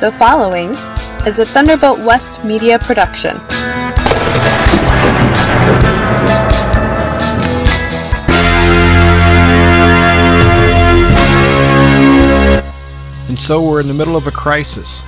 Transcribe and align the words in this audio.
The 0.00 0.10
following 0.10 0.70
is 1.26 1.38
a 1.40 1.44
Thunderbolt 1.44 1.98
West 1.98 2.42
media 2.42 2.78
production. 2.78 3.36
And 13.28 13.38
so 13.38 13.60
we're 13.60 13.82
in 13.82 13.88
the 13.88 13.92
middle 13.92 14.16
of 14.16 14.26
a 14.26 14.30
crisis, 14.30 15.04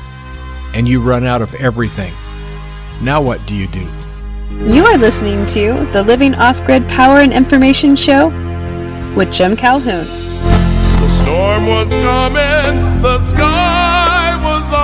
and 0.75 0.87
you 0.87 1.01
run 1.01 1.25
out 1.25 1.41
of 1.41 1.55
everything. 1.55 2.13
Now 3.01 3.23
what 3.23 3.47
do 3.47 3.57
you 3.57 3.69
do? 3.69 3.91
You 4.51 4.85
are 4.85 4.99
listening 4.99 5.47
to 5.47 5.91
the 5.93 6.03
Living 6.03 6.35
Off 6.35 6.63
Grid 6.67 6.87
Power 6.91 7.21
and 7.21 7.33
Information 7.33 7.97
Show 7.97 8.29
with 9.17 9.33
Jim 9.33 9.57
Calhoun. 9.57 10.05
The 10.05 11.11
storm 11.11 11.67
was 11.67 11.91
coming, 11.95 13.01
the 13.01 13.19
sky 13.19 13.97
was 13.97 14.02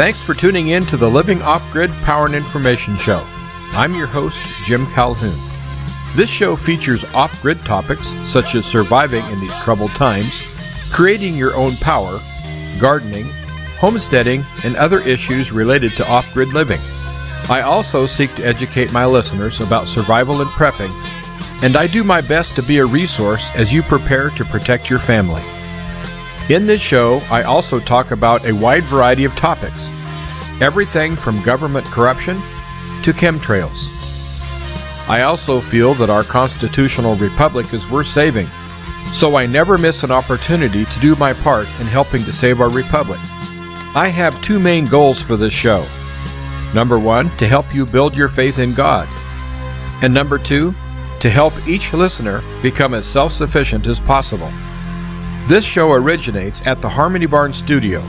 Thanks 0.00 0.22
for 0.22 0.32
tuning 0.32 0.68
in 0.68 0.86
to 0.86 0.96
the 0.96 1.10
Living 1.10 1.42
Off 1.42 1.70
Grid 1.70 1.92
Power 2.04 2.24
and 2.24 2.34
Information 2.34 2.96
Show. 2.96 3.22
I'm 3.72 3.94
your 3.94 4.06
host, 4.06 4.40
Jim 4.64 4.86
Calhoun. 4.86 5.38
This 6.16 6.30
show 6.30 6.56
features 6.56 7.04
off 7.12 7.42
grid 7.42 7.58
topics 7.66 8.16
such 8.26 8.54
as 8.54 8.64
surviving 8.64 9.22
in 9.26 9.40
these 9.40 9.58
troubled 9.58 9.90
times, 9.90 10.42
creating 10.90 11.34
your 11.34 11.54
own 11.54 11.76
power, 11.82 12.18
gardening, 12.78 13.26
homesteading, 13.76 14.42
and 14.64 14.74
other 14.76 15.00
issues 15.00 15.52
related 15.52 15.94
to 15.98 16.08
off 16.08 16.32
grid 16.32 16.54
living. 16.54 16.80
I 17.50 17.60
also 17.60 18.06
seek 18.06 18.34
to 18.36 18.46
educate 18.46 18.92
my 18.92 19.04
listeners 19.04 19.60
about 19.60 19.86
survival 19.86 20.40
and 20.40 20.48
prepping, 20.52 20.94
and 21.62 21.76
I 21.76 21.86
do 21.86 22.04
my 22.04 22.22
best 22.22 22.56
to 22.56 22.62
be 22.62 22.78
a 22.78 22.86
resource 22.86 23.50
as 23.54 23.70
you 23.70 23.82
prepare 23.82 24.30
to 24.30 24.46
protect 24.46 24.88
your 24.88 24.98
family. 24.98 25.42
In 26.50 26.66
this 26.66 26.80
show, 26.80 27.22
I 27.30 27.44
also 27.44 27.78
talk 27.78 28.10
about 28.10 28.44
a 28.44 28.52
wide 28.52 28.82
variety 28.82 29.24
of 29.24 29.36
topics 29.36 29.92
everything 30.60 31.14
from 31.14 31.40
government 31.44 31.86
corruption 31.86 32.38
to 33.04 33.12
chemtrails. 33.12 33.88
I 35.08 35.22
also 35.22 35.60
feel 35.60 35.94
that 35.94 36.10
our 36.10 36.24
constitutional 36.24 37.14
republic 37.14 37.72
is 37.72 37.88
worth 37.88 38.08
saving, 38.08 38.48
so 39.12 39.36
I 39.36 39.46
never 39.46 39.78
miss 39.78 40.02
an 40.02 40.10
opportunity 40.10 40.86
to 40.86 41.00
do 41.00 41.14
my 41.14 41.34
part 41.34 41.68
in 41.78 41.86
helping 41.86 42.24
to 42.24 42.32
save 42.32 42.60
our 42.60 42.68
republic. 42.68 43.20
I 43.94 44.08
have 44.12 44.42
two 44.42 44.58
main 44.58 44.86
goals 44.86 45.22
for 45.22 45.36
this 45.36 45.52
show. 45.52 45.86
Number 46.74 46.98
one, 46.98 47.30
to 47.36 47.46
help 47.46 47.72
you 47.72 47.86
build 47.86 48.16
your 48.16 48.28
faith 48.28 48.58
in 48.58 48.74
God. 48.74 49.06
And 50.02 50.12
number 50.12 50.36
two, 50.36 50.74
to 51.20 51.30
help 51.30 51.54
each 51.68 51.92
listener 51.92 52.42
become 52.60 52.92
as 52.92 53.06
self 53.06 53.30
sufficient 53.30 53.86
as 53.86 54.00
possible. 54.00 54.50
This 55.50 55.64
show 55.64 55.90
originates 55.90 56.64
at 56.64 56.80
the 56.80 56.88
Harmony 56.88 57.26
Barn 57.26 57.52
Studio, 57.52 58.04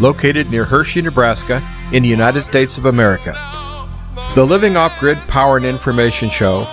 located 0.00 0.50
near 0.50 0.64
Hershey, 0.64 1.00
Nebraska, 1.00 1.62
in 1.92 2.02
the 2.02 2.08
United 2.08 2.42
States 2.42 2.78
of 2.78 2.86
America. 2.86 3.32
The 4.34 4.44
Living 4.44 4.76
Off 4.76 4.98
Grid 4.98 5.16
Power 5.28 5.56
and 5.56 5.64
Information 5.64 6.28
Show 6.28 6.66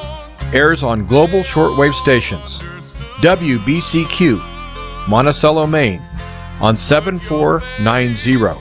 airs 0.51 0.81
on 0.81 1.05
global 1.05 1.41
shortwave 1.41 1.93
stations 1.93 2.61
WBCQ, 3.21 5.07
Monticello, 5.07 5.67
Maine, 5.67 6.01
on 6.61 6.75
7490, 6.75 8.59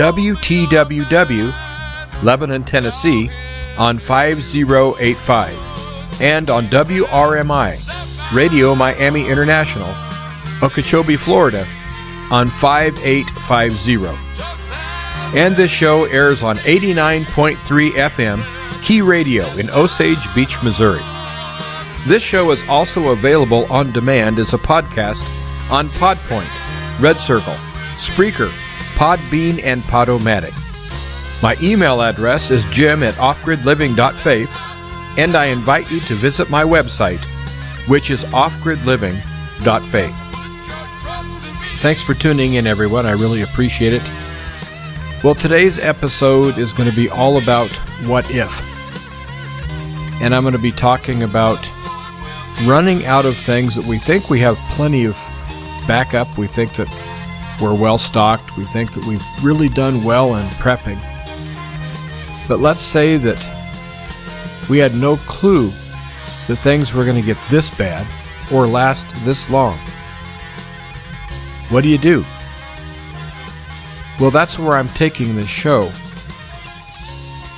WTWW, 0.00 2.22
Lebanon, 2.22 2.62
Tennessee, 2.62 3.28
on 3.76 3.98
5085, 3.98 6.22
and 6.22 6.48
on 6.48 6.66
WRMI, 6.66 8.32
Radio 8.32 8.76
Miami 8.76 9.26
International, 9.26 9.92
Okeechobee, 10.62 11.16
Florida, 11.16 11.66
on 12.30 12.50
5850. 12.50 15.38
And 15.38 15.54
this 15.54 15.70
show 15.70 16.04
airs 16.06 16.42
on 16.42 16.56
89.3 16.58 17.90
FM 17.90 18.82
Key 18.82 19.02
Radio 19.02 19.46
in 19.56 19.68
Osage 19.70 20.32
Beach, 20.34 20.62
Missouri. 20.62 21.02
This 22.06 22.22
show 22.22 22.50
is 22.50 22.64
also 22.68 23.08
available 23.08 23.66
on 23.70 23.92
demand 23.92 24.38
as 24.38 24.54
a 24.54 24.58
podcast 24.58 25.22
on 25.70 25.88
Podpoint, 25.90 26.48
Red 27.00 27.20
Circle, 27.20 27.54
Spreaker, 27.96 28.50
Podbean, 28.94 29.62
and 29.62 29.82
Podomatic. 29.82 30.54
My 31.42 31.56
email 31.62 32.02
address 32.02 32.50
is 32.50 32.64
jim 32.66 33.02
at 33.02 33.14
offgridliving.faith, 33.14 34.56
and 35.18 35.36
I 35.36 35.46
invite 35.46 35.90
you 35.90 36.00
to 36.00 36.14
visit 36.14 36.50
my 36.50 36.64
website, 36.64 37.20
which 37.88 38.10
is 38.10 38.24
offgridliving.faith. 38.26 40.27
Thanks 41.80 42.02
for 42.02 42.12
tuning 42.12 42.54
in, 42.54 42.66
everyone. 42.66 43.06
I 43.06 43.12
really 43.12 43.42
appreciate 43.42 43.92
it. 43.92 44.02
Well, 45.22 45.36
today's 45.36 45.78
episode 45.78 46.58
is 46.58 46.72
going 46.72 46.90
to 46.90 46.96
be 46.96 47.08
all 47.08 47.40
about 47.40 47.70
what 48.04 48.28
if. 48.34 48.50
And 50.20 50.34
I'm 50.34 50.42
going 50.42 50.56
to 50.56 50.60
be 50.60 50.72
talking 50.72 51.22
about 51.22 51.64
running 52.64 53.06
out 53.06 53.26
of 53.26 53.36
things 53.36 53.76
that 53.76 53.84
we 53.86 53.98
think 53.98 54.28
we 54.28 54.40
have 54.40 54.56
plenty 54.70 55.04
of 55.04 55.14
backup. 55.86 56.36
We 56.36 56.48
think 56.48 56.72
that 56.74 56.88
we're 57.62 57.74
well 57.74 57.96
stocked. 57.96 58.56
We 58.56 58.64
think 58.64 58.92
that 58.94 59.04
we've 59.04 59.24
really 59.44 59.68
done 59.68 60.02
well 60.02 60.34
in 60.34 60.48
prepping. 60.48 60.98
But 62.48 62.58
let's 62.58 62.82
say 62.82 63.18
that 63.18 64.68
we 64.68 64.78
had 64.78 64.96
no 64.96 65.16
clue 65.28 65.68
that 66.48 66.56
things 66.56 66.92
were 66.92 67.04
going 67.04 67.20
to 67.20 67.26
get 67.26 67.38
this 67.50 67.70
bad 67.70 68.04
or 68.52 68.66
last 68.66 69.06
this 69.24 69.48
long. 69.48 69.78
What 71.70 71.82
do 71.82 71.88
you 71.88 71.98
do? 71.98 72.24
Well, 74.18 74.30
that's 74.30 74.58
where 74.58 74.76
I'm 74.76 74.88
taking 74.90 75.36
this 75.36 75.48
show. 75.48 75.92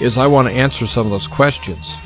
Is 0.01 0.19
I 0.19 0.27
want 0.27 0.49
to 0.49 0.55
answer 0.55 0.87
some 0.87 1.07
of 1.07 1.11
those 1.11 1.29
questions. 1.29 1.97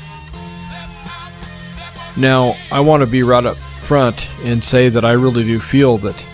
Now, 2.17 2.55
I 2.71 2.79
want 2.79 3.01
to 3.01 3.07
be 3.07 3.23
right 3.23 3.45
up 3.45 3.57
front 3.57 4.29
and 4.43 4.63
say 4.63 4.89
that 4.89 5.03
I 5.03 5.13
really 5.13 5.43
do 5.43 5.59
feel 5.59 5.97
that 5.99 6.25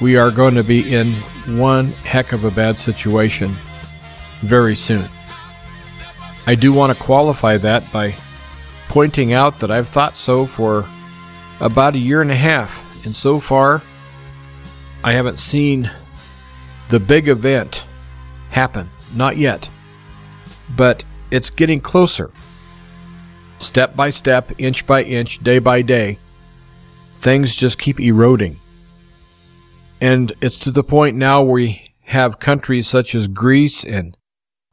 we 0.00 0.16
are 0.16 0.30
going 0.30 0.54
to 0.54 0.64
be 0.64 0.92
in 0.92 1.14
one 1.46 1.86
heck 2.04 2.32
of 2.32 2.44
a 2.44 2.50
bad 2.50 2.78
situation 2.78 3.54
very 4.40 4.74
soon. 4.74 5.08
I 6.46 6.56
do 6.56 6.72
want 6.72 6.96
to 6.96 7.04
qualify 7.04 7.56
that 7.58 7.90
by 7.92 8.14
pointing 8.88 9.32
out 9.32 9.60
that 9.60 9.70
I've 9.70 9.88
thought 9.88 10.16
so 10.16 10.44
for 10.44 10.86
about 11.60 11.94
a 11.94 11.98
year 11.98 12.20
and 12.20 12.30
a 12.30 12.36
half, 12.36 13.04
and 13.06 13.14
so 13.14 13.38
far 13.38 13.80
I 15.04 15.12
haven't 15.12 15.40
seen 15.40 15.90
the 16.88 17.00
big 17.00 17.28
event 17.28 17.84
happen. 18.50 18.90
Not 19.14 19.36
yet. 19.36 19.68
But 20.76 21.04
it's 21.30 21.50
getting 21.50 21.80
closer. 21.80 22.30
Step 23.58 23.96
by 23.96 24.10
step, 24.10 24.52
inch 24.58 24.86
by 24.86 25.02
inch, 25.02 25.42
day 25.42 25.58
by 25.58 25.82
day, 25.82 26.18
things 27.16 27.54
just 27.54 27.78
keep 27.78 28.00
eroding. 28.00 28.58
And 30.00 30.32
it's 30.40 30.58
to 30.60 30.70
the 30.70 30.82
point 30.82 31.16
now 31.16 31.42
where 31.42 31.54
we 31.54 31.94
have 32.06 32.40
countries 32.40 32.88
such 32.88 33.14
as 33.14 33.28
Greece 33.28 33.84
and 33.84 34.16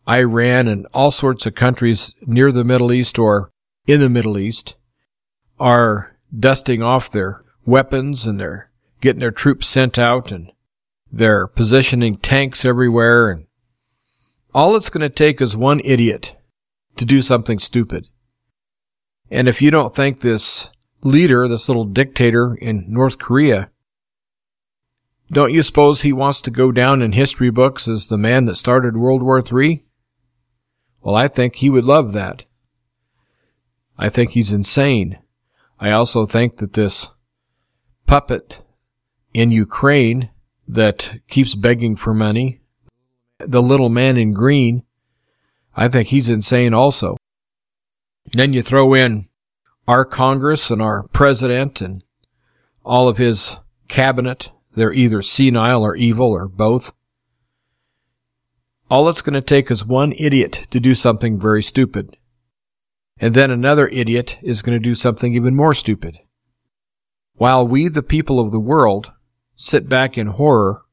Iran 0.07 0.67
and 0.67 0.87
all 0.93 1.11
sorts 1.11 1.45
of 1.45 1.55
countries 1.55 2.13
near 2.25 2.51
the 2.51 2.63
Middle 2.63 2.91
East 2.91 3.19
or 3.19 3.51
in 3.85 3.99
the 3.99 4.09
Middle 4.09 4.37
East 4.37 4.75
are 5.59 6.17
dusting 6.37 6.81
off 6.81 7.11
their 7.11 7.43
weapons 7.65 8.25
and 8.25 8.39
they're 8.39 8.68
getting 9.01 9.19
their 9.19 9.31
troops 9.31 9.67
sent 9.67 9.97
out 9.97 10.31
and 10.31 10.51
they're 11.11 11.47
positioning 11.47 12.17
tanks 12.17 12.65
everywhere 12.65 13.29
and 13.29 13.47
all 14.53 14.75
it's 14.75 14.89
going 14.89 15.01
to 15.01 15.09
take 15.09 15.41
is 15.41 15.55
one 15.55 15.79
idiot 15.83 16.35
to 16.97 17.05
do 17.05 17.21
something 17.21 17.59
stupid. 17.59 18.07
And 19.29 19.47
if 19.47 19.61
you 19.61 19.69
don't 19.69 19.95
think 19.95 20.19
this 20.19 20.71
leader, 21.03 21.47
this 21.47 21.69
little 21.69 21.83
dictator 21.83 22.55
in 22.55 22.85
North 22.87 23.19
Korea, 23.19 23.69
don't 25.31 25.53
you 25.53 25.61
suppose 25.61 26.01
he 26.01 26.11
wants 26.11 26.41
to 26.41 26.51
go 26.51 26.71
down 26.71 27.03
in 27.03 27.11
history 27.11 27.51
books 27.51 27.87
as 27.87 28.07
the 28.07 28.17
man 28.17 28.45
that 28.45 28.55
started 28.55 28.97
World 28.97 29.21
War 29.21 29.39
III? 29.39 29.83
Well, 31.01 31.15
I 31.15 31.27
think 31.27 31.55
he 31.55 31.69
would 31.69 31.85
love 31.85 32.13
that. 32.13 32.45
I 33.97 34.09
think 34.09 34.31
he's 34.31 34.51
insane. 34.51 35.19
I 35.79 35.91
also 35.91 36.25
think 36.25 36.57
that 36.57 36.73
this 36.73 37.11
puppet 38.07 38.63
in 39.33 39.51
Ukraine 39.51 40.29
that 40.67 41.19
keeps 41.27 41.55
begging 41.55 41.95
for 41.95 42.13
money, 42.13 42.61
the 43.39 43.61
little 43.61 43.89
man 43.89 44.17
in 44.17 44.31
green, 44.31 44.83
I 45.75 45.87
think 45.87 46.09
he's 46.09 46.29
insane 46.29 46.73
also. 46.73 47.17
Then 48.33 48.53
you 48.53 48.61
throw 48.61 48.93
in 48.93 49.25
our 49.87 50.05
Congress 50.05 50.69
and 50.69 50.81
our 50.81 51.07
president 51.07 51.81
and 51.81 52.03
all 52.83 53.07
of 53.07 53.17
his 53.17 53.57
cabinet. 53.87 54.51
They're 54.75 54.93
either 54.93 55.21
senile 55.21 55.83
or 55.83 55.95
evil 55.95 56.31
or 56.31 56.47
both. 56.47 56.93
All 58.89 59.07
it's 59.09 59.21
going 59.21 59.35
to 59.35 59.41
take 59.41 59.71
is 59.71 59.85
one 59.85 60.13
idiot 60.17 60.67
to 60.71 60.79
do 60.79 60.95
something 60.95 61.39
very 61.39 61.63
stupid. 61.63 62.17
And 63.19 63.33
then 63.33 63.51
another 63.51 63.87
idiot 63.87 64.39
is 64.41 64.61
going 64.61 64.75
to 64.75 64.83
do 64.83 64.95
something 64.95 65.33
even 65.33 65.55
more 65.55 65.73
stupid. 65.73 66.19
While 67.35 67.67
we, 67.67 67.87
the 67.87 68.03
people 68.03 68.39
of 68.39 68.51
the 68.51 68.59
world, 68.59 69.13
sit 69.59 69.89
back 69.89 70.17
in 70.17 70.27
horror 70.27 70.83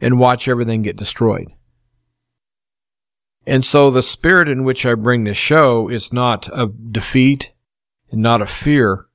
and 0.00 0.18
watch 0.18 0.46
everything 0.46 0.82
get 0.82 0.96
destroyed. 0.96 1.48
And 3.44 3.64
so 3.64 3.90
the 3.90 4.02
spirit 4.02 4.48
in 4.48 4.62
which 4.62 4.86
I 4.86 4.94
bring 4.94 5.24
this 5.24 5.36
show 5.36 5.88
is 5.88 6.12
not 6.12 6.48
of 6.50 6.92
defeat 6.92 7.52
and 8.12 8.22
not 8.22 8.40
of 8.40 8.48
fear, 8.48 9.06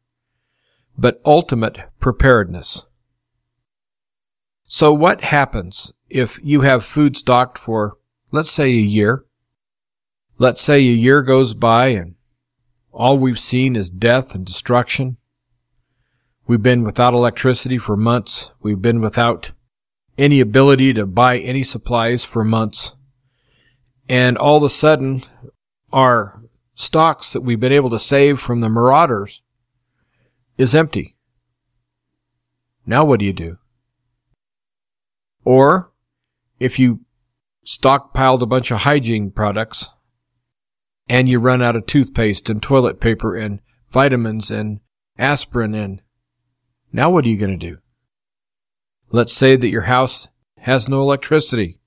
but 0.97 1.21
ultimate 1.25 1.79
preparedness. 1.99 2.85
So 4.65 4.93
what 4.93 5.21
happens 5.21 5.93
if 6.09 6.37
you 6.43 6.61
have 6.61 6.83
food 6.83 7.15
stocked 7.15 7.57
for, 7.57 7.97
let's 8.31 8.51
say, 8.51 8.65
a 8.65 8.75
year? 8.75 9.23
Let's 10.37 10.59
say 10.59 10.79
a 10.79 10.81
year 10.81 11.21
goes 11.21 11.53
by 11.53 11.87
and 11.89 12.15
all 12.91 13.17
we've 13.17 13.39
seen 13.39 13.77
is 13.77 13.89
death 13.89 14.35
and 14.35 14.45
destruction. 14.45 15.15
We've 16.47 16.61
been 16.61 16.83
without 16.83 17.13
electricity 17.13 17.77
for 17.77 17.97
months. 17.97 18.53
We've 18.61 18.81
been 18.81 19.01
without 19.01 19.51
any 20.17 20.39
ability 20.39 20.93
to 20.93 21.05
buy 21.05 21.39
any 21.39 21.63
supplies 21.63 22.23
for 22.23 22.43
months. 22.43 22.95
And 24.07 24.37
all 24.37 24.57
of 24.57 24.63
a 24.63 24.69
sudden, 24.69 25.23
our 25.91 26.41
stocks 26.75 27.33
that 27.33 27.41
we've 27.41 27.59
been 27.59 27.71
able 27.71 27.89
to 27.89 27.99
save 27.99 28.39
from 28.39 28.61
the 28.61 28.69
marauders 28.69 29.41
is 30.57 30.75
empty. 30.75 31.15
Now 32.85 33.03
what 33.03 33.19
do 33.19 33.25
you 33.25 33.33
do? 33.33 33.57
Or 35.43 35.91
if 36.59 36.77
you 36.77 37.01
stockpiled 37.65 38.41
a 38.41 38.45
bunch 38.45 38.69
of 38.69 38.81
hygiene 38.81 39.31
products 39.31 39.89
and 41.09 41.27
you 41.27 41.39
run 41.39 41.63
out 41.63 41.75
of 41.75 41.87
toothpaste 41.87 42.49
and 42.49 42.61
toilet 42.61 42.99
paper 42.99 43.35
and 43.35 43.59
vitamins 43.89 44.51
and 44.51 44.79
aspirin 45.17 45.73
and 45.73 46.01
now 46.95 47.09
what 47.09 47.25
are 47.25 47.27
you 47.27 47.37
going 47.37 47.51
to 47.51 47.69
do? 47.69 47.79
Let's 49.11 49.33
say 49.33 49.57
that 49.57 49.69
your 49.69 49.81
house 49.81 50.29
has 50.59 50.87
no 50.87 51.01
electricity 51.01 51.81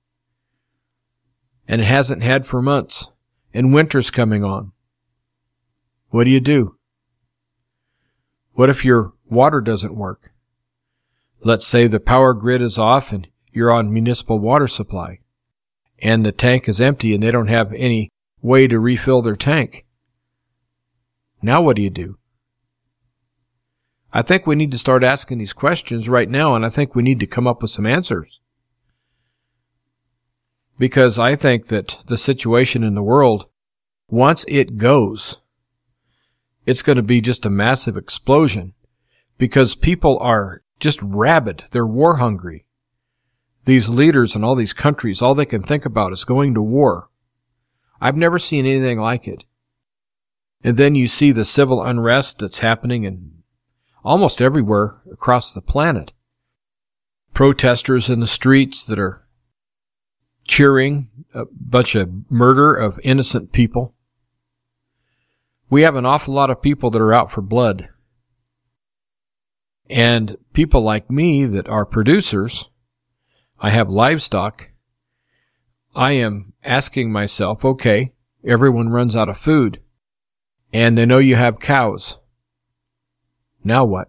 and 1.67 1.81
it 1.81 1.85
hasn't 1.85 2.21
had 2.21 2.45
for 2.45 2.61
months 2.61 3.11
and 3.51 3.73
winter's 3.73 4.11
coming 4.11 4.43
on. 4.43 4.71
What 6.09 6.25
do 6.25 6.29
you 6.29 6.39
do? 6.39 6.77
What 8.53 8.69
if 8.69 8.85
your 8.85 9.13
water 9.27 9.61
doesn't 9.61 9.95
work? 9.95 10.31
Let's 11.43 11.65
say 11.65 11.87
the 11.87 11.99
power 11.99 12.35
grid 12.35 12.61
is 12.61 12.77
off 12.77 13.11
and 13.11 13.27
you're 13.51 13.71
on 13.71 13.91
municipal 13.91 14.37
water 14.37 14.67
supply 14.67 15.21
and 15.97 16.23
the 16.23 16.31
tank 16.31 16.69
is 16.69 16.79
empty 16.79 17.15
and 17.15 17.23
they 17.23 17.31
don't 17.31 17.47
have 17.47 17.73
any 17.73 18.11
way 18.43 18.67
to 18.67 18.79
refill 18.79 19.23
their 19.23 19.35
tank. 19.35 19.87
Now 21.41 21.63
what 21.63 21.77
do 21.77 21.81
you 21.81 21.89
do? 21.89 22.18
I 24.11 24.21
think 24.21 24.47
we 24.47 24.55
need 24.55 24.71
to 24.71 24.77
start 24.77 25.03
asking 25.03 25.37
these 25.37 25.53
questions 25.53 26.09
right 26.09 26.29
now, 26.29 26.55
and 26.55 26.65
I 26.65 26.69
think 26.69 26.95
we 26.95 27.03
need 27.03 27.19
to 27.19 27.27
come 27.27 27.45
up 27.45 27.61
with 27.61 27.71
some 27.71 27.85
answers. 27.85 28.41
Because 30.79 31.19
I 31.19 31.35
think 31.35 31.67
that 31.67 32.03
the 32.07 32.17
situation 32.17 32.83
in 32.83 32.95
the 32.95 33.03
world, 33.03 33.47
once 34.09 34.45
it 34.47 34.77
goes, 34.77 35.41
it's 36.65 36.81
going 36.81 36.95
to 36.95 37.03
be 37.03 37.21
just 37.21 37.45
a 37.45 37.49
massive 37.49 37.97
explosion 37.97 38.73
because 39.37 39.75
people 39.75 40.17
are 40.19 40.63
just 40.79 41.01
rabid. 41.01 41.65
They're 41.71 41.85
war 41.85 42.17
hungry. 42.17 42.65
These 43.65 43.89
leaders 43.89 44.35
in 44.35 44.43
all 44.43 44.55
these 44.55 44.73
countries, 44.73 45.21
all 45.21 45.35
they 45.35 45.45
can 45.45 45.61
think 45.61 45.85
about 45.85 46.13
is 46.13 46.23
going 46.23 46.53
to 46.55 46.61
war. 46.61 47.09
I've 48.01 48.17
never 48.17 48.39
seen 48.39 48.65
anything 48.65 48.99
like 48.99 49.27
it. 49.27 49.45
And 50.63 50.77
then 50.77 50.95
you 50.95 51.07
see 51.07 51.31
the 51.31 51.45
civil 51.45 51.83
unrest 51.83 52.39
that's 52.39 52.59
happening 52.59 53.03
in 53.03 53.38
almost 54.03 54.41
everywhere 54.41 55.01
across 55.11 55.53
the 55.53 55.61
planet. 55.61 56.13
Protesters 57.33 58.09
in 58.09 58.19
the 58.19 58.27
streets 58.27 58.83
that 58.85 58.99
are 58.99 59.25
cheering 60.47 61.09
a 61.33 61.45
bunch 61.45 61.95
of 61.95 62.09
murder 62.31 62.73
of 62.73 62.99
innocent 63.03 63.51
people. 63.51 63.93
We 65.69 65.83
have 65.83 65.95
an 65.95 66.05
awful 66.05 66.33
lot 66.33 66.49
of 66.49 66.61
people 66.61 66.89
that 66.89 67.01
are 67.01 67.13
out 67.13 67.31
for 67.31 67.41
blood. 67.41 67.89
And 69.89 70.37
people 70.53 70.81
like 70.81 71.09
me 71.09 71.45
that 71.45 71.67
are 71.69 71.85
producers, 71.85 72.69
I 73.59 73.69
have 73.69 73.89
livestock. 73.89 74.69
I 75.95 76.13
am 76.13 76.53
asking 76.63 77.11
myself, 77.11 77.65
okay, 77.65 78.13
everyone 78.45 78.89
runs 78.89 79.15
out 79.15 79.29
of 79.29 79.37
food 79.37 79.81
and 80.71 80.97
they 80.97 81.05
know 81.05 81.17
you 81.17 81.35
have 81.35 81.59
cows. 81.59 82.19
Now 83.69 83.85
what? 83.85 84.07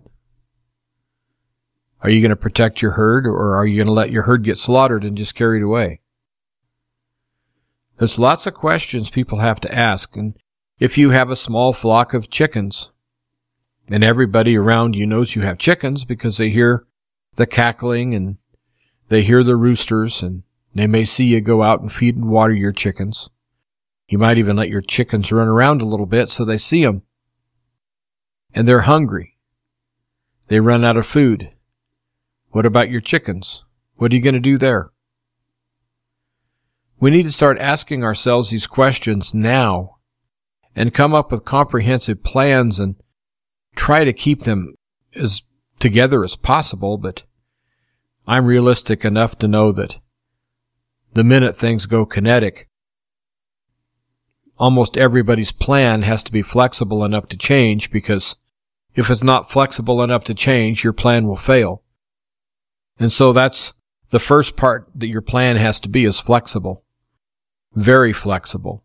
Are 2.01 2.09
you 2.09 2.23
going 2.23 2.31
to 2.31 2.37
protect 2.37 2.81
your 2.81 2.93
herd 2.93 3.27
or 3.27 3.55
are 3.55 3.67
you 3.67 3.77
going 3.77 3.89
to 3.89 3.93
let 3.93 4.11
your 4.11 4.23
herd 4.23 4.43
get 4.43 4.57
slaughtered 4.57 5.05
and 5.05 5.19
just 5.19 5.35
carried 5.35 5.63
away? 5.63 6.01
There's 7.99 8.19
lots 8.19 8.47
of 8.47 8.55
questions 8.55 9.11
people 9.11 9.41
have 9.41 9.61
to 9.61 9.75
ask. 9.75 10.17
And 10.17 10.35
if 10.79 10.97
you 10.97 11.11
have 11.11 11.29
a 11.29 11.37
small 11.37 11.75
flock 11.75 12.15
of 12.15 12.31
chickens 12.31 12.91
and 13.91 14.03
everybody 14.03 14.57
around 14.57 14.97
you 14.97 15.07
knows 15.07 15.35
you 15.35 15.43
have 15.43 15.59
chickens 15.59 16.07
because 16.07 16.39
they 16.39 16.49
hear 16.49 16.87
the 17.35 17.47
cackling 17.47 18.15
and 18.15 18.39
they 19.11 19.21
hear 19.21 19.45
the 19.45 19.57
roosters 19.57 20.23
and 20.23 20.43
they 20.75 20.87
may 20.87 21.05
see 21.05 21.27
you 21.27 21.43
go 21.43 21.63
out 21.63 21.83
and 21.83 21.93
feed 21.93 22.17
and 22.17 22.31
water 22.31 22.55
your 22.55 22.73
chickens. 22.73 23.29
You 24.09 24.17
might 24.17 24.39
even 24.39 24.57
let 24.57 24.71
your 24.71 24.81
chickens 24.81 25.31
run 25.31 25.49
around 25.49 25.83
a 25.83 25.87
little 25.87 26.07
bit 26.07 26.31
so 26.31 26.47
they 26.47 26.57
see 26.57 26.83
them. 26.83 27.03
And 28.55 28.67
they're 28.67 28.81
hungry. 28.81 29.30
They 30.51 30.59
run 30.59 30.85
out 30.85 30.97
of 30.97 31.07
food. 31.07 31.53
What 32.51 32.67
about 32.67 32.91
your 32.91 33.01
chickens? 33.01 33.65
What 33.95 34.11
are 34.11 34.17
you 34.17 34.21
going 34.21 34.35
to 34.35 34.41
do 34.41 34.59
there? 34.59 34.91
We 36.99 37.13
need 37.13 37.23
to 37.23 37.33
start 37.33 37.57
asking 37.61 38.03
ourselves 38.03 38.51
these 38.51 38.67
questions 38.67 39.33
now 39.33 39.99
and 40.75 40.93
come 40.93 41.15
up 41.15 41.31
with 41.31 41.45
comprehensive 41.45 42.25
plans 42.25 42.81
and 42.81 42.97
try 43.77 44.03
to 44.03 44.13
keep 44.13 44.41
them 44.41 44.75
as 45.15 45.43
together 45.79 46.25
as 46.25 46.35
possible, 46.35 46.99
but 46.99 47.23
I'm 48.27 48.45
realistic 48.45 49.05
enough 49.05 49.39
to 49.39 49.49
know 49.49 49.71
that 49.71 50.01
the 51.15 51.23
minute 51.23 51.55
things 51.55 51.87
go 51.87 52.05
kinetic, 52.05 52.69
almost 54.59 54.99
everybody's 54.99 55.53
plan 55.53 56.03
has 56.03 56.25
to 56.25 56.33
be 56.33 56.43
flexible 56.43 57.05
enough 57.05 57.29
to 57.29 57.37
change 57.37 57.93
because 57.93 58.35
if 58.95 59.11
it's 59.11 59.23
not 59.23 59.51
flexible 59.51 60.03
enough 60.03 60.25
to 60.25 60.35
change, 60.35 60.85
your 60.85 60.93
plan 60.93 61.27
will 61.27 61.37
fail. 61.37 61.83
And 62.99 63.13
so 63.13 63.33
that's 63.33 63.73
the 64.11 64.19
first 64.19 64.57
part 64.57 64.89
that 64.95 65.09
your 65.09 65.23
plan 65.23 65.57
has 65.57 65.81
to 65.81 65.89
be 65.89 66.05
is 66.05 66.19
flexible. 66.19 66.85
Very 67.75 68.13
flexible. 68.13 68.85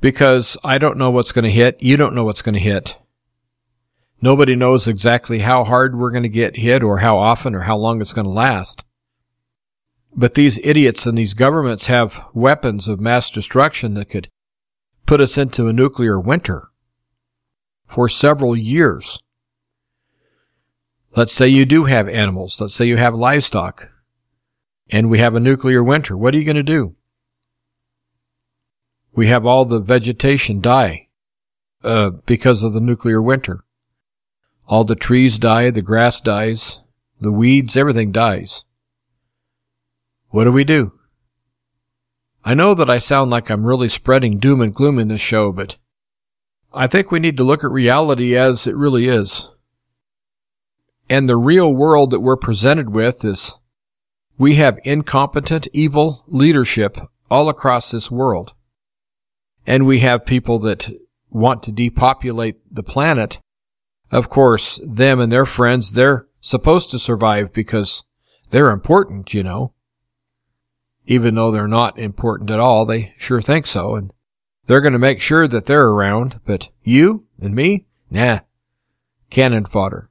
Because 0.00 0.56
I 0.64 0.78
don't 0.78 0.98
know 0.98 1.10
what's 1.10 1.32
going 1.32 1.44
to 1.44 1.50
hit. 1.50 1.82
You 1.82 1.96
don't 1.96 2.14
know 2.14 2.24
what's 2.24 2.42
going 2.42 2.54
to 2.54 2.60
hit. 2.60 2.96
Nobody 4.20 4.56
knows 4.56 4.88
exactly 4.88 5.40
how 5.40 5.64
hard 5.64 5.96
we're 5.96 6.10
going 6.10 6.22
to 6.22 6.28
get 6.28 6.56
hit 6.56 6.82
or 6.82 6.98
how 6.98 7.18
often 7.18 7.54
or 7.54 7.60
how 7.60 7.76
long 7.76 8.00
it's 8.00 8.14
going 8.14 8.24
to 8.26 8.30
last. 8.30 8.84
But 10.14 10.34
these 10.34 10.58
idiots 10.64 11.04
and 11.04 11.18
these 11.18 11.34
governments 11.34 11.86
have 11.86 12.24
weapons 12.32 12.88
of 12.88 13.00
mass 13.00 13.30
destruction 13.30 13.94
that 13.94 14.08
could 14.08 14.28
put 15.04 15.20
us 15.20 15.36
into 15.36 15.68
a 15.68 15.72
nuclear 15.72 16.18
winter 16.18 16.70
for 17.86 18.08
several 18.08 18.56
years. 18.56 19.22
Let's 21.16 21.32
say 21.32 21.48
you 21.48 21.64
do 21.64 21.84
have 21.84 22.08
animals. 22.08 22.60
Let's 22.60 22.74
say 22.74 22.86
you 22.86 22.98
have 22.98 23.14
livestock 23.14 23.90
and 24.90 25.08
we 25.08 25.18
have 25.18 25.34
a 25.34 25.40
nuclear 25.40 25.82
winter. 25.82 26.16
What 26.16 26.34
are 26.34 26.38
you 26.38 26.44
going 26.44 26.56
to 26.56 26.62
do? 26.62 26.96
We 29.12 29.28
have 29.28 29.46
all 29.46 29.64
the 29.64 29.80
vegetation 29.80 30.60
die 30.60 31.08
uh, 31.82 32.10
because 32.26 32.62
of 32.62 32.74
the 32.74 32.80
nuclear 32.80 33.22
winter. 33.22 33.64
All 34.68 34.84
the 34.84 34.94
trees 34.94 35.38
die, 35.38 35.70
the 35.70 35.80
grass 35.80 36.20
dies, 36.20 36.82
the 37.20 37.32
weeds, 37.32 37.76
everything 37.76 38.12
dies. 38.12 38.64
What 40.28 40.44
do 40.44 40.52
we 40.52 40.64
do? 40.64 40.92
I 42.44 42.54
know 42.54 42.74
that 42.74 42.90
I 42.90 42.98
sound 42.98 43.30
like 43.30 43.50
I'm 43.50 43.64
really 43.64 43.88
spreading 43.88 44.38
doom 44.38 44.60
and 44.60 44.74
gloom 44.74 44.98
in 44.98 45.08
this 45.08 45.20
show, 45.20 45.50
but 45.50 45.78
I 46.76 46.86
think 46.86 47.10
we 47.10 47.18
need 47.18 47.36
to 47.38 47.44
look 47.44 47.64
at 47.64 47.70
reality 47.70 48.36
as 48.36 48.66
it 48.66 48.76
really 48.76 49.08
is. 49.08 49.54
And 51.08 51.28
the 51.28 51.36
real 51.36 51.74
world 51.74 52.10
that 52.10 52.20
we're 52.20 52.36
presented 52.36 52.94
with 52.94 53.24
is 53.24 53.56
we 54.38 54.56
have 54.56 54.78
incompetent, 54.84 55.68
evil 55.72 56.24
leadership 56.26 56.98
all 57.30 57.48
across 57.48 57.90
this 57.90 58.10
world. 58.10 58.54
And 59.66 59.86
we 59.86 60.00
have 60.00 60.26
people 60.26 60.58
that 60.60 60.90
want 61.30 61.62
to 61.64 61.72
depopulate 61.72 62.56
the 62.70 62.82
planet. 62.82 63.40
Of 64.10 64.28
course, 64.28 64.80
them 64.84 65.18
and 65.18 65.32
their 65.32 65.46
friends, 65.46 65.94
they're 65.94 66.28
supposed 66.40 66.90
to 66.90 66.98
survive 66.98 67.52
because 67.52 68.04
they're 68.50 68.70
important, 68.70 69.34
you 69.34 69.42
know 69.42 69.72
even 71.06 71.34
though 71.36 71.50
they're 71.50 71.68
not 71.68 71.98
important 71.98 72.50
at 72.50 72.60
all, 72.60 72.84
they 72.84 73.14
sure 73.16 73.40
think 73.40 73.66
so, 73.66 73.94
and 73.94 74.12
they're 74.66 74.80
going 74.80 74.92
to 74.92 74.98
make 74.98 75.20
sure 75.20 75.46
that 75.46 75.66
they're 75.66 75.88
around, 75.88 76.40
but 76.44 76.70
you 76.82 77.26
and 77.40 77.54
me? 77.54 77.86
Nah. 78.10 78.40
Cannon 79.30 79.64
fodder. 79.64 80.10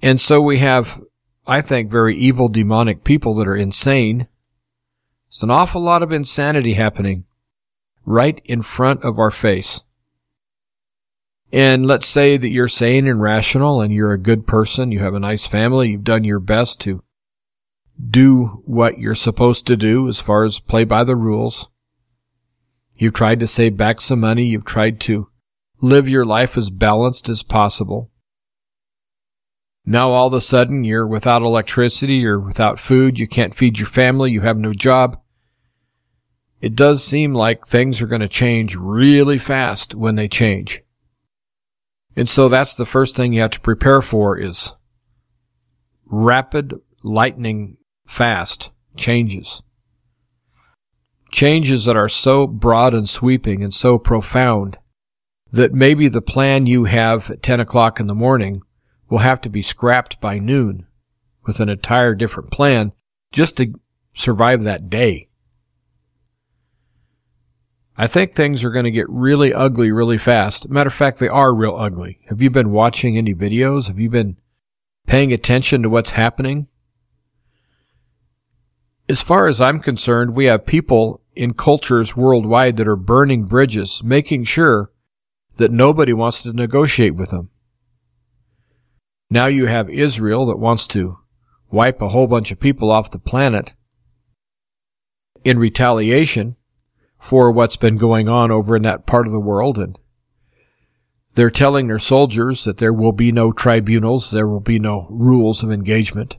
And 0.00 0.20
so 0.20 0.40
we 0.40 0.58
have, 0.58 1.00
I 1.46 1.60
think, 1.60 1.90
very 1.90 2.16
evil 2.16 2.48
demonic 2.48 3.04
people 3.04 3.34
that 3.34 3.48
are 3.48 3.56
insane. 3.56 4.26
It's 5.28 5.42
an 5.42 5.50
awful 5.50 5.80
lot 5.80 6.02
of 6.02 6.12
insanity 6.12 6.74
happening 6.74 7.24
right 8.04 8.40
in 8.44 8.62
front 8.62 9.04
of 9.04 9.18
our 9.18 9.30
face. 9.30 9.82
And 11.52 11.86
let's 11.86 12.06
say 12.06 12.36
that 12.36 12.48
you're 12.48 12.68
sane 12.68 13.06
and 13.06 13.20
rational 13.20 13.80
and 13.80 13.92
you're 13.92 14.12
a 14.12 14.18
good 14.18 14.46
person, 14.46 14.90
you 14.90 15.00
have 15.00 15.14
a 15.14 15.20
nice 15.20 15.46
family, 15.46 15.90
you've 15.90 16.04
done 16.04 16.24
your 16.24 16.40
best 16.40 16.80
to 16.82 17.04
do 18.10 18.62
what 18.64 18.98
you're 18.98 19.14
supposed 19.14 19.66
to 19.66 19.76
do 19.76 20.08
as 20.08 20.18
far 20.18 20.44
as 20.44 20.58
play 20.58 20.84
by 20.84 21.04
the 21.04 21.14
rules. 21.14 21.68
You've 22.96 23.14
tried 23.14 23.40
to 23.40 23.46
save 23.46 23.76
back 23.76 24.00
some 24.00 24.20
money. 24.20 24.44
You've 24.44 24.64
tried 24.64 25.00
to 25.00 25.28
live 25.80 26.08
your 26.08 26.24
life 26.24 26.56
as 26.56 26.70
balanced 26.70 27.28
as 27.28 27.42
possible. 27.42 28.10
Now 29.84 30.10
all 30.10 30.28
of 30.28 30.34
a 30.34 30.40
sudden 30.40 30.84
you're 30.84 31.06
without 31.06 31.42
electricity, 31.42 32.14
you're 32.14 32.38
without 32.38 32.78
food, 32.78 33.18
you 33.18 33.26
can't 33.26 33.54
feed 33.54 33.78
your 33.78 33.88
family, 33.88 34.30
you 34.30 34.42
have 34.42 34.56
no 34.56 34.72
job. 34.72 35.20
It 36.60 36.76
does 36.76 37.02
seem 37.02 37.34
like 37.34 37.66
things 37.66 38.00
are 38.00 38.06
going 38.06 38.20
to 38.20 38.28
change 38.28 38.76
really 38.76 39.38
fast 39.38 39.96
when 39.96 40.14
they 40.14 40.28
change. 40.28 40.82
And 42.14 42.28
so 42.28 42.48
that's 42.48 42.76
the 42.76 42.86
first 42.86 43.16
thing 43.16 43.32
you 43.32 43.40
have 43.40 43.50
to 43.52 43.60
prepare 43.60 44.02
for 44.02 44.38
is 44.38 44.76
rapid 46.06 46.74
lightning 47.02 47.78
fast 48.06 48.70
changes. 48.96 49.62
Changes 51.32 51.86
that 51.86 51.96
are 51.96 52.08
so 52.08 52.46
broad 52.46 52.94
and 52.94 53.08
sweeping 53.08 53.64
and 53.64 53.74
so 53.74 53.98
profound 53.98 54.78
that 55.50 55.72
maybe 55.72 56.06
the 56.08 56.22
plan 56.22 56.66
you 56.66 56.84
have 56.84 57.30
at 57.30 57.42
10 57.42 57.58
o'clock 57.58 57.98
in 57.98 58.06
the 58.06 58.14
morning 58.14 58.62
will 59.08 59.18
have 59.18 59.40
to 59.40 59.50
be 59.50 59.62
scrapped 59.62 60.20
by 60.20 60.38
noon 60.38 60.86
with 61.44 61.58
an 61.58 61.68
entire 61.68 62.14
different 62.14 62.50
plan 62.50 62.92
just 63.32 63.56
to 63.56 63.72
survive 64.14 64.62
that 64.62 64.88
day. 64.88 65.28
I 67.96 68.06
think 68.06 68.34
things 68.34 68.64
are 68.64 68.70
going 68.70 68.84
to 68.84 68.90
get 68.90 69.08
really 69.08 69.52
ugly 69.52 69.90
really 69.90 70.18
fast. 70.18 70.68
Matter 70.68 70.88
of 70.88 70.94
fact, 70.94 71.18
they 71.18 71.28
are 71.28 71.54
real 71.54 71.76
ugly. 71.76 72.20
Have 72.28 72.40
you 72.40 72.50
been 72.50 72.72
watching 72.72 73.16
any 73.16 73.34
videos? 73.34 73.88
Have 73.88 74.00
you 74.00 74.10
been 74.10 74.38
paying 75.06 75.32
attention 75.32 75.82
to 75.82 75.90
what's 75.90 76.12
happening? 76.12 76.68
As 79.08 79.20
far 79.20 79.46
as 79.46 79.60
I'm 79.60 79.80
concerned, 79.80 80.34
we 80.34 80.46
have 80.46 80.64
people 80.64 81.21
in 81.34 81.54
cultures 81.54 82.16
worldwide 82.16 82.76
that 82.76 82.88
are 82.88 82.96
burning 82.96 83.44
bridges, 83.44 84.02
making 84.04 84.44
sure 84.44 84.90
that 85.56 85.70
nobody 85.70 86.12
wants 86.12 86.42
to 86.42 86.52
negotiate 86.52 87.14
with 87.14 87.30
them. 87.30 87.50
Now 89.30 89.46
you 89.46 89.66
have 89.66 89.88
Israel 89.88 90.46
that 90.46 90.58
wants 90.58 90.86
to 90.88 91.18
wipe 91.70 92.02
a 92.02 92.10
whole 92.10 92.26
bunch 92.26 92.52
of 92.52 92.60
people 92.60 92.90
off 92.90 93.10
the 93.10 93.18
planet 93.18 93.72
in 95.44 95.58
retaliation 95.58 96.56
for 97.18 97.50
what's 97.50 97.76
been 97.76 97.96
going 97.96 98.28
on 98.28 98.50
over 98.50 98.76
in 98.76 98.82
that 98.82 99.06
part 99.06 99.26
of 99.26 99.32
the 99.32 99.40
world. 99.40 99.78
And 99.78 99.98
they're 101.34 101.50
telling 101.50 101.88
their 101.88 101.98
soldiers 101.98 102.64
that 102.64 102.78
there 102.78 102.92
will 102.92 103.12
be 103.12 103.32
no 103.32 103.52
tribunals, 103.52 104.30
there 104.30 104.48
will 104.48 104.60
be 104.60 104.78
no 104.78 105.06
rules 105.08 105.62
of 105.62 105.72
engagement. 105.72 106.36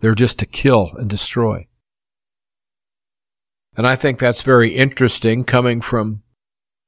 They're 0.00 0.14
just 0.14 0.38
to 0.38 0.46
kill 0.46 0.92
and 0.96 1.10
destroy. 1.10 1.66
And 3.76 3.86
I 3.86 3.94
think 3.94 4.18
that's 4.18 4.42
very 4.42 4.70
interesting 4.74 5.44
coming 5.44 5.80
from 5.80 6.22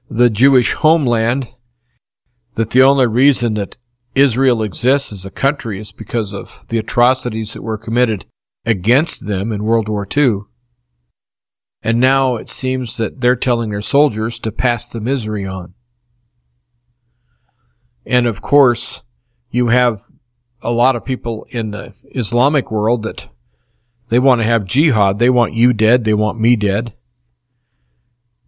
the 0.09 0.31
Jewish 0.31 0.73
homeland 0.73 1.49
that 2.55 2.71
the 2.71 2.83
only 2.83 3.07
reason 3.07 3.55
that 3.55 3.77
Israel 4.15 4.63
exists 4.63 5.13
as 5.13 5.27
a 5.27 5.31
country 5.31 5.79
is 5.79 5.93
because 5.93 6.33
of 6.33 6.65
the 6.69 6.79
atrocities 6.79 7.53
that 7.53 7.63
were 7.63 7.79
committed 7.79 8.25
against 8.65 9.27
them 9.27 9.53
in 9.53 9.65
World 9.65 9.89
War 9.89 10.07
II. 10.17 10.41
And 11.83 12.01
now 12.01 12.37
it 12.37 12.49
seems 12.49 12.97
that 12.97 13.21
they're 13.21 13.37
telling 13.37 13.71
their 13.71 13.83
soldiers 13.83 14.39
to 14.41 14.51
pass 14.51 14.89
the 14.89 15.01
misery 15.01 15.47
on. 15.47 15.75
And 18.05 18.27
of 18.27 18.41
course, 18.41 19.05
you 19.51 19.69
have 19.69 20.03
a 20.63 20.73
lot 20.73 20.97
of 20.97 21.05
people 21.05 21.47
in 21.51 21.71
the 21.71 21.95
Islamic 22.15 22.71
world 22.71 23.03
that 23.05 23.29
they 24.09 24.19
want 24.19 24.41
to 24.41 24.47
have 24.47 24.65
jihad. 24.65 25.19
They 25.19 25.31
want 25.31 25.55
you 25.55 25.73
dead. 25.73 26.05
They 26.05 26.15
want 26.15 26.41
me 26.41 26.57
dead. 26.57 26.95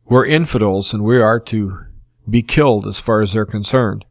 We're 0.04 0.26
infidels 0.26 0.92
and 0.92 1.04
we 1.04 1.20
are 1.20 1.38
to 1.40 1.86
be 2.28 2.42
killed 2.42 2.86
as 2.86 2.98
far 2.98 3.20
as 3.20 3.32
they're 3.32 3.46
concerned. 3.46 4.04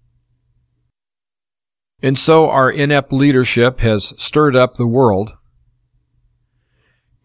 And 2.01 2.17
so 2.17 2.49
our 2.49 2.71
inept 2.71 3.11
leadership 3.11 3.81
has 3.81 4.13
stirred 4.21 4.55
up 4.55 4.75
the 4.75 4.87
world. 4.87 5.35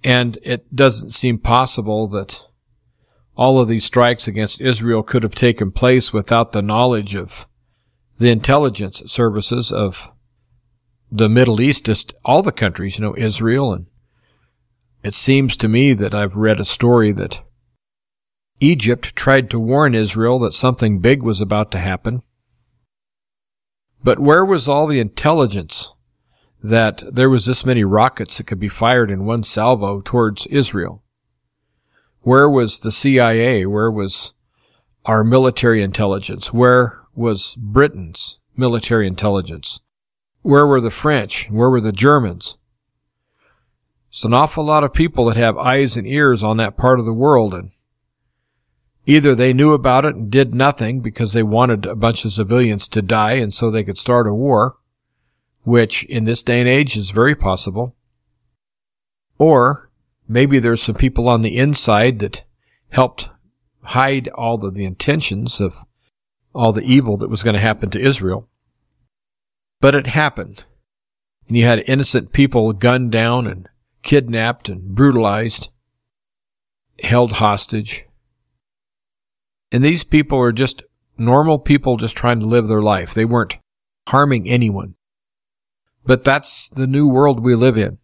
And 0.03 0.39
it 0.43 0.75
doesn't 0.75 1.11
seem 1.11 1.39
possible 1.39 2.09
that 2.09 2.49
all 3.37 3.61
of 3.61 3.69
these 3.69 3.85
strikes 3.85 4.29
against 4.29 4.61
Israel 4.61 5.03
could 5.03 5.23
have 5.23 5.35
taken 5.35 5.71
place 5.71 6.13
without 6.13 6.53
the 6.53 6.63
knowledge 6.63 7.15
of 7.15 7.47
the 8.19 8.31
intelligence 8.31 9.03
services 9.07 9.73
of 9.73 10.13
the 11.11 11.29
Middle 11.29 11.61
East, 11.61 11.87
just 11.87 12.15
all 12.25 12.43
the 12.43 12.53
countries, 12.53 12.99
you 12.99 13.05
know, 13.05 13.15
Israel 13.17 13.73
and 13.73 13.87
it 15.05 15.13
seems 15.13 15.57
to 15.59 15.69
me 15.69 15.93
that 15.93 16.15
I've 16.15 16.35
read 16.35 16.59
a 16.59 16.65
story 16.65 17.13
that 17.13 17.43
Egypt 18.59 19.15
tried 19.15 19.51
to 19.51 19.61
warn 19.61 19.95
Israel 19.95 20.39
that 20.39 20.55
something 20.55 21.01
big 21.01 21.23
was 21.23 21.43
about 21.43 21.71
to 21.73 21.79
happen. 21.79 22.23
But 24.03 24.19
where 24.19 24.45
was 24.45 24.67
all 24.67 24.87
the 24.87 25.01
intelligence 25.01 25.95
that 26.63 27.03
there 27.13 27.29
was 27.29 27.45
this 27.45 27.67
many 27.67 27.85
rockets 27.85 28.39
that 28.39 28.47
could 28.47 28.59
be 28.59 28.69
fired 28.69 29.11
in 29.11 29.27
one 29.27 29.43
salvo 29.43 30.01
towards 30.01 30.47
Israel? 30.47 31.03
Where 32.23 32.49
was 32.49 32.79
the 32.79 32.93
CIA? 32.93 33.67
Where 33.67 33.91
was 33.91 34.33
our 35.05 35.23
military 35.23 35.83
intelligence? 35.83 36.51
Where 36.51 37.01
was 37.15 37.57
Britain's 37.57 38.39
military 38.57 39.07
intelligence? 39.07 39.81
Where 40.41 40.67
were 40.67 40.81
the 40.81 40.91
French? 40.91 41.51
Where 41.51 41.69
were 41.69 41.83
the 41.83 41.93
Germans? 41.93 42.57
It's 44.15 44.23
an 44.23 44.33
awful 44.33 44.63
lot 44.63 44.85
of 44.85 44.93
people 44.93 45.25
that 45.25 45.37
have 45.37 45.59
eyes 45.59 45.97
and 45.97 46.07
ears 46.07 46.45
on 46.45 46.57
that 46.59 46.77
part 46.77 47.01
of 47.01 47.05
the 47.05 47.13
world, 47.13 47.53
and 47.53 47.73
either 49.07 49.35
they 49.35 49.53
knew 49.53 49.73
about 49.73 50.05
it 50.05 50.15
and 50.15 50.31
did 50.31 50.55
nothing 50.55 51.01
because 51.01 51.33
they 51.33 51.43
wanted 51.43 51.85
a 51.85 51.97
bunch 51.97 52.25
of 52.25 52.31
civilians 52.31 52.87
to 52.87 53.03
die 53.03 53.33
and 53.33 53.53
so 53.53 53.73
they 53.73 53.83
could 53.83 53.99
start 53.99 54.29
a 54.29 54.33
war, 54.33 54.77
which 55.65 56.05
in 56.05 56.27
this 56.27 56.45
day 56.45 56.61
and 56.61 56.69
age 56.69 56.97
is 56.97 57.11
very 57.11 57.35
possible, 57.35 57.97
or 59.37 59.91
maybe 60.29 60.61
there's 60.61 60.81
some 60.81 60.95
people 60.95 61.29
on 61.29 61.43
the 61.43 61.59
inside 61.59 62.21
that 62.21 62.45
helped 62.91 63.31
hide 63.83 64.29
all 64.29 64.65
of 64.65 64.77
the 64.77 64.85
intentions 64.85 65.61
of 65.61 65.79
all 66.55 66.71
the 66.71 66.85
evil 66.85 67.17
that 67.17 67.31
was 67.31 67.43
going 67.43 67.55
to 67.55 67.61
happen 67.61 67.91
to 67.91 68.01
Israel. 68.01 68.49
But 69.81 69.97
it 69.97 70.07
happened. 70.07 70.67
And 71.49 71.57
you 71.57 71.65
had 71.65 71.83
innocent 71.89 72.33
people 72.33 72.73
gunned 72.73 73.11
down 73.11 73.49
and 73.49 73.69
kidnapped 74.05 74.69
and 74.69 74.95
brutalized, 74.95 75.71
held 77.03 77.33
hostage. 77.33 78.07
And 79.73 79.83
these 79.85 80.05
people 80.05 80.39
are 80.39 80.53
just 80.53 80.83
normal 81.19 81.59
people 81.59 81.97
just 81.97 82.17
trying 82.17 82.39
to 82.39 82.47
live 82.47 82.69
their 82.69 82.83
life. 82.83 83.13
They 83.13 83.25
weren't 83.25 83.59
harming 84.09 84.49
anyone. 84.49 84.95
But 86.07 86.23
that's 86.23 86.69
the 86.69 86.87
new 86.87 87.09
world 87.09 87.41
we 87.41 87.55
live 87.55 87.79
in. 87.79 87.99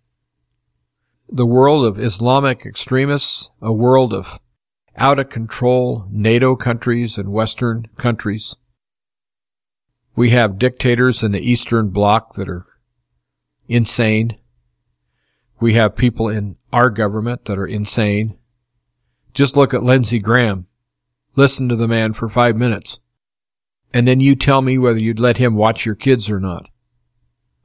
The 1.28 1.47
world 1.47 1.85
of 1.85 2.00
Islamic 2.00 2.66
extremists, 2.66 3.50
a 3.62 3.73
world 3.73 4.12
of 4.12 4.40
out 4.97 5.19
of 5.19 5.28
control 5.28 6.07
NATO 6.11 6.57
countries 6.57 7.19
and 7.19 7.30
Western 7.30 7.87
countries. 7.97 8.57
We 10.16 10.30
have 10.30 10.59
dictators 10.59 11.23
in 11.23 11.33
the 11.33 11.40
Eastern 11.40 11.90
Bloc 11.90 12.35
that 12.35 12.49
are 12.49 12.66
insane. 13.69 14.39
We 15.61 15.75
have 15.75 15.95
people 15.95 16.29
in 16.29 16.57
our 16.73 16.88
government 16.88 17.45
that 17.45 17.59
are 17.59 17.67
insane. 17.67 18.38
Just 19.35 19.57
look 19.57 19.75
at 19.75 19.83
Lindsey 19.83 20.19
Graham. 20.19 20.67
Listen 21.37 21.69
to 21.69 21.76
the 21.76 21.87
man 21.87 22.14
for 22.14 22.29
five 22.29 22.57
minutes. 22.57 23.00
And 23.93 24.09
then 24.09 24.21
you 24.21 24.35
tell 24.35 24.62
me 24.62 24.79
whether 24.79 24.99
you'd 24.99 25.21
let 25.21 25.37
him 25.37 25.55
watch 25.55 25.85
your 25.85 25.95
kids 25.95 26.31
or 26.31 26.40
not. 26.40 26.69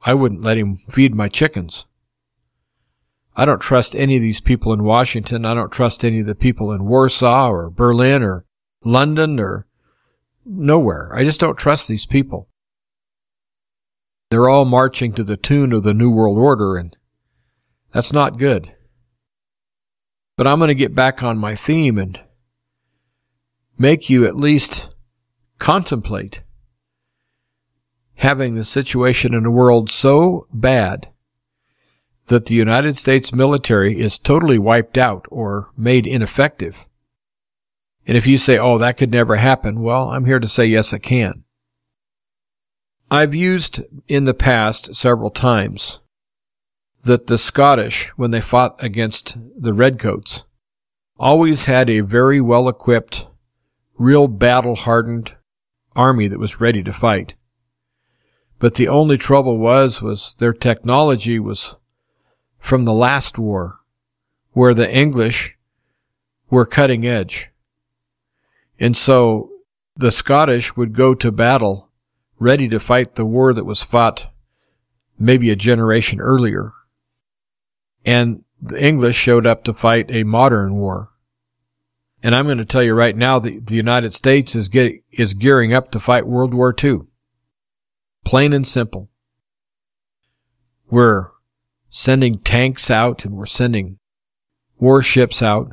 I 0.02 0.14
wouldn't 0.14 0.42
let 0.42 0.58
him 0.58 0.76
feed 0.88 1.14
my 1.14 1.28
chickens. 1.28 1.86
I 3.34 3.44
don't 3.44 3.60
trust 3.60 3.96
any 3.96 4.16
of 4.16 4.22
these 4.22 4.40
people 4.40 4.72
in 4.72 4.84
Washington. 4.84 5.44
I 5.44 5.54
don't 5.54 5.72
trust 5.72 6.04
any 6.04 6.20
of 6.20 6.26
the 6.26 6.34
people 6.34 6.72
in 6.72 6.86
Warsaw 6.86 7.50
or 7.50 7.70
Berlin 7.70 8.22
or 8.22 8.44
London 8.84 9.40
or 9.40 9.66
nowhere. 10.44 11.10
I 11.14 11.24
just 11.24 11.40
don't 11.40 11.58
trust 11.58 11.88
these 11.88 12.06
people. 12.06 12.48
They're 14.30 14.48
all 14.48 14.64
marching 14.64 15.12
to 15.14 15.24
the 15.24 15.36
tune 15.36 15.72
of 15.72 15.82
the 15.82 15.94
New 15.94 16.10
World 16.10 16.38
Order, 16.38 16.76
and 16.76 16.96
that's 17.96 18.12
not 18.12 18.36
good. 18.36 18.74
But 20.36 20.46
I'm 20.46 20.58
going 20.58 20.68
to 20.68 20.74
get 20.74 20.94
back 20.94 21.22
on 21.22 21.38
my 21.38 21.54
theme 21.54 21.96
and 21.96 22.20
make 23.78 24.10
you 24.10 24.26
at 24.26 24.36
least 24.36 24.90
contemplate 25.58 26.42
having 28.16 28.54
the 28.54 28.64
situation 28.64 29.32
in 29.32 29.44
the 29.44 29.50
world 29.50 29.90
so 29.90 30.46
bad 30.52 31.08
that 32.26 32.44
the 32.44 32.54
United 32.54 32.98
States 32.98 33.32
military 33.32 33.98
is 33.98 34.18
totally 34.18 34.58
wiped 34.58 34.98
out 34.98 35.24
or 35.30 35.70
made 35.74 36.06
ineffective. 36.06 36.86
And 38.06 38.14
if 38.14 38.26
you 38.26 38.36
say, 38.36 38.58
oh, 38.58 38.76
that 38.76 38.98
could 38.98 39.10
never 39.10 39.36
happen, 39.36 39.80
well, 39.80 40.10
I'm 40.10 40.26
here 40.26 40.38
to 40.38 40.48
say, 40.48 40.66
yes, 40.66 40.92
it 40.92 40.98
can. 40.98 41.44
I've 43.10 43.34
used 43.34 43.82
in 44.06 44.26
the 44.26 44.34
past 44.34 44.94
several 44.94 45.30
times 45.30 46.02
that 47.06 47.28
the 47.28 47.38
Scottish, 47.38 48.08
when 48.16 48.32
they 48.32 48.40
fought 48.40 48.76
against 48.82 49.36
the 49.60 49.72
Redcoats, 49.72 50.44
always 51.18 51.64
had 51.64 51.88
a 51.88 52.00
very 52.00 52.40
well 52.40 52.68
equipped, 52.68 53.28
real 53.96 54.26
battle 54.26 54.74
hardened 54.74 55.36
army 55.94 56.26
that 56.26 56.40
was 56.40 56.60
ready 56.60 56.82
to 56.82 56.92
fight. 56.92 57.36
But 58.58 58.74
the 58.74 58.88
only 58.88 59.16
trouble 59.16 59.58
was, 59.58 60.02
was 60.02 60.34
their 60.34 60.52
technology 60.52 61.38
was 61.38 61.76
from 62.58 62.84
the 62.84 62.92
last 62.92 63.38
war, 63.38 63.78
where 64.52 64.74
the 64.74 64.92
English 64.92 65.56
were 66.50 66.66
cutting 66.66 67.06
edge. 67.06 67.50
And 68.80 68.96
so 68.96 69.50
the 69.94 70.10
Scottish 70.10 70.76
would 70.76 70.92
go 70.92 71.14
to 71.14 71.30
battle 71.30 71.88
ready 72.38 72.68
to 72.68 72.80
fight 72.80 73.14
the 73.14 73.24
war 73.24 73.54
that 73.54 73.64
was 73.64 73.82
fought 73.82 74.32
maybe 75.18 75.50
a 75.50 75.56
generation 75.56 76.20
earlier. 76.20 76.72
And 78.06 78.44
the 78.62 78.82
English 78.82 79.16
showed 79.16 79.46
up 79.46 79.64
to 79.64 79.74
fight 79.74 80.10
a 80.10 80.24
modern 80.24 80.76
war. 80.76 81.10
And 82.22 82.34
I'm 82.34 82.46
going 82.46 82.58
to 82.58 82.64
tell 82.64 82.82
you 82.82 82.94
right 82.94 83.16
now 83.16 83.38
that 83.40 83.66
the 83.66 83.74
United 83.74 84.14
States 84.14 84.54
is 84.54 84.68
getting, 84.68 85.02
is 85.12 85.34
gearing 85.34 85.74
up 85.74 85.90
to 85.90 86.00
fight 86.00 86.26
World 86.26 86.54
War 86.54 86.74
II. 86.82 87.00
Plain 88.24 88.52
and 88.52 88.66
simple. 88.66 89.10
We're 90.88 91.30
sending 91.90 92.38
tanks 92.38 92.90
out 92.90 93.24
and 93.24 93.34
we're 93.34 93.46
sending 93.46 93.98
warships 94.78 95.42
out. 95.42 95.72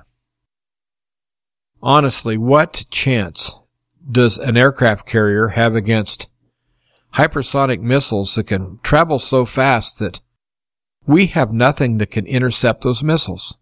Honestly, 1.82 2.38
what 2.38 2.86
chance 2.90 3.60
does 4.10 4.38
an 4.38 4.58
aircraft 4.58 5.06
carrier 5.06 5.50
have 5.50 5.76
against 5.76 6.30
hypersonic 7.16 7.80
missiles 7.80 8.36
that 8.36 8.48
can 8.48 8.80
travel 8.84 9.20
so 9.20 9.46
fast 9.46 10.00
that 10.00 10.22
we 11.06 11.28
have 11.28 11.52
nothing 11.52 11.98
that 11.98 12.12
can 12.12 12.26
intercept 12.26 12.84
those 12.84 13.04
missiles? 13.04 13.58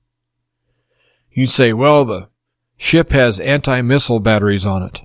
You'd 1.31 1.49
say, 1.49 1.73
well, 1.73 2.05
the 2.05 2.29
ship 2.77 3.11
has 3.11 3.39
anti-missile 3.39 4.19
batteries 4.19 4.65
on 4.65 4.83
it. 4.83 5.01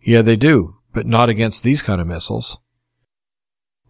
Yeah, 0.00 0.22
they 0.22 0.36
do, 0.36 0.76
but 0.92 1.06
not 1.06 1.28
against 1.28 1.62
these 1.62 1.82
kind 1.82 2.00
of 2.00 2.06
missiles. 2.06 2.58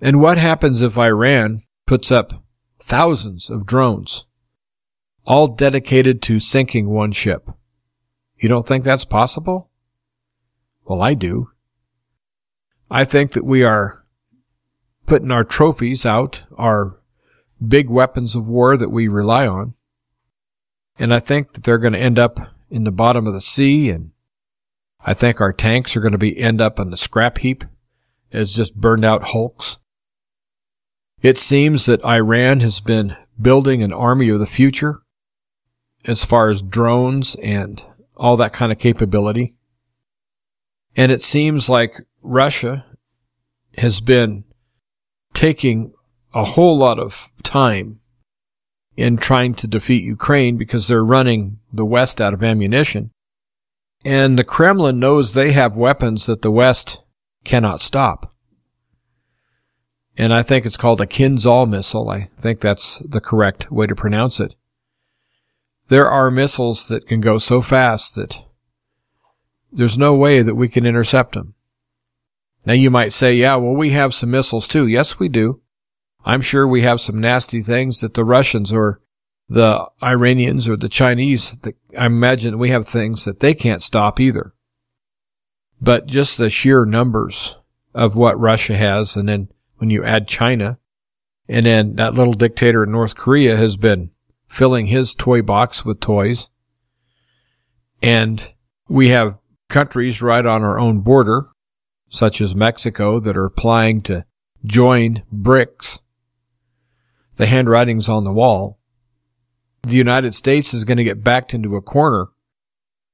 And 0.01 0.21
what 0.21 0.39
happens 0.39 0.83
if 0.83 0.99
Iran 0.99 1.63
puts 1.87 2.11
up 2.11 2.45
thousands 2.81 3.51
of 3.51 3.67
drones, 3.67 4.27
all 5.25 5.49
dedicated 5.49 6.23
to 6.23 6.41
sinking 6.41 6.89
one 6.89 7.13
ship. 7.13 7.51
You 8.39 8.49
don't 8.49 8.67
think 8.67 8.85
that's 8.85 9.05
possible? 9.05 9.71
Well, 10.85 11.03
I 11.03 11.15
do. 11.15 11.51
I 12.91 13.05
think 13.05 13.33
that 13.33 13.45
we 13.45 13.63
are 13.63 14.05
putting 15.07 15.31
our 15.31 15.45
trophies 15.45 16.07
out, 16.07 16.47
our 16.57 16.98
big 17.67 17.91
weapons 17.91 18.35
of 18.35 18.49
war 18.49 18.77
that 18.77 18.91
we 18.91 19.09
rely 19.09 19.47
on. 19.47 19.75
And 20.99 21.15
I 21.15 21.21
think 21.21 21.53
that 21.53 21.65
they're 21.65 21.79
going 21.79 21.93
to 21.93 21.99
end 21.99 22.19
up 22.19 22.39
in 22.71 22.85
the 22.85 22.93
bottom 22.93 23.27
of 23.27 23.35
the 23.35 23.41
sea 23.41 23.91
and 23.91 24.13
I 25.05 25.15
think 25.15 25.41
our 25.41 25.53
tanks 25.53 25.97
are 25.97 26.01
going 26.01 26.13
to 26.13 26.19
be 26.19 26.39
end 26.39 26.61
up 26.61 26.81
on 26.81 26.91
the 26.91 26.97
scrap 26.97 27.39
heap 27.39 27.65
as 28.33 28.53
just 28.53 28.75
burned 28.75 29.05
out 29.05 29.29
hulks. 29.29 29.79
It 31.23 31.39
seems 31.39 31.87
that 31.87 32.05
Iran 32.05 32.61
has 32.61 32.81
been 32.81 33.17
building 33.41 33.83
an 33.83 33.93
army 33.93 34.29
of 34.29 34.41
the 34.41 34.47
future 34.47 35.03
as 36.05 36.25
far 36.25 36.49
as 36.49 36.63
drones 36.63 37.37
and 37.37 37.85
all 38.17 38.37
that 38.37 38.53
kind 38.53 38.73
of 38.73 38.79
capability. 38.79 39.55
And 40.97 41.13
it 41.13 41.23
seems 41.23 41.69
like 41.69 42.05
Russia 42.23 42.85
has 43.77 44.01
been 44.01 44.45
taking 45.33 45.95
a 46.35 46.45
whole 46.45 46.77
lot 46.77 46.99
of 46.99 47.31
time 47.43 48.01
in 48.97 49.17
trying 49.17 49.55
to 49.55 49.67
defeat 49.67 50.03
Ukraine 50.03 50.57
because 50.57 50.89
they're 50.89 51.05
running 51.05 51.59
the 51.73 51.85
West 51.85 52.21
out 52.21 52.35
of 52.35 52.43
ammunition. 52.43 53.11
And 54.05 54.39
the 54.39 54.45
Kremlin 54.45 54.99
knows 54.99 55.33
they 55.33 55.53
have 55.53 55.77
weapons 55.77 56.27
that 56.27 56.43
the 56.43 56.51
West 56.51 57.05
cannot 57.45 57.81
stop 57.81 58.33
and 60.19 60.35
I 60.35 60.43
think 60.43 60.67
it's 60.67 60.77
called 60.77 61.01
a 61.01 61.07
Kinzhal 61.07 61.71
missile. 61.71 62.11
I 62.11 62.29
think 62.37 62.59
that's 62.59 62.99
the 62.99 63.21
correct 63.21 63.71
way 63.71 63.87
to 63.87 63.95
pronounce 63.95 64.41
it. 64.41 64.57
There 65.87 66.11
are 66.11 66.31
missiles 66.31 66.89
that 66.89 67.07
can 67.07 67.21
go 67.21 67.39
so 67.39 67.63
fast 67.63 68.17
that 68.17 68.45
there's 69.71 69.97
no 69.97 70.17
way 70.17 70.43
that 70.43 70.57
we 70.57 70.69
can 70.69 70.85
intercept 70.85 71.35
them. 71.35 71.55
Now 72.67 72.73
you 72.73 72.91
might 72.91 73.13
say, 73.13 73.33
yeah, 73.33 73.55
well, 73.55 73.75
we 73.75 73.91
have 73.91 74.13
some 74.13 74.33
missiles 74.33 74.67
too. 74.67 74.89
Yes, 74.89 75.21
we 75.21 75.29
do. 75.29 75.63
I'm 76.29 76.43
sure 76.43 76.69
we 76.69 76.83
have 76.83 77.01
some 77.01 77.19
nasty 77.19 77.63
things 77.63 78.03
that 78.03 78.13
the 78.13 78.23
Russians 78.23 78.71
or 78.71 79.01
the 79.49 79.89
Iranians 80.03 80.69
or 80.69 80.77
the 80.77 80.91
Chinese, 80.91 81.57
I 81.99 82.05
imagine 82.05 82.59
we 82.59 82.69
have 82.69 82.87
things 82.87 83.25
that 83.25 83.41
they 83.41 83.55
can't 83.55 83.83
stop 83.83 84.21
either. 84.21 84.53
But 85.81 86.07
just 86.07 86.37
the 86.37 86.51
sheer 86.51 86.85
numbers 86.85 87.59
of 87.95 88.15
what 88.15 88.39
Russia 88.39 88.77
has 88.77 89.17
and 89.17 89.27
then 89.27 89.49
when 89.79 89.89
you 89.89 90.05
add 90.05 90.29
China. 90.29 90.79
And 91.49 91.65
then 91.65 91.97
that 91.97 92.13
little 92.13 92.35
dictator 92.35 92.85
in 92.85 92.93
North 92.93 93.17
Korea 93.17 93.57
has 93.57 93.79
been 93.79 94.11
filling 94.47 94.89
his 94.89 95.15
toy 95.15 95.41
box 95.41 95.83
with 95.83 95.99
toys. 95.99 96.51
And 98.03 98.53
we 98.87 99.09
have 99.09 99.39
countries 99.71 100.21
right 100.21 100.45
on 100.45 100.63
our 100.63 100.79
own 100.79 101.01
border, 101.01 101.49
such 102.11 102.43
as 102.43 102.55
Mexico, 102.55 103.19
that 103.19 103.39
are 103.39 103.47
applying 103.47 104.03
to 104.03 104.27
join 104.67 105.23
BRICS. 105.35 106.01
The 107.39 107.47
handwriting's 107.47 108.09
on 108.09 108.25
the 108.25 108.33
wall. 108.33 108.79
The 109.83 109.95
United 109.95 110.35
States 110.35 110.75
is 110.75 110.85
going 110.85 110.99
to 110.99 111.05
get 111.05 111.23
backed 111.23 111.55
into 111.55 111.77
a 111.77 111.83
corner 111.83 112.27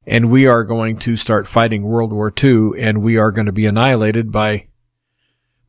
and 0.07 0.31
we 0.31 0.47
are 0.47 0.65
going 0.65 0.97
to 0.99 1.17
start 1.17 1.47
fighting 1.47 1.83
World 1.83 2.11
War 2.11 2.33
II 2.43 2.71
and 2.79 3.03
we 3.03 3.19
are 3.19 3.31
going 3.31 3.47
to 3.47 3.53
be 3.53 3.67
annihilated 3.67 4.33
by 4.33 4.69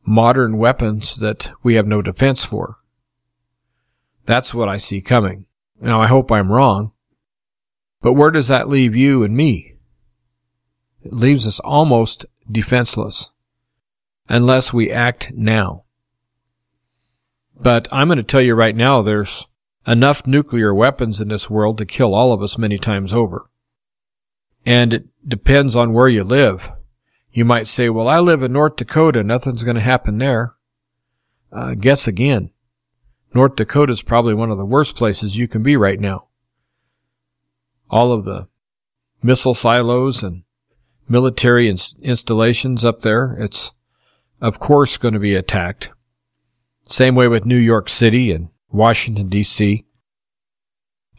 modern 0.04 0.56
weapons 0.56 1.16
that 1.16 1.52
we 1.62 1.74
have 1.74 1.86
no 1.86 2.00
defense 2.00 2.44
for. 2.44 2.78
That's 4.24 4.54
what 4.54 4.70
I 4.70 4.78
see 4.78 5.02
coming. 5.02 5.44
Now, 5.78 6.00
I 6.00 6.06
hope 6.06 6.32
I'm 6.32 6.50
wrong. 6.50 6.92
But 8.00 8.14
where 8.14 8.30
does 8.30 8.48
that 8.48 8.68
leave 8.68 8.96
you 8.96 9.22
and 9.22 9.36
me? 9.36 9.74
It 11.02 11.12
leaves 11.12 11.46
us 11.46 11.60
almost 11.60 12.24
defenseless 12.50 13.32
unless 14.28 14.72
we 14.72 14.90
act 14.90 15.32
now. 15.34 15.85
But 17.58 17.88
I'm 17.90 18.08
going 18.08 18.18
to 18.18 18.22
tell 18.22 18.40
you 18.40 18.54
right 18.54 18.76
now, 18.76 19.02
there's 19.02 19.46
enough 19.86 20.26
nuclear 20.26 20.74
weapons 20.74 21.20
in 21.20 21.28
this 21.28 21.48
world 21.48 21.78
to 21.78 21.86
kill 21.86 22.14
all 22.14 22.32
of 22.32 22.42
us 22.42 22.58
many 22.58 22.78
times 22.78 23.12
over. 23.12 23.50
And 24.64 24.92
it 24.92 25.06
depends 25.26 25.76
on 25.76 25.92
where 25.92 26.08
you 26.08 26.24
live. 26.24 26.72
You 27.32 27.44
might 27.44 27.68
say, 27.68 27.88
well, 27.88 28.08
I 28.08 28.18
live 28.18 28.42
in 28.42 28.52
North 28.52 28.76
Dakota. 28.76 29.22
Nothing's 29.22 29.62
going 29.62 29.76
to 29.76 29.80
happen 29.80 30.18
there. 30.18 30.54
Uh, 31.52 31.74
guess 31.74 32.06
again. 32.06 32.50
North 33.32 33.56
Dakota 33.56 33.92
is 33.92 34.02
probably 34.02 34.34
one 34.34 34.50
of 34.50 34.58
the 34.58 34.66
worst 34.66 34.96
places 34.96 35.38
you 35.38 35.46
can 35.46 35.62
be 35.62 35.76
right 35.76 36.00
now. 36.00 36.28
All 37.90 38.12
of 38.12 38.24
the 38.24 38.48
missile 39.22 39.54
silos 39.54 40.22
and 40.22 40.42
military 41.08 41.68
ins- 41.68 41.96
installations 42.02 42.84
up 42.84 43.02
there, 43.02 43.36
it's 43.38 43.72
of 44.40 44.58
course 44.58 44.96
going 44.96 45.14
to 45.14 45.20
be 45.20 45.34
attacked. 45.34 45.90
Same 46.88 47.16
way 47.16 47.26
with 47.26 47.44
New 47.44 47.56
York 47.56 47.88
City 47.88 48.30
and 48.30 48.48
Washington, 48.70 49.28
D.C. 49.28 49.84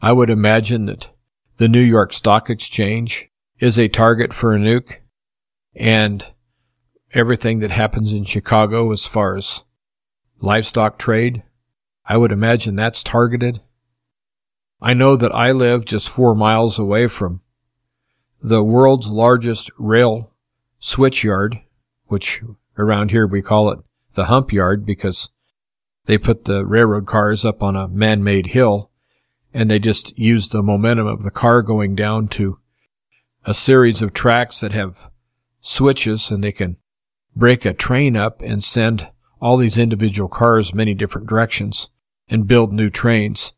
I 0.01 0.13
would 0.13 0.29
imagine 0.29 0.85
that 0.85 1.11
the 1.57 1.67
New 1.67 1.81
York 1.81 2.13
Stock 2.13 2.49
Exchange 2.49 3.29
is 3.59 3.77
a 3.77 3.89
target 3.89 4.31
for 4.31 4.55
a 4.55 4.57
nuke, 4.57 4.99
and 5.75 6.25
everything 7.13 7.59
that 7.59 7.71
happens 7.71 8.13
in 8.13 8.23
Chicago 8.23 8.93
as 8.93 9.05
far 9.05 9.35
as 9.35 9.65
livestock 10.39 10.97
trade, 10.97 11.43
I 12.05 12.15
would 12.15 12.31
imagine 12.31 12.75
that's 12.75 13.03
targeted. 13.03 13.59
I 14.81 14.93
know 14.93 15.17
that 15.17 15.35
I 15.35 15.51
live 15.51 15.83
just 15.83 16.07
four 16.07 16.33
miles 16.33 16.79
away 16.79 17.07
from 17.07 17.41
the 18.41 18.63
world's 18.63 19.09
largest 19.09 19.69
rail 19.77 20.31
switch 20.79 21.25
yard, 21.25 21.59
which 22.05 22.41
around 22.77 23.11
here 23.11 23.27
we 23.27 23.41
call 23.41 23.69
it 23.71 23.79
the 24.13 24.25
hump 24.25 24.53
yard 24.53 24.85
because 24.85 25.29
they 26.07 26.17
put 26.17 26.45
the 26.45 26.65
railroad 26.65 27.05
cars 27.05 27.45
up 27.45 27.61
on 27.61 27.75
a 27.75 27.87
man-made 27.87 28.47
hill 28.47 28.89
and 29.53 29.69
they 29.69 29.79
just 29.79 30.17
use 30.17 30.49
the 30.49 30.63
momentum 30.63 31.05
of 31.07 31.23
the 31.23 31.31
car 31.31 31.61
going 31.61 31.95
down 31.95 32.27
to 32.29 32.59
a 33.45 33.53
series 33.53 34.01
of 34.01 34.13
tracks 34.13 34.59
that 34.61 34.71
have 34.71 35.09
switches 35.61 36.31
and 36.31 36.43
they 36.43 36.51
can 36.51 36.77
break 37.35 37.65
a 37.65 37.73
train 37.73 38.15
up 38.15 38.41
and 38.41 38.63
send 38.63 39.09
all 39.39 39.57
these 39.57 39.77
individual 39.77 40.27
cars 40.27 40.73
many 40.73 40.93
different 40.93 41.27
directions 41.27 41.89
and 42.27 42.47
build 42.47 42.73
new 42.73 42.89
trains. 42.89 43.53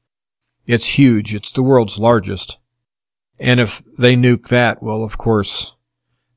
It's 0.68 0.98
huge. 0.98 1.34
It's 1.34 1.52
the 1.52 1.64
world's 1.64 1.98
largest. 1.98 2.60
And 3.40 3.60
if 3.60 3.82
they 3.98 4.16
nuke 4.16 4.50
that, 4.50 4.84
well, 4.84 5.04
of 5.04 5.18
course, 5.18 5.76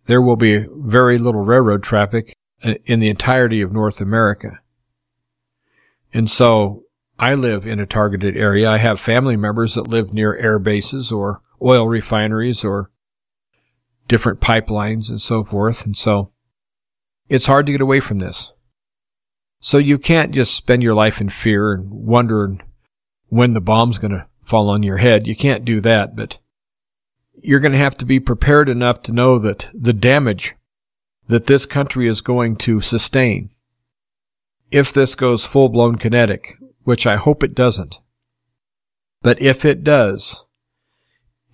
there 0.07 0.23
will 0.23 0.37
be 0.37 0.67
very 0.71 1.19
little 1.19 1.45
railroad 1.45 1.83
traffic 1.83 2.35
in 2.63 3.01
the 3.01 3.11
entirety 3.11 3.61
of 3.61 3.73
North 3.73 4.01
America. 4.01 4.62
And 6.13 6.31
so 6.31 6.85
I 7.19 7.35
live 7.35 7.67
in 7.67 7.81
a 7.81 7.87
targeted 7.87 8.37
area. 8.37 8.69
I 8.69 8.79
have 8.79 9.01
family 9.01 9.37
members 9.37 9.75
that 9.75 9.89
live 9.89 10.13
near 10.13 10.35
air 10.37 10.59
bases 10.59 11.13
or 11.13 11.41
oil 11.61 11.87
refineries 11.87 12.65
or 12.65 12.91
different 14.09 14.41
pipelines 14.41 15.09
and 15.09 15.21
so 15.21 15.43
forth. 15.43 15.87
And 15.87 15.97
so 15.97 16.33
it's 17.29 17.47
hard 17.47 17.67
to 17.67 17.73
get 17.73 17.81
away 17.81 18.01
from 18.01 18.19
this. 18.19 18.53
So 19.61 19.79
you 19.79 19.99
can't 19.99 20.35
just 20.35 20.55
spend 20.55 20.83
your 20.83 20.95
life 20.95 21.21
in 21.21 21.29
fear 21.29 21.73
and 21.73 21.89
wondering 21.89 22.61
when 23.29 23.55
the 23.55 23.61
bomb's 23.61 23.99
going 23.99 24.11
to 24.11 24.27
fall 24.43 24.69
on 24.69 24.83
your 24.83 24.97
head. 24.97 25.29
You 25.29 25.37
can't 25.37 25.65
do 25.65 25.81
that, 25.81 26.17
but 26.17 26.39
you're 27.41 27.61
going 27.61 27.73
to 27.73 27.79
have 27.79 27.97
to 27.99 28.05
be 28.05 28.21
prepared 28.21 28.69
enough 28.69 29.03
to 29.03 29.13
know 29.13 29.39
that 29.39 29.69
the 29.73 29.93
damage 29.93 30.57
that 31.29 31.47
this 31.47 31.65
country 31.65 32.07
is 32.09 32.21
going 32.21 32.57
to 32.57 32.81
sustain, 32.81 33.51
if 34.73 34.93
this 34.93 35.15
goes 35.15 35.45
full 35.45 35.69
blown 35.69 35.97
kinetic, 35.97 36.57
which 36.83 37.07
I 37.07 37.17
hope 37.17 37.43
it 37.43 37.55
doesn't, 37.55 38.01
but 39.21 39.41
if 39.41 39.65
it 39.65 39.85
does, 39.85 40.45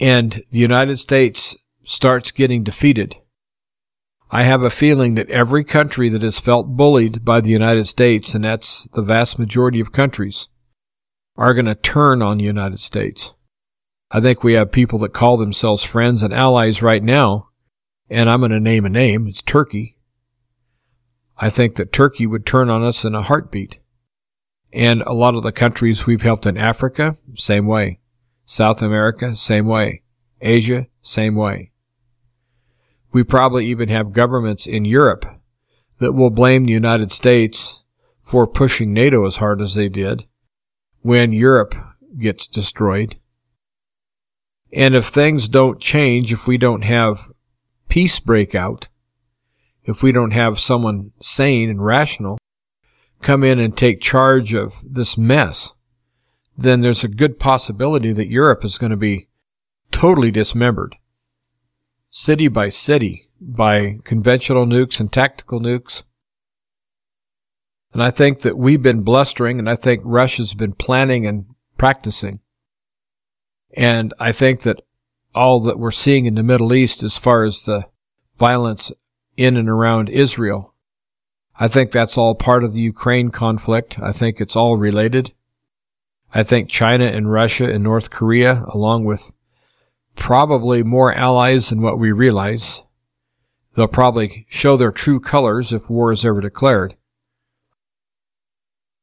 and 0.01 0.43
the 0.51 0.59
United 0.59 0.97
States 0.99 1.57
starts 1.85 2.31
getting 2.31 2.63
defeated, 2.63 3.17
I 4.31 4.45
have 4.45 4.63
a 4.63 4.71
feeling 4.71 5.15
that 5.17 5.31
every 5.31 5.65
country 5.65 6.09
that 6.11 6.23
has 6.23 6.39
felt 6.39 6.77
bullied 6.77 7.25
by 7.25 7.41
the 7.41 7.51
United 7.51 7.87
States, 7.87 8.35
and 8.35 8.45
that's 8.45 8.85
the 8.95 9.03
vast 9.03 9.39
majority 9.39 9.81
of 9.81 9.93
countries, 9.93 10.49
are 11.37 11.55
going 11.55 11.67
to 11.67 11.75
turn 11.75 12.23
on 12.23 12.39
the 12.39 12.45
United 12.45 12.81
States. 12.81 13.35
I 14.11 14.21
think 14.21 14.43
we 14.43 14.55
have 14.55 14.73
people 14.73 14.99
that 15.01 15.13
call 15.13 15.37
themselves 15.37 15.83
friends 15.83 16.23
and 16.23 16.33
allies 16.33 16.83
right 16.83 17.03
now, 17.03 17.49
and 18.09 18.31
I'm 18.31 18.41
going 18.41 18.53
to 18.53 18.61
name 18.61 18.85
a 18.87 18.91
name. 18.91 19.27
It's 19.27 19.43
Turkey. 19.43 19.98
I 21.39 21.51
think 21.51 21.77
that 21.77 21.93
Turkey 21.93 22.27
would 22.27 22.45
turn 22.45 22.69
on 22.69 22.83
us 22.83 23.05
in 23.05 23.15
a 23.15 23.23
heartbeat. 23.23 23.79
And 24.73 25.03
a 25.03 25.13
lot 25.13 25.35
of 25.35 25.43
the 25.43 25.53
countries 25.53 26.07
we've 26.07 26.23
helped 26.23 26.47
in 26.47 26.59
Africa, 26.59 27.17
same 27.35 27.67
way. 27.67 28.01
South 28.45 28.83
America, 28.83 29.37
same 29.37 29.67
way. 29.67 30.03
Asia, 30.41 30.87
same 31.01 31.35
way. 31.35 31.73
We 33.13 33.23
probably 33.23 33.67
even 33.67 33.89
have 33.89 34.13
governments 34.13 34.67
in 34.67 34.85
Europe 34.85 35.25
that 35.99 36.13
will 36.13 36.31
blame 36.31 36.65
the 36.65 36.73
United 36.73 37.13
States 37.13 37.85
for 38.23 38.47
pushing 38.47 38.93
NATO 38.93 39.27
as 39.27 39.37
hard 39.37 39.61
as 39.61 39.75
they 39.75 39.89
did 39.89 40.27
when 41.01 41.33
Europe 41.33 41.75
gets 42.19 42.47
destroyed. 42.47 43.17
And 44.73 44.95
if 44.95 45.07
things 45.07 45.49
don't 45.49 45.81
change, 45.81 46.33
if 46.33 46.47
we 46.47 46.59
don't 46.59 46.83
have 46.83 47.31
peace 47.89 48.19
break 48.19 48.55
out, 48.55 48.89
if 49.89 50.03
we 50.03 50.13
don't 50.13 50.33
have 50.33 50.61
someone 50.61 51.13
sane 51.19 51.71
and 51.71 51.83
rational 51.83 52.39
come 53.23 53.43
in 53.43 53.59
and 53.59 53.75
take 53.75 54.03
charge 54.03 54.53
of 54.53 54.85
this 54.85 55.17
mess, 55.17 55.75
then 56.59 56.83
there's 56.83 57.03
a 57.03 57.09
good 57.09 57.41
possibility 57.41 58.13
that 58.13 58.29
Europe 58.29 58.67
is 58.67 58.77
going 58.77 58.91
to 58.91 58.99
be 58.99 59.29
totally 59.91 60.31
dismembered 60.31 60.97
city 62.11 62.49
by 62.49 62.69
city 62.69 63.31
by 63.41 63.99
conventional 64.05 64.67
nukes 64.67 65.01
and 65.01 65.11
tactical 65.11 65.59
nukes. 65.59 66.03
And 67.95 68.03
I 68.03 68.11
think 68.11 68.41
that 68.41 68.59
we've 68.59 68.83
been 68.83 69.03
blustering, 69.03 69.59
and 69.59 69.71
I 69.71 69.75
think 69.75 70.03
Russia's 70.05 70.53
been 70.53 70.75
planning 70.75 71.27
and 71.27 71.47
practicing. 71.79 72.41
And 73.75 74.13
I 74.21 74.33
think 74.33 74.63
that 74.63 74.81
all 75.35 75.61
that 75.61 75.79
we're 75.79 75.93
seeing 75.93 76.27
in 76.27 76.35
the 76.35 76.43
Middle 76.43 76.75
East 76.75 77.03
as 77.03 77.17
far 77.17 77.45
as 77.45 77.63
the 77.63 77.87
violence 78.37 78.93
in 79.39 79.57
and 79.57 79.69
around 79.69 80.11
Israel, 80.11 80.75
I 81.59 81.69
think 81.69 81.91
that's 81.91 82.19
all 82.19 82.35
part 82.35 82.65
of 82.65 82.73
the 82.73 82.81
Ukraine 82.81 83.31
conflict. 83.31 83.99
I 84.01 84.13
think 84.13 84.41
it's 84.41 84.57
all 84.57 84.77
related. 84.77 85.33
I 86.35 86.43
think 86.43 86.69
China 86.69 87.05
and 87.07 87.33
Russia 87.33 87.73
and 87.73 87.83
North 87.83 88.11
Korea, 88.11 88.65
along 88.69 89.05
with 89.05 89.33
probably 90.15 90.83
more 90.83 91.15
allies 91.15 91.71
than 91.71 91.81
what 91.81 91.99
we 91.99 92.13
realize. 92.13 92.83
They'll 93.75 93.89
probably 93.89 94.47
show 94.51 94.77
their 94.77 94.91
true 94.91 95.21
colors 95.21 95.73
if 95.73 95.89
war 95.89 96.13
is 96.13 96.25
ever 96.25 96.41
declared. 96.41 96.97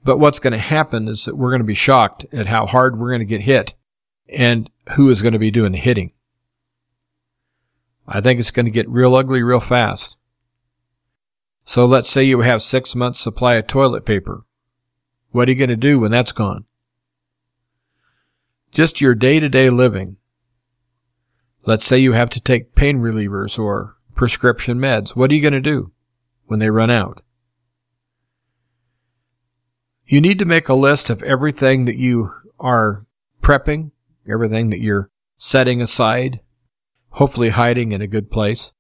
But 0.04 0.20
what's 0.20 0.40
going 0.40 0.54
to 0.54 0.60
happen 0.60 1.08
is 1.08 1.26
that 1.26 1.36
we're 1.36 1.50
going 1.50 1.62
to 1.62 1.66
be 1.66 1.74
shocked 1.74 2.26
at 2.32 2.46
how 2.46 2.68
hard 2.68 3.00
we're 3.00 3.10
going 3.10 3.20
to 3.20 3.26
get 3.26 3.42
hit 3.42 3.74
and 4.30 4.70
who 4.96 5.10
is 5.10 5.22
going 5.22 5.34
to 5.34 5.40
be 5.40 5.50
doing 5.50 5.72
the 5.72 5.78
hitting. 5.78 6.12
I 8.08 8.22
think 8.22 8.40
it's 8.40 8.52
going 8.52 8.66
to 8.66 8.72
get 8.72 8.88
real 8.88 9.16
ugly 9.16 9.42
real 9.42 9.60
fast. 9.60 10.18
So 11.66 11.86
let's 11.86 12.10
say 12.10 12.24
you 12.24 12.42
have 12.42 12.62
six 12.62 12.96
months 12.96 13.20
supply 13.20 13.56
of 13.56 13.68
toilet 13.68 14.06
paper. 14.06 14.46
What 15.32 15.48
are 15.48 15.52
you 15.52 15.58
going 15.58 15.70
to 15.70 15.76
do 15.76 16.00
when 16.00 16.12
that's 16.12 16.32
gone? 16.32 16.66
Just 18.72 19.02
your 19.02 19.16
day 19.16 19.40
to 19.40 19.50
day 19.50 19.70
living. 19.70 20.18
Let's 21.66 21.84
say 21.84 21.98
you 21.98 22.14
have 22.14 22.30
to 22.32 22.40
take 22.40 22.76
pain 22.76 23.00
relievers 23.00 23.58
or 23.58 23.98
prescription 24.14 24.78
meds. 24.78 25.16
What 25.16 25.32
are 25.32 25.34
you 25.34 25.42
going 25.42 25.54
to 25.54 25.60
do 25.60 25.92
when 26.46 26.60
they 26.60 26.70
run 26.70 26.92
out? 26.92 27.22
You 30.06 30.22
need 30.22 30.38
to 30.40 30.46
make 30.46 30.70
a 30.70 30.76
list 30.76 31.10
of 31.10 31.24
everything 31.24 31.86
that 31.86 31.98
you 31.98 32.32
are 32.60 33.08
prepping, 33.42 33.92
everything 34.30 34.70
that 34.70 34.80
you're 34.80 35.10
setting 35.36 35.82
aside, 35.82 36.42
hopefully 37.10 37.50
hiding 37.50 37.92
in 37.92 38.02
a 38.02 38.08
good 38.08 38.30
place. 38.30 38.72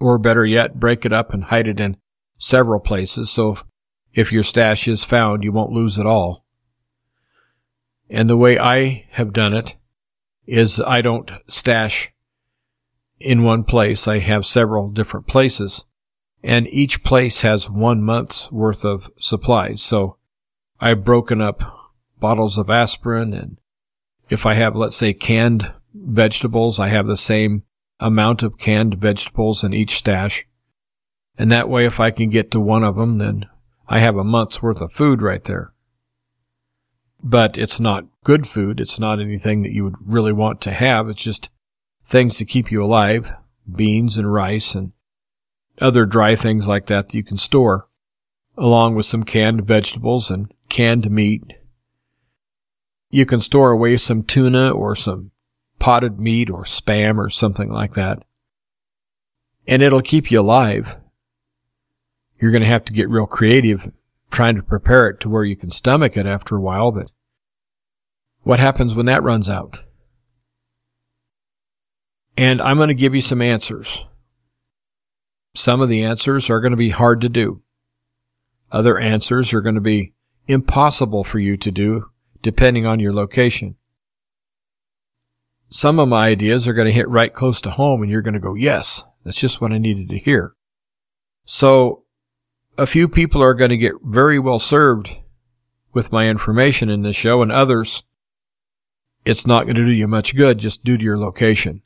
Or 0.00 0.18
better 0.18 0.44
yet, 0.44 0.78
break 0.78 1.04
it 1.04 1.12
up 1.12 1.32
and 1.32 1.44
hide 1.44 1.68
it 1.68 1.80
in 1.80 1.96
several 2.38 2.80
places 2.80 3.30
so 3.30 3.52
if, 3.52 3.64
if 4.12 4.32
your 4.32 4.42
stash 4.42 4.86
is 4.86 5.04
found, 5.04 5.42
you 5.42 5.52
won't 5.52 5.72
lose 5.72 5.98
it 5.98 6.06
all. 6.06 6.44
And 8.08 8.28
the 8.28 8.36
way 8.36 8.58
I 8.58 9.06
have 9.12 9.32
done 9.32 9.54
it 9.54 9.76
is 10.46 10.80
I 10.80 11.00
don't 11.00 11.30
stash 11.48 12.12
in 13.18 13.42
one 13.42 13.64
place. 13.64 14.06
I 14.06 14.18
have 14.18 14.46
several 14.46 14.90
different 14.90 15.26
places 15.26 15.84
and 16.42 16.68
each 16.68 17.02
place 17.02 17.40
has 17.40 17.68
one 17.68 18.02
month's 18.02 18.52
worth 18.52 18.84
of 18.84 19.10
supplies. 19.18 19.82
So 19.82 20.16
I've 20.78 21.04
broken 21.04 21.40
up 21.40 21.62
bottles 22.20 22.56
of 22.56 22.70
aspirin 22.70 23.34
and 23.34 23.58
if 24.28 24.46
I 24.46 24.54
have, 24.54 24.76
let's 24.76 24.96
say, 24.96 25.12
canned 25.12 25.72
vegetables, 25.94 26.78
I 26.78 26.88
have 26.88 27.06
the 27.06 27.16
same 27.16 27.62
amount 28.00 28.42
of 28.42 28.58
canned 28.58 28.94
vegetables 28.94 29.64
in 29.64 29.72
each 29.72 29.96
stash. 29.96 30.46
And 31.38 31.50
that 31.52 31.68
way, 31.68 31.86
if 31.86 32.00
I 32.00 32.10
can 32.10 32.30
get 32.30 32.50
to 32.52 32.60
one 32.60 32.84
of 32.84 32.96
them, 32.96 33.18
then 33.18 33.46
I 33.88 33.98
have 34.00 34.16
a 34.16 34.24
month's 34.24 34.62
worth 34.62 34.80
of 34.80 34.92
food 34.92 35.22
right 35.22 35.44
there 35.44 35.72
but 37.22 37.58
it's 37.58 37.80
not 37.80 38.06
good 38.24 38.46
food. 38.46 38.80
It's 38.80 39.00
not 39.00 39.20
anything 39.20 39.62
that 39.62 39.72
you 39.72 39.84
would 39.84 39.96
really 40.00 40.32
want 40.32 40.60
to 40.62 40.70
have. 40.70 41.08
It's 41.08 41.22
just 41.22 41.50
things 42.04 42.36
to 42.36 42.44
keep 42.44 42.70
you 42.70 42.84
alive, 42.84 43.32
beans 43.70 44.16
and 44.16 44.32
rice 44.32 44.76
and 44.76 44.92
other 45.80 46.06
dry 46.06 46.36
things 46.36 46.68
like 46.68 46.86
that 46.86 47.08
that 47.08 47.16
you 47.16 47.24
can 47.24 47.36
store, 47.36 47.88
along 48.56 48.94
with 48.94 49.06
some 49.06 49.24
canned 49.24 49.66
vegetables 49.66 50.30
and 50.30 50.52
canned 50.68 51.10
meat. 51.10 51.42
You 53.10 53.26
can 53.26 53.40
store 53.40 53.72
away 53.72 53.96
some 53.96 54.22
tuna 54.22 54.70
or 54.70 54.94
some 54.94 55.32
potted 55.78 56.18
meat 56.18 56.50
or 56.50 56.64
spam 56.64 57.18
or 57.18 57.30
something 57.30 57.68
like 57.68 57.92
that. 57.92 58.22
And 59.66 59.82
it'll 59.82 60.02
keep 60.02 60.30
you 60.30 60.40
alive. 60.40 60.96
You're 62.38 62.52
going 62.52 62.62
to 62.62 62.68
have 62.68 62.84
to 62.84 62.92
get 62.92 63.08
real 63.08 63.26
creative 63.26 63.92
trying 64.30 64.56
to 64.56 64.62
prepare 64.62 65.08
it 65.08 65.20
to 65.20 65.28
where 65.28 65.44
you 65.44 65.56
can 65.56 65.70
stomach 65.70 66.16
it 66.16 66.26
after 66.26 66.56
a 66.56 66.60
while, 66.60 66.92
but 66.92 67.10
what 68.42 68.60
happens 68.60 68.94
when 68.94 69.06
that 69.06 69.22
runs 69.22 69.48
out? 69.48 69.84
And 72.36 72.60
I'm 72.60 72.76
going 72.76 72.88
to 72.88 72.94
give 72.94 73.14
you 73.14 73.22
some 73.22 73.40
answers. 73.40 74.08
Some 75.54 75.80
of 75.80 75.88
the 75.88 76.04
answers 76.04 76.50
are 76.50 76.60
going 76.60 76.72
to 76.72 76.76
be 76.76 76.90
hard 76.90 77.22
to 77.22 77.28
do. 77.28 77.62
Other 78.70 78.98
answers 78.98 79.54
are 79.54 79.62
going 79.62 79.74
to 79.74 79.80
be 79.80 80.12
impossible 80.46 81.24
for 81.24 81.38
you 81.38 81.56
to 81.56 81.70
do 81.70 82.10
depending 82.42 82.84
on 82.84 83.00
your 83.00 83.12
location. 83.12 83.76
Some 85.68 85.98
of 85.98 86.08
my 86.08 86.28
ideas 86.28 86.68
are 86.68 86.72
going 86.72 86.86
to 86.86 86.92
hit 86.92 87.08
right 87.08 87.32
close 87.32 87.60
to 87.62 87.70
home 87.70 88.02
and 88.02 88.10
you're 88.10 88.22
going 88.22 88.34
to 88.34 88.40
go, 88.40 88.54
yes, 88.54 89.04
that's 89.24 89.40
just 89.40 89.60
what 89.60 89.72
I 89.72 89.78
needed 89.78 90.08
to 90.10 90.18
hear. 90.18 90.54
So 91.44 92.04
a 92.78 92.86
few 92.86 93.08
people 93.08 93.42
are 93.42 93.54
going 93.54 93.70
to 93.70 93.76
get 93.76 93.94
very 94.02 94.38
well 94.38 94.58
served 94.58 95.18
with 95.92 96.12
my 96.12 96.28
information 96.28 96.90
in 96.90 97.02
this 97.02 97.16
show 97.16 97.40
and 97.42 97.50
others, 97.50 98.02
it's 99.24 99.46
not 99.46 99.64
going 99.64 99.76
to 99.76 99.84
do 99.84 99.92
you 99.92 100.06
much 100.06 100.36
good 100.36 100.58
just 100.58 100.84
due 100.84 100.98
to 100.98 101.04
your 101.04 101.18
location. 101.18 101.82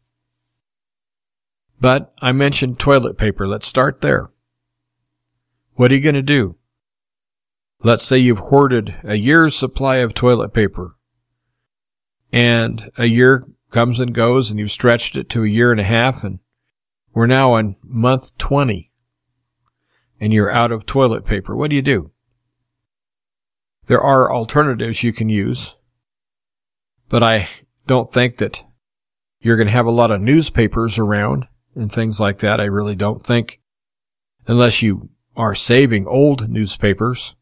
But 1.80 2.12
I 2.20 2.32
mentioned 2.32 2.78
toilet 2.78 3.16
paper. 3.16 3.46
Let's 3.46 3.66
start 3.66 4.00
there. 4.00 4.30
What 5.74 5.90
are 5.90 5.94
you 5.94 6.00
going 6.00 6.16
to 6.16 6.22
do? 6.22 6.56
Let's 7.82 8.04
say 8.04 8.18
you've 8.18 8.38
hoarded 8.38 8.96
a 9.04 9.14
year's 9.14 9.56
supply 9.56 9.96
of 9.96 10.12
toilet 10.12 10.52
paper 10.52 10.96
and 12.32 12.90
a 12.98 13.06
year 13.06 13.44
comes 13.70 14.00
and 14.00 14.14
goes 14.14 14.50
and 14.50 14.58
you've 14.58 14.70
stretched 14.70 15.16
it 15.16 15.28
to 15.30 15.44
a 15.44 15.48
year 15.48 15.70
and 15.70 15.80
a 15.80 15.84
half 15.84 16.24
and 16.24 16.40
we're 17.12 17.26
now 17.26 17.52
on 17.52 17.76
month 17.82 18.36
20 18.38 18.90
and 20.20 20.32
you're 20.32 20.50
out 20.50 20.70
of 20.70 20.86
toilet 20.86 21.24
paper. 21.24 21.56
What 21.56 21.70
do 21.70 21.76
you 21.76 21.82
do? 21.82 22.12
There 23.86 24.00
are 24.00 24.32
alternatives 24.32 25.02
you 25.02 25.12
can 25.12 25.28
use, 25.28 25.78
but 27.08 27.22
I 27.22 27.48
don't 27.86 28.12
think 28.12 28.36
that 28.36 28.62
you're 29.40 29.56
going 29.56 29.66
to 29.66 29.72
have 29.72 29.86
a 29.86 29.90
lot 29.90 30.10
of 30.10 30.20
newspapers 30.20 30.98
around 30.98 31.48
and 31.74 31.90
things 31.90 32.20
like 32.20 32.38
that. 32.38 32.60
I 32.60 32.64
really 32.64 32.94
don't 32.94 33.24
think, 33.24 33.60
unless 34.46 34.82
you 34.82 35.10
are 35.36 35.54
saving 35.54 36.06
old 36.06 36.48
newspapers, 36.48 37.34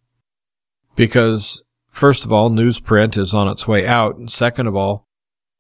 because 0.95 1.63
first 1.89 2.25
of 2.25 2.33
all, 2.33 2.49
newsprint 2.51 3.19
is 3.19 3.35
on 3.35 3.49
its 3.49 3.67
way 3.67 3.87
out. 3.87 4.17
And 4.17 4.31
second 4.31 4.69
of 4.69 4.77
all, 4.77 5.08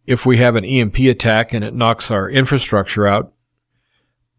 if 0.08 0.24
we 0.24 0.38
have 0.38 0.56
an 0.56 0.64
EMP 0.64 0.98
attack 1.00 1.52
and 1.52 1.62
it 1.62 1.74
knocks 1.74 2.10
our 2.10 2.30
infrastructure 2.30 3.06
out, 3.06 3.34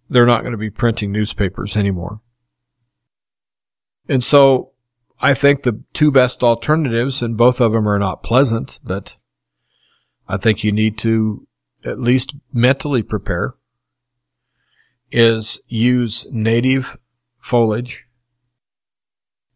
they're 0.10 0.26
not 0.26 0.42
going 0.42 0.52
to 0.52 0.58
be 0.58 0.72
printing 0.72 1.12
newspapers 1.12 1.78
anymore. 1.78 2.22
And 4.08 4.24
so 4.24 4.72
I 5.22 5.36
think 5.36 5.62
the 5.62 5.84
two 5.94 6.12
best 6.12 6.42
alternatives, 6.44 7.22
and 7.22 7.38
both 7.38 7.62
of 7.62 7.74
them 7.74 7.88
are 7.88 8.00
not 8.00 8.24
pleasant, 8.24 8.80
but 8.84 9.16
I 10.28 10.38
think 10.38 10.64
you 10.64 10.72
need 10.72 10.98
to 11.00 11.48
at 11.86 12.00
least 12.00 12.36
mentally 12.52 13.04
prepare, 13.04 13.54
is 15.12 15.62
use 15.68 16.26
native 16.32 16.98
foliage. 17.38 18.08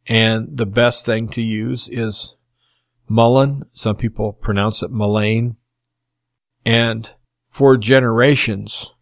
And 0.05 0.57
the 0.57 0.67
best 0.67 1.07
thing 1.07 1.27
to 1.29 1.41
use 1.41 1.89
is 1.89 2.37
mullein. 3.09 3.63
Some 3.73 3.95
people 3.95 4.31
pronounce 4.31 4.83
it 4.83 4.91
mullein. 4.91 5.55
And 6.65 7.09
for 7.43 7.77
generations, 7.77 8.95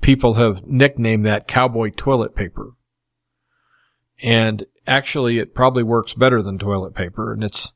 people 0.00 0.34
have 0.34 0.66
nicknamed 0.66 1.24
that 1.26 1.48
cowboy 1.48 1.90
toilet 1.90 2.34
paper. 2.34 2.72
And 4.22 4.66
actually, 4.86 5.38
it 5.38 5.54
probably 5.54 5.82
works 5.82 6.14
better 6.14 6.42
than 6.42 6.58
toilet 6.58 6.94
paper. 6.94 7.32
And 7.32 7.42
it's, 7.42 7.72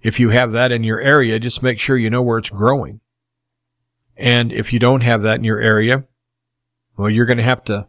if 0.00 0.18
you 0.18 0.30
have 0.30 0.52
that 0.52 0.72
in 0.72 0.84
your 0.84 1.00
area, 1.00 1.38
just 1.38 1.62
make 1.62 1.78
sure 1.78 1.96
you 1.96 2.10
know 2.10 2.22
where 2.22 2.38
it's 2.38 2.50
growing. 2.50 3.00
And 4.16 4.52
if 4.52 4.72
you 4.72 4.78
don't 4.78 5.02
have 5.02 5.22
that 5.22 5.38
in 5.38 5.44
your 5.44 5.60
area, 5.60 6.04
well, 6.96 7.10
you're 7.10 7.26
going 7.26 7.38
to 7.38 7.42
have 7.42 7.64
to 7.64 7.88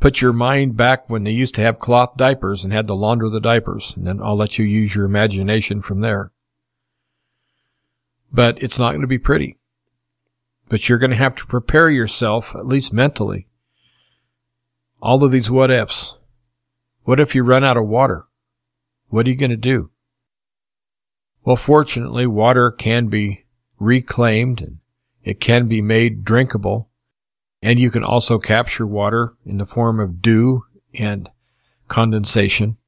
put 0.00 0.20
your 0.20 0.32
mind 0.32 0.76
back 0.76 1.08
when 1.08 1.24
they 1.24 1.30
used 1.30 1.54
to 1.54 1.60
have 1.60 1.78
cloth 1.78 2.16
diapers 2.16 2.64
and 2.64 2.72
had 2.72 2.86
to 2.88 2.94
launder 2.94 3.28
the 3.28 3.40
diapers. 3.40 3.96
And 3.96 4.06
then 4.06 4.20
I'll 4.22 4.36
let 4.36 4.58
you 4.58 4.64
use 4.64 4.94
your 4.94 5.04
imagination 5.04 5.80
from 5.80 6.00
there. 6.00 6.32
But 8.30 8.62
it's 8.62 8.78
not 8.78 8.90
going 8.90 9.02
to 9.02 9.06
be 9.06 9.18
pretty. 9.18 9.58
But 10.72 10.88
you're 10.88 10.96
going 10.96 11.10
to 11.10 11.16
have 11.18 11.34
to 11.34 11.44
prepare 11.44 11.90
yourself, 11.90 12.56
at 12.56 12.64
least 12.64 12.94
mentally. 12.94 13.46
All 15.02 15.22
of 15.22 15.30
these 15.30 15.50
what 15.50 15.70
ifs. 15.70 16.18
What 17.02 17.20
if 17.20 17.34
you 17.34 17.42
run 17.42 17.62
out 17.62 17.76
of 17.76 17.86
water? 17.86 18.24
What 19.08 19.26
are 19.26 19.30
you 19.30 19.36
going 19.36 19.50
to 19.50 19.56
do? 19.58 19.90
Well, 21.44 21.56
fortunately, 21.56 22.26
water 22.26 22.70
can 22.70 23.08
be 23.08 23.44
reclaimed 23.78 24.62
and 24.62 24.78
it 25.22 25.40
can 25.40 25.68
be 25.68 25.82
made 25.82 26.24
drinkable. 26.24 26.88
And 27.60 27.78
you 27.78 27.90
can 27.90 28.02
also 28.02 28.38
capture 28.38 28.86
water 28.86 29.34
in 29.44 29.58
the 29.58 29.66
form 29.66 30.00
of 30.00 30.22
dew 30.22 30.64
and 30.94 31.28
condensation. 31.88 32.78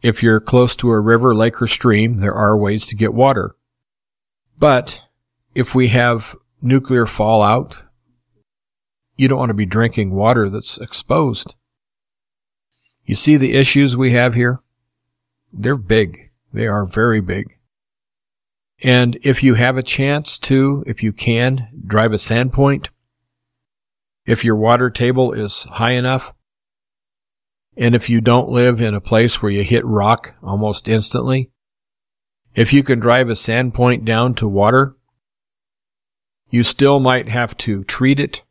If 0.00 0.22
you're 0.22 0.40
close 0.40 0.74
to 0.76 0.90
a 0.90 1.00
river, 1.00 1.34
lake, 1.34 1.60
or 1.60 1.66
stream, 1.66 2.20
there 2.20 2.34
are 2.34 2.56
ways 2.56 2.86
to 2.86 2.96
get 2.96 3.12
water. 3.12 3.56
But 4.58 5.04
if 5.54 5.74
we 5.74 5.88
have 5.88 6.36
nuclear 6.60 7.06
fallout, 7.06 7.84
you 9.16 9.28
don't 9.28 9.38
want 9.38 9.50
to 9.50 9.54
be 9.54 9.66
drinking 9.66 10.14
water 10.14 10.48
that's 10.48 10.78
exposed. 10.78 11.54
You 13.04 13.14
see 13.14 13.36
the 13.36 13.54
issues 13.54 13.96
we 13.96 14.12
have 14.12 14.34
here? 14.34 14.60
They're 15.52 15.76
big. 15.76 16.30
They 16.52 16.66
are 16.66 16.84
very 16.84 17.20
big. 17.20 17.58
And 18.82 19.16
if 19.22 19.42
you 19.42 19.54
have 19.54 19.76
a 19.76 19.82
chance 19.82 20.38
to, 20.40 20.82
if 20.86 21.02
you 21.02 21.12
can, 21.12 21.68
drive 21.86 22.12
a 22.12 22.16
sandpoint, 22.16 22.88
if 24.26 24.44
your 24.44 24.56
water 24.56 24.90
table 24.90 25.32
is 25.32 25.64
high 25.64 25.92
enough, 25.92 26.32
and 27.76 27.94
if 27.94 28.08
you 28.08 28.20
don't 28.20 28.48
live 28.48 28.80
in 28.80 28.94
a 28.94 29.00
place 29.00 29.42
where 29.42 29.52
you 29.52 29.62
hit 29.62 29.84
rock 29.84 30.34
almost 30.42 30.88
instantly, 30.88 31.50
if 32.54 32.72
you 32.72 32.82
can 32.82 33.00
drive 33.00 33.28
a 33.28 33.32
sandpoint 33.32 34.04
down 34.04 34.34
to 34.34 34.48
water, 34.48 34.96
you 36.54 36.62
still 36.62 37.00
might 37.00 37.26
have 37.26 37.56
to 37.56 37.82
treat 37.82 38.20
it. 38.20 38.44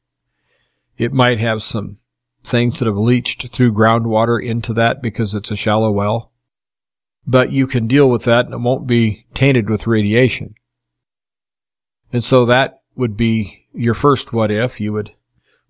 It 0.97 1.13
might 1.13 1.39
have 1.39 1.63
some 1.63 1.99
things 2.43 2.79
that 2.79 2.85
have 2.85 2.97
leached 2.97 3.47
through 3.47 3.71
groundwater 3.71 4.45
into 4.45 4.73
that 4.73 5.01
because 5.01 5.33
it's 5.33 5.51
a 5.51 5.55
shallow 5.55 5.89
well. 5.89 6.33
But 7.25 7.53
you 7.53 7.65
can 7.65 7.87
deal 7.87 8.09
with 8.09 8.25
that 8.25 8.43
and 8.43 8.53
it 8.53 8.59
won't 8.59 8.87
be 8.87 9.25
tainted 9.33 9.69
with 9.69 9.87
radiation. 9.87 10.55
And 12.11 12.21
so 12.21 12.43
that 12.43 12.81
would 12.93 13.15
be 13.15 13.67
your 13.73 13.93
first 13.93 14.33
what 14.33 14.51
if. 14.51 14.81
You 14.81 14.91
would, 14.91 15.13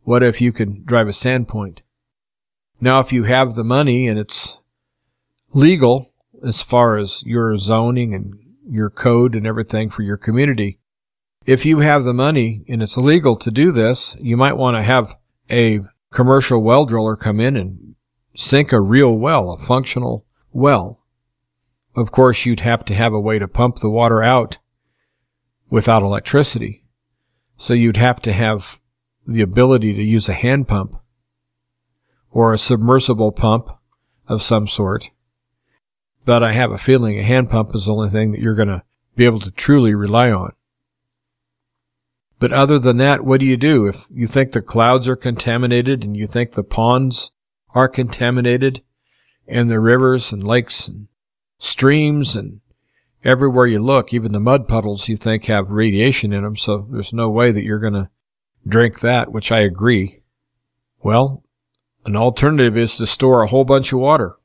what 0.02 0.24
if 0.24 0.41
you 0.41 0.52
could 0.52 0.88
drive 0.88 1.08
a 1.08 1.12
sandpoint? 1.12 1.84
Now, 2.82 3.00
if 3.00 3.13
you 3.13 3.26
have 3.26 3.54
the 3.54 3.63
money 3.63 4.08
and 4.08 4.17
it's 4.17 4.60
legal 5.54 6.12
as 6.43 6.63
far 6.63 6.98
as 6.98 7.24
your 7.28 7.56
zoning 7.58 8.15
and 8.15 8.34
your 8.67 8.89
code 8.89 9.36
and 9.36 9.46
everything 9.46 9.91
for 9.91 10.02
your 10.02 10.17
community, 10.17 10.80
if 11.45 11.65
you 11.65 11.79
have 11.79 12.03
the 12.03 12.13
money 12.13 12.63
and 12.67 12.82
it's 12.82 12.97
legal 12.97 13.36
to 13.38 13.51
do 13.51 13.71
this, 13.71 14.15
you 14.19 14.38
might 14.38 14.58
want 14.58 14.75
to 14.77 14.82
have 14.82 15.15
a 15.49 15.82
commercial 16.12 16.62
well 16.63 16.86
driller 16.86 17.15
come 17.15 17.39
in 17.39 17.58
and 17.58 17.95
sink 18.36 18.71
a 18.71 18.79
real 18.79 19.17
well, 19.17 19.51
a 19.51 19.58
functional 19.58 20.25
well. 20.51 20.99
Of 21.95 22.12
course, 22.12 22.45
you'd 22.45 22.62
have 22.62 22.84
to 22.86 22.95
have 22.95 23.13
a 23.13 23.19
way 23.19 23.39
to 23.39 23.47
pump 23.47 23.77
the 23.77 23.89
water 23.89 24.23
out 24.23 24.58
without 25.69 26.01
electricity. 26.01 26.86
So 27.58 27.73
you'd 27.73 27.97
have 27.97 28.21
to 28.21 28.34
have 28.34 28.79
the 29.27 29.41
ability 29.41 29.93
to 29.93 30.03
use 30.03 30.27
a 30.27 30.34
hand 30.34 30.67
pump 30.67 30.99
or 32.32 32.51
a 32.51 32.58
submersible 32.58 33.32
pump 33.32 33.69
of 34.27 34.41
some 34.41 34.67
sort. 34.67 35.12
But 36.25 36.41
I 36.41 36.53
have 36.53 36.71
a 36.71 36.77
feeling 36.77 37.19
a 37.19 37.23
hand 37.23 37.49
pump 37.49 37.75
is 37.75 37.86
the 37.86 37.93
only 37.93 38.10
thing 38.10 38.32
that 38.32 38.41
you're 38.41 38.56
going 38.56 38.69
to 38.69 38.84
be 39.15 39.25
able 39.25 39.39
to 39.41 39.51
truly 39.51 39.93
rely 39.93 40.32
on. 40.32 40.53
But 42.43 42.51
other 42.51 42.77
than 42.77 42.97
that, 42.97 43.23
what 43.23 43.39
do 43.39 43.45
you 43.45 43.56
do? 43.56 43.88
If 43.88 44.06
you 44.12 44.27
think 44.27 44.51
the 44.51 44.62
clouds 44.62 45.08
are 45.08 45.15
contaminated 45.15 46.03
and 46.03 46.17
you 46.17 46.27
think 46.27 46.51
the 46.51 46.62
ponds 46.62 47.32
are 47.73 47.88
contaminated 47.88 48.84
and 49.47 49.69
the 49.69 49.79
rivers 49.79 50.34
and 50.34 50.43
lakes 50.43 50.89
and 50.89 51.08
streams 51.58 52.36
and 52.36 52.60
everywhere 53.23 53.67
you 53.67 53.79
look, 53.79 54.13
even 54.13 54.34
the 54.34 54.41
mud 54.41 54.67
puddles 54.67 55.08
you 55.08 55.15
think 55.15 55.45
have 55.45 55.69
radiation 55.69 56.34
in 56.34 56.43
them, 56.43 56.58
so 56.58 56.86
there's 56.91 57.13
no 57.13 57.29
way 57.29 57.53
that 57.53 57.63
you're 57.63 57.79
going 57.79 57.93
to 57.93 58.10
drink 58.67 58.99
that, 58.99 59.32
which 59.32 59.49
I 59.49 59.60
agree. 59.60 60.21
Well, 61.01 61.45
an 62.03 62.17
alternative 62.17 62.75
is 62.75 62.97
to 62.97 63.08
store 63.08 63.41
a 63.41 63.47
whole 63.47 63.63
bunch 63.63 63.93
of 63.93 63.99
water. 63.99 64.36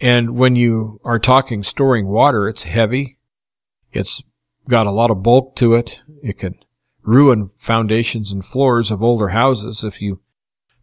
And 0.00 0.34
when 0.34 0.56
you 0.56 0.98
are 1.04 1.18
talking 1.18 1.62
storing 1.62 2.06
water, 2.06 2.48
it's 2.48 2.62
heavy. 2.62 3.18
It's 3.92 4.22
got 4.68 4.86
a 4.86 4.92
lot 4.92 5.10
of 5.10 5.22
bulk 5.22 5.56
to 5.56 5.74
it. 5.74 6.02
It 6.22 6.38
can 6.38 6.56
ruin 7.02 7.46
foundations 7.46 8.32
and 8.32 8.44
floors 8.44 8.90
of 8.90 9.02
older 9.02 9.28
houses. 9.28 9.84
If 9.84 10.00
you 10.00 10.20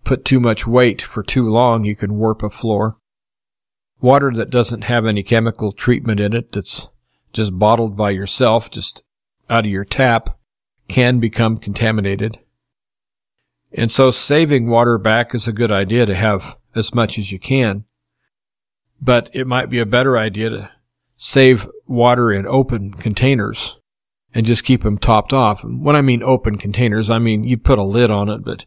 put 0.03 0.25
too 0.25 0.39
much 0.39 0.67
weight 0.67 1.01
for 1.01 1.23
too 1.23 1.49
long, 1.49 1.85
you 1.85 1.95
can 1.95 2.15
warp 2.15 2.43
a 2.43 2.49
floor. 2.49 2.97
Water 4.01 4.31
that 4.31 4.49
doesn't 4.49 4.83
have 4.83 5.05
any 5.05 5.23
chemical 5.23 5.71
treatment 5.71 6.19
in 6.19 6.33
it, 6.33 6.51
that's 6.51 6.89
just 7.33 7.59
bottled 7.59 7.97
by 7.97 8.11
yourself, 8.11 8.71
just 8.71 9.03
out 9.49 9.65
of 9.65 9.71
your 9.71 9.85
tap, 9.85 10.37
can 10.87 11.19
become 11.19 11.57
contaminated. 11.57 12.39
And 13.71 13.91
so 13.91 14.09
saving 14.09 14.69
water 14.69 14.97
back 14.97 15.35
is 15.35 15.47
a 15.47 15.53
good 15.53 15.71
idea 15.71 16.05
to 16.05 16.15
have 16.15 16.57
as 16.75 16.93
much 16.93 17.19
as 17.19 17.31
you 17.31 17.39
can. 17.39 17.85
But 19.01 19.29
it 19.33 19.45
might 19.45 19.69
be 19.69 19.79
a 19.79 19.85
better 19.85 20.17
idea 20.17 20.49
to 20.49 20.71
save 21.21 21.67
water 21.85 22.31
in 22.31 22.47
open 22.47 22.93
containers 22.93 23.81
and 24.33 24.45
just 24.45 24.63
keep 24.63 24.83
them 24.83 24.97
topped 24.97 25.33
off. 25.33 25.65
When 25.65 25.95
I 25.95 26.01
mean 26.01 26.23
open 26.23 26.57
containers, 26.57 27.09
I 27.09 27.19
mean 27.19 27.43
you 27.43 27.57
put 27.57 27.77
a 27.77 27.83
lid 27.83 28.09
on 28.09 28.29
it, 28.29 28.45
but 28.45 28.65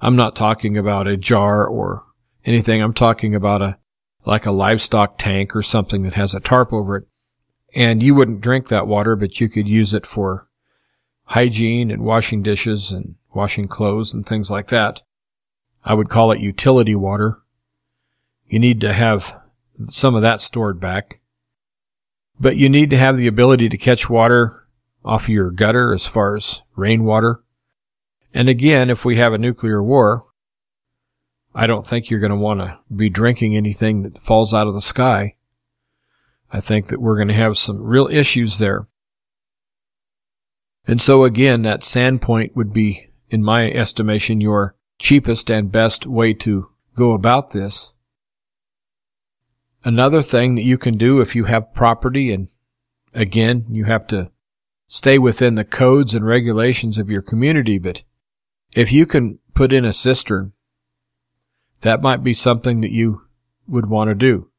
I'm 0.00 0.16
not 0.16 0.34
talking 0.34 0.76
about 0.76 1.06
a 1.06 1.16
jar 1.16 1.64
or 1.64 2.04
anything. 2.44 2.82
I'm 2.82 2.94
talking 2.94 3.32
about 3.32 3.62
a, 3.62 3.78
like 4.26 4.44
a 4.44 4.50
livestock 4.50 5.18
tank 5.18 5.54
or 5.54 5.62
something 5.62 6.02
that 6.02 6.14
has 6.14 6.34
a 6.34 6.40
tarp 6.40 6.72
over 6.72 6.96
it. 6.96 7.04
And 7.76 8.02
you 8.02 8.16
wouldn't 8.16 8.40
drink 8.40 8.68
that 8.68 8.88
water, 8.88 9.14
but 9.14 9.40
you 9.40 9.48
could 9.48 9.68
use 9.68 9.94
it 9.94 10.04
for 10.04 10.48
hygiene 11.26 11.92
and 11.92 12.02
washing 12.02 12.42
dishes 12.42 12.90
and 12.90 13.14
washing 13.32 13.68
clothes 13.68 14.12
and 14.12 14.26
things 14.26 14.50
like 14.50 14.66
that. 14.68 15.02
I 15.84 15.94
would 15.94 16.08
call 16.08 16.32
it 16.32 16.40
utility 16.40 16.96
water. 16.96 17.38
You 18.46 18.58
need 18.58 18.80
to 18.80 18.92
have 18.92 19.40
some 19.78 20.16
of 20.16 20.22
that 20.22 20.40
stored 20.40 20.80
back. 20.80 21.20
But 22.38 22.56
you 22.56 22.68
need 22.68 22.90
to 22.90 22.98
have 22.98 23.16
the 23.16 23.26
ability 23.26 23.68
to 23.68 23.78
catch 23.78 24.10
water 24.10 24.66
off 25.04 25.24
of 25.24 25.28
your 25.28 25.50
gutter 25.50 25.94
as 25.94 26.06
far 26.06 26.36
as 26.36 26.62
rainwater. 26.76 27.42
And 28.32 28.48
again, 28.48 28.90
if 28.90 29.04
we 29.04 29.16
have 29.16 29.32
a 29.32 29.38
nuclear 29.38 29.82
war, 29.82 30.24
I 31.54 31.68
don't 31.68 31.86
think 31.86 32.10
you're 32.10 32.20
going 32.20 32.30
to 32.30 32.36
want 32.36 32.60
to 32.60 32.78
be 32.94 33.08
drinking 33.08 33.56
anything 33.56 34.02
that 34.02 34.18
falls 34.18 34.52
out 34.52 34.66
of 34.66 34.74
the 34.74 34.82
sky. 34.82 35.36
I 36.52 36.60
think 36.60 36.88
that 36.88 37.00
we're 37.00 37.16
going 37.16 37.28
to 37.28 37.34
have 37.34 37.56
some 37.56 37.80
real 37.80 38.08
issues 38.08 38.58
there. 38.58 38.88
And 40.86 41.00
so 41.00 41.24
again, 41.24 41.62
that 41.62 41.80
sandpoint 41.80 42.54
would 42.54 42.72
be, 42.72 43.08
in 43.30 43.42
my 43.42 43.70
estimation, 43.70 44.40
your 44.40 44.74
cheapest 44.98 45.50
and 45.50 45.72
best 45.72 46.06
way 46.06 46.34
to 46.34 46.70
go 46.94 47.12
about 47.12 47.52
this. 47.52 47.93
Another 49.84 50.22
thing 50.22 50.54
that 50.54 50.64
you 50.64 50.78
can 50.78 50.96
do 50.96 51.20
if 51.20 51.36
you 51.36 51.44
have 51.44 51.74
property, 51.74 52.32
and 52.32 52.48
again, 53.12 53.66
you 53.68 53.84
have 53.84 54.06
to 54.08 54.30
stay 54.88 55.18
within 55.18 55.56
the 55.56 55.64
codes 55.64 56.14
and 56.14 56.26
regulations 56.26 56.96
of 56.96 57.10
your 57.10 57.20
community, 57.22 57.78
but 57.78 58.02
if 58.72 58.92
you 58.92 59.04
can 59.04 59.38
put 59.52 59.72
in 59.72 59.84
a 59.84 59.92
cistern, 59.92 60.52
that 61.82 62.00
might 62.00 62.24
be 62.24 62.32
something 62.32 62.80
that 62.80 62.92
you 62.92 63.26
would 63.68 63.86
want 63.86 64.08
to 64.08 64.14
do. 64.14 64.50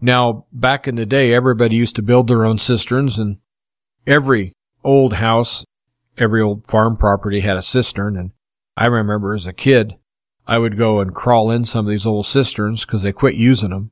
Now, 0.00 0.46
back 0.52 0.86
in 0.86 0.94
the 0.94 1.06
day, 1.06 1.34
everybody 1.34 1.74
used 1.74 1.96
to 1.96 2.02
build 2.02 2.28
their 2.28 2.44
own 2.44 2.58
cisterns 2.58 3.18
and 3.18 3.38
every 4.06 4.52
old 4.84 5.14
house, 5.14 5.64
every 6.18 6.40
old 6.40 6.66
farm 6.66 6.96
property 6.96 7.40
had 7.40 7.56
a 7.56 7.62
cistern. 7.62 8.16
And 8.16 8.30
I 8.76 8.86
remember 8.86 9.34
as 9.34 9.46
a 9.46 9.52
kid, 9.52 9.96
I 10.46 10.58
would 10.58 10.76
go 10.76 11.00
and 11.00 11.14
crawl 11.14 11.50
in 11.50 11.64
some 11.64 11.86
of 11.86 11.90
these 11.90 12.06
old 12.06 12.26
cisterns 12.26 12.84
because 12.84 13.02
they 13.02 13.12
quit 13.12 13.34
using 13.34 13.70
them. 13.70 13.90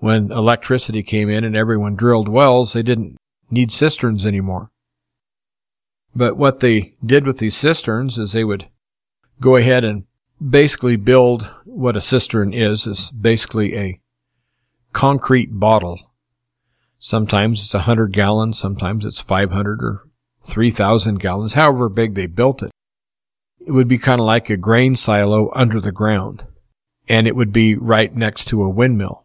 When 0.00 0.32
electricity 0.32 1.02
came 1.02 1.28
in 1.30 1.44
and 1.44 1.56
everyone 1.56 1.94
drilled 1.94 2.28
wells, 2.28 2.72
they 2.72 2.82
didn't 2.82 3.16
need 3.50 3.70
cisterns 3.70 4.26
anymore. 4.26 4.70
But 6.14 6.36
what 6.36 6.60
they 6.60 6.94
did 7.04 7.24
with 7.24 7.38
these 7.38 7.56
cisterns 7.56 8.18
is 8.18 8.32
they 8.32 8.44
would 8.44 8.68
go 9.40 9.56
ahead 9.56 9.84
and 9.84 10.04
basically 10.46 10.96
build 10.96 11.44
what 11.64 11.96
a 11.96 12.00
cistern 12.00 12.52
is, 12.52 12.86
is 12.86 13.10
basically 13.10 13.76
a 13.76 14.00
concrete 14.92 15.50
bottle 15.52 16.10
Sometimes 17.02 17.62
it's 17.62 17.72
a 17.72 17.80
hundred 17.80 18.12
gallons, 18.12 18.58
sometimes 18.58 19.06
it's 19.06 19.22
500 19.22 19.82
or 19.82 20.06
3,000 20.44 21.18
gallons, 21.18 21.54
however 21.54 21.88
big 21.88 22.14
they 22.14 22.26
built 22.26 22.62
it. 22.62 22.70
It 23.58 23.72
would 23.72 23.88
be 23.88 23.96
kind 23.96 24.20
of 24.20 24.26
like 24.26 24.50
a 24.50 24.58
grain 24.58 24.96
silo 24.96 25.50
under 25.54 25.80
the 25.80 25.92
ground, 25.92 26.46
and 27.08 27.26
it 27.26 27.34
would 27.34 27.54
be 27.54 27.74
right 27.74 28.14
next 28.14 28.48
to 28.48 28.62
a 28.62 28.68
windmill. 28.68 29.24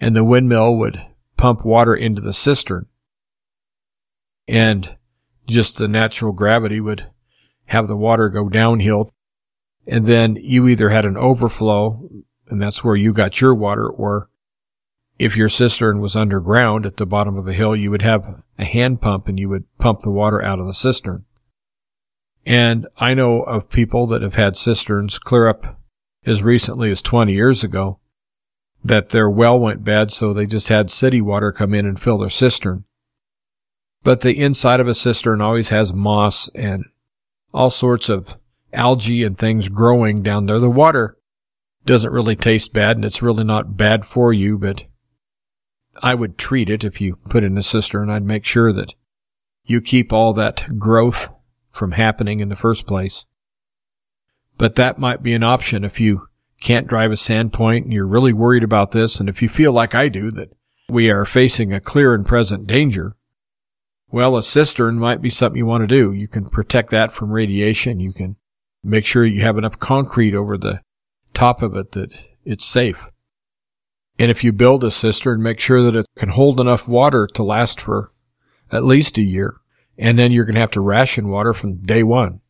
And 0.00 0.14
the 0.14 0.24
windmill 0.24 0.76
would 0.76 1.04
pump 1.36 1.64
water 1.64 1.94
into 1.94 2.20
the 2.20 2.34
cistern. 2.34 2.86
And 4.46 4.96
just 5.46 5.78
the 5.78 5.88
natural 5.88 6.32
gravity 6.32 6.80
would 6.80 7.10
have 7.66 7.86
the 7.86 7.96
water 7.96 8.28
go 8.28 8.48
downhill. 8.48 9.10
And 9.86 10.06
then 10.06 10.36
you 10.36 10.68
either 10.68 10.90
had 10.90 11.04
an 11.04 11.16
overflow, 11.16 12.08
and 12.48 12.60
that's 12.60 12.84
where 12.84 12.96
you 12.96 13.12
got 13.12 13.40
your 13.40 13.54
water, 13.54 13.88
or 13.88 14.28
if 15.18 15.36
your 15.36 15.48
cistern 15.48 16.00
was 16.00 16.14
underground 16.14 16.86
at 16.86 16.96
the 16.96 17.06
bottom 17.06 17.36
of 17.36 17.48
a 17.48 17.52
hill, 17.52 17.74
you 17.74 17.90
would 17.90 18.02
have 18.02 18.42
a 18.58 18.64
hand 18.64 19.00
pump 19.00 19.28
and 19.28 19.38
you 19.38 19.48
would 19.48 19.64
pump 19.78 20.00
the 20.00 20.10
water 20.10 20.42
out 20.42 20.60
of 20.60 20.66
the 20.66 20.74
cistern. 20.74 21.24
And 22.46 22.86
I 22.96 23.14
know 23.14 23.42
of 23.42 23.68
people 23.68 24.06
that 24.06 24.22
have 24.22 24.36
had 24.36 24.56
cisterns 24.56 25.18
clear 25.18 25.48
up 25.48 25.80
as 26.24 26.42
recently 26.42 26.90
as 26.90 27.02
20 27.02 27.32
years 27.32 27.64
ago 27.64 27.98
that 28.84 29.10
their 29.10 29.28
well 29.28 29.58
went 29.58 29.84
bad, 29.84 30.10
so 30.10 30.32
they 30.32 30.46
just 30.46 30.68
had 30.68 30.90
city 30.90 31.20
water 31.20 31.52
come 31.52 31.74
in 31.74 31.86
and 31.86 32.00
fill 32.00 32.18
their 32.18 32.30
cistern. 32.30 32.84
But 34.02 34.20
the 34.20 34.38
inside 34.38 34.80
of 34.80 34.88
a 34.88 34.94
cistern 34.94 35.40
always 35.40 35.70
has 35.70 35.92
moss 35.92 36.48
and 36.50 36.84
all 37.52 37.70
sorts 37.70 38.08
of 38.08 38.36
algae 38.72 39.24
and 39.24 39.36
things 39.36 39.68
growing 39.68 40.22
down 40.22 40.46
there. 40.46 40.58
The 40.58 40.70
water 40.70 41.16
doesn't 41.84 42.12
really 42.12 42.36
taste 42.36 42.72
bad 42.72 42.96
and 42.96 43.04
it's 43.04 43.22
really 43.22 43.44
not 43.44 43.76
bad 43.76 44.04
for 44.04 44.32
you, 44.32 44.58
but 44.58 44.86
I 46.02 46.14
would 46.14 46.38
treat 46.38 46.70
it 46.70 46.84
if 46.84 47.00
you 47.00 47.16
put 47.28 47.44
in 47.44 47.58
a 47.58 47.62
cistern. 47.62 48.10
I'd 48.10 48.24
make 48.24 48.44
sure 48.44 48.72
that 48.72 48.94
you 49.64 49.80
keep 49.80 50.12
all 50.12 50.32
that 50.34 50.78
growth 50.78 51.28
from 51.70 51.92
happening 51.92 52.40
in 52.40 52.48
the 52.48 52.56
first 52.56 52.86
place. 52.86 53.26
But 54.56 54.74
that 54.74 54.98
might 54.98 55.22
be 55.22 55.34
an 55.34 55.44
option 55.44 55.84
if 55.84 56.00
you 56.00 56.27
can't 56.60 56.86
drive 56.86 57.12
a 57.12 57.14
sandpoint 57.14 57.82
and 57.82 57.92
you're 57.92 58.06
really 58.06 58.32
worried 58.32 58.64
about 58.64 58.92
this. 58.92 59.20
And 59.20 59.28
if 59.28 59.42
you 59.42 59.48
feel 59.48 59.72
like 59.72 59.94
I 59.94 60.08
do 60.08 60.30
that 60.32 60.52
we 60.88 61.10
are 61.10 61.24
facing 61.24 61.72
a 61.72 61.80
clear 61.80 62.14
and 62.14 62.26
present 62.26 62.66
danger, 62.66 63.14
well, 64.10 64.36
a 64.36 64.42
cistern 64.42 64.98
might 64.98 65.20
be 65.20 65.30
something 65.30 65.58
you 65.58 65.66
want 65.66 65.82
to 65.82 65.86
do. 65.86 66.12
You 66.12 66.28
can 66.28 66.48
protect 66.48 66.90
that 66.90 67.12
from 67.12 67.30
radiation. 67.30 68.00
You 68.00 68.12
can 68.12 68.36
make 68.82 69.04
sure 69.04 69.24
you 69.24 69.42
have 69.42 69.58
enough 69.58 69.78
concrete 69.78 70.34
over 70.34 70.56
the 70.56 70.80
top 71.34 71.60
of 71.62 71.76
it 71.76 71.92
that 71.92 72.28
it's 72.44 72.64
safe. 72.64 73.10
And 74.18 74.30
if 74.30 74.42
you 74.42 74.52
build 74.52 74.82
a 74.82 74.90
cistern, 74.90 75.42
make 75.42 75.60
sure 75.60 75.82
that 75.82 75.94
it 75.94 76.06
can 76.16 76.30
hold 76.30 76.58
enough 76.58 76.88
water 76.88 77.26
to 77.34 77.42
last 77.42 77.80
for 77.80 78.12
at 78.72 78.82
least 78.82 79.18
a 79.18 79.22
year. 79.22 79.60
And 79.96 80.18
then 80.18 80.32
you're 80.32 80.44
going 80.44 80.54
to 80.54 80.60
have 80.60 80.70
to 80.72 80.80
ration 80.80 81.28
water 81.28 81.52
from 81.52 81.76
day 81.76 82.02
one. 82.02 82.40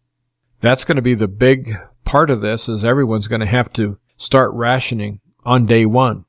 That's 0.61 0.85
going 0.85 0.97
to 0.97 1.03
be 1.03 1.15
the 1.15 1.29
big 1.29 1.77
part 2.05 2.31
of 2.31 2.41
this 2.41 2.69
is 2.69 2.85
everyone's 2.85 3.29
going 3.29 3.41
to 3.41 3.47
have 3.47 3.73
to 3.75 3.99
start 4.17 4.53
rationing 4.55 5.21
on 5.45 5.67
day 5.67 5.87
one 5.87 6.25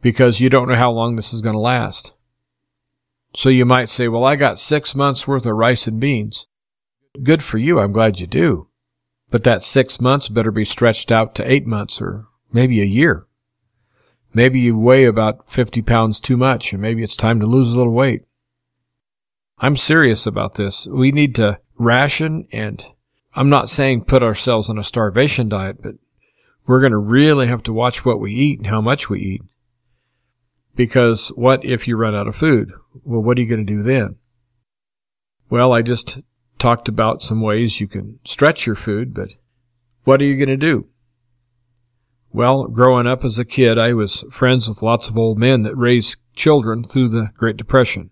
because 0.00 0.40
you 0.40 0.48
don't 0.48 0.68
know 0.68 0.76
how 0.76 0.90
long 0.90 1.16
this 1.16 1.32
is 1.32 1.42
going 1.42 1.54
to 1.54 1.60
last. 1.60 2.14
So 3.34 3.48
you 3.48 3.64
might 3.64 3.88
say, 3.88 4.08
well, 4.08 4.24
I 4.24 4.36
got 4.36 4.58
six 4.58 4.94
months 4.94 5.26
worth 5.26 5.46
of 5.46 5.54
rice 5.54 5.86
and 5.86 6.00
beans. 6.00 6.46
Good 7.22 7.42
for 7.42 7.58
you. 7.58 7.80
I'm 7.80 7.92
glad 7.92 8.20
you 8.20 8.26
do. 8.26 8.68
But 9.30 9.44
that 9.44 9.62
six 9.62 10.00
months 10.00 10.28
better 10.28 10.50
be 10.50 10.64
stretched 10.64 11.10
out 11.10 11.34
to 11.36 11.50
eight 11.50 11.66
months 11.66 12.00
or 12.00 12.26
maybe 12.52 12.80
a 12.80 12.86
year. 12.86 13.26
Maybe 14.34 14.60
you 14.60 14.78
weigh 14.78 15.04
about 15.04 15.50
50 15.50 15.82
pounds 15.82 16.20
too 16.20 16.36
much 16.36 16.72
and 16.72 16.80
maybe 16.80 17.02
it's 17.02 17.16
time 17.16 17.40
to 17.40 17.46
lose 17.46 17.72
a 17.72 17.76
little 17.76 17.92
weight. 17.92 18.24
I'm 19.58 19.76
serious 19.76 20.26
about 20.26 20.54
this. 20.54 20.86
We 20.86 21.12
need 21.12 21.34
to 21.36 21.60
ration 21.78 22.46
and 22.52 22.84
I'm 23.34 23.48
not 23.48 23.70
saying 23.70 24.04
put 24.04 24.22
ourselves 24.22 24.68
on 24.68 24.78
a 24.78 24.82
starvation 24.82 25.48
diet, 25.48 25.82
but 25.82 25.94
we're 26.66 26.80
going 26.80 26.92
to 26.92 26.98
really 26.98 27.46
have 27.46 27.62
to 27.64 27.72
watch 27.72 28.04
what 28.04 28.20
we 28.20 28.32
eat 28.32 28.58
and 28.58 28.66
how 28.66 28.80
much 28.80 29.08
we 29.08 29.20
eat. 29.20 29.42
Because 30.74 31.28
what 31.28 31.64
if 31.64 31.88
you 31.88 31.96
run 31.96 32.14
out 32.14 32.28
of 32.28 32.36
food? 32.36 32.72
Well, 33.04 33.22
what 33.22 33.38
are 33.38 33.40
you 33.40 33.48
going 33.48 33.66
to 33.66 33.72
do 33.72 33.82
then? 33.82 34.16
Well, 35.50 35.72
I 35.72 35.82
just 35.82 36.20
talked 36.58 36.88
about 36.88 37.22
some 37.22 37.40
ways 37.40 37.80
you 37.80 37.88
can 37.88 38.20
stretch 38.24 38.66
your 38.66 38.76
food, 38.76 39.12
but 39.12 39.34
what 40.04 40.22
are 40.22 40.24
you 40.24 40.36
going 40.36 40.48
to 40.48 40.56
do? 40.56 40.88
Well, 42.32 42.64
growing 42.68 43.06
up 43.06 43.24
as 43.24 43.38
a 43.38 43.44
kid, 43.44 43.78
I 43.78 43.92
was 43.92 44.24
friends 44.30 44.66
with 44.66 44.82
lots 44.82 45.08
of 45.08 45.18
old 45.18 45.38
men 45.38 45.62
that 45.62 45.76
raised 45.76 46.16
children 46.34 46.82
through 46.82 47.08
the 47.08 47.30
Great 47.36 47.58
Depression. 47.58 48.10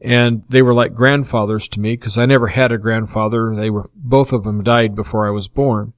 And 0.00 0.42
they 0.48 0.62
were 0.62 0.74
like 0.74 0.94
grandfathers 0.94 1.68
to 1.68 1.80
me 1.80 1.96
because 1.96 2.18
I 2.18 2.26
never 2.26 2.48
had 2.48 2.72
a 2.72 2.78
grandfather. 2.78 3.54
They 3.54 3.70
were, 3.70 3.90
both 3.94 4.32
of 4.32 4.44
them 4.44 4.62
died 4.62 4.94
before 4.94 5.26
I 5.26 5.30
was 5.30 5.48
born. 5.48 5.94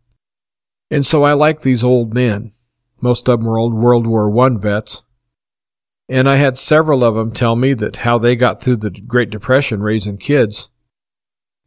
And 0.90 1.05
so 1.05 1.24
I 1.24 1.32
like 1.32 1.61
these 1.61 1.82
old 1.82 2.14
men. 2.14 2.53
Most 3.01 3.28
of 3.28 3.40
them 3.40 3.49
were 3.49 3.59
old 3.59 3.74
World 3.74 4.07
War 4.07 4.30
I 4.47 4.57
vets. 4.59 5.03
And 6.09 6.28
I 6.28 6.36
had 6.36 6.57
several 6.57 7.03
of 7.03 7.16
them 7.16 7.32
tell 7.32 7.57
me 7.57 7.74
that 7.74 7.97
how 7.99 8.18
they 8.18 8.36
got 8.36 8.61
through 8.61 8.76
the 8.76 8.90
Great 8.90 9.30
Depression 9.30 9.82
raising 9.82 10.18
kids 10.18 10.70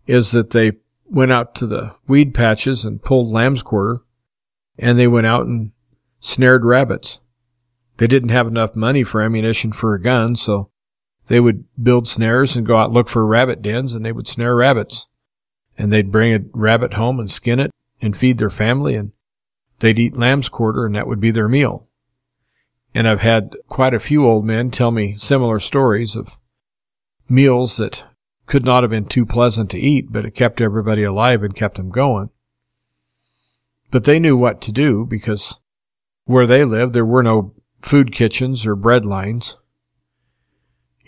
is 0.07 0.31
that 0.31 0.51
they 0.51 0.73
went 1.05 1.31
out 1.31 1.55
to 1.55 1.67
the 1.67 1.95
weed 2.07 2.33
patches 2.33 2.85
and 2.85 3.03
pulled 3.03 3.27
lamb's 3.27 3.61
quarter 3.61 4.01
and 4.77 4.97
they 4.97 5.07
went 5.07 5.27
out 5.27 5.45
and 5.45 5.71
snared 6.19 6.63
rabbits. 6.63 7.19
They 7.97 8.07
didn't 8.07 8.29
have 8.29 8.47
enough 8.47 8.75
money 8.75 9.03
for 9.03 9.21
ammunition 9.21 9.73
for 9.73 9.93
a 9.93 10.01
gun, 10.01 10.35
so 10.37 10.71
they 11.29 11.39
would 11.39 11.63
build 11.81 12.07
snares 12.07 12.55
and 12.55 12.65
go 12.65 12.75
out 12.75 12.85
and 12.85 12.93
look 12.93 13.07
for 13.07 13.25
rabbit 13.25 13.61
dens 13.61 13.93
and 13.93 14.03
they 14.03 14.11
would 14.11 14.27
snare 14.27 14.55
rabbits. 14.55 15.07
And 15.77 15.93
they'd 15.93 16.11
bring 16.11 16.33
a 16.33 16.43
rabbit 16.53 16.95
home 16.95 17.19
and 17.19 17.31
skin 17.31 17.59
it 17.59 17.71
and 18.01 18.17
feed 18.17 18.39
their 18.39 18.49
family 18.49 18.95
and 18.95 19.11
they'd 19.77 19.99
eat 19.99 20.17
lamb's 20.17 20.49
quarter 20.49 20.85
and 20.87 20.95
that 20.95 21.07
would 21.07 21.19
be 21.19 21.29
their 21.29 21.47
meal. 21.47 21.87
And 22.95 23.07
I've 23.07 23.21
had 23.21 23.55
quite 23.67 23.93
a 23.93 23.99
few 23.99 24.25
old 24.25 24.43
men 24.43 24.71
tell 24.71 24.89
me 24.89 25.15
similar 25.17 25.59
stories 25.59 26.15
of 26.15 26.39
meals 27.29 27.77
that 27.77 28.07
could 28.47 28.65
not 28.65 28.81
have 28.81 28.89
been 28.89 29.05
too 29.05 29.27
pleasant 29.27 29.69
to 29.69 29.79
eat, 29.79 30.11
but 30.11 30.25
it 30.25 30.31
kept 30.31 30.59
everybody 30.59 31.03
alive 31.03 31.43
and 31.43 31.55
kept 31.55 31.77
them 31.77 31.91
going. 31.91 32.31
But 33.91 34.05
they 34.05 34.17
knew 34.17 34.35
what 34.35 34.61
to 34.61 34.71
do 34.71 35.05
because 35.05 35.59
where 36.25 36.47
they 36.47 36.65
lived, 36.65 36.95
there 36.95 37.05
were 37.05 37.21
no 37.21 37.53
food 37.79 38.11
kitchens 38.11 38.65
or 38.65 38.75
bread 38.75 39.05
lines. 39.05 39.59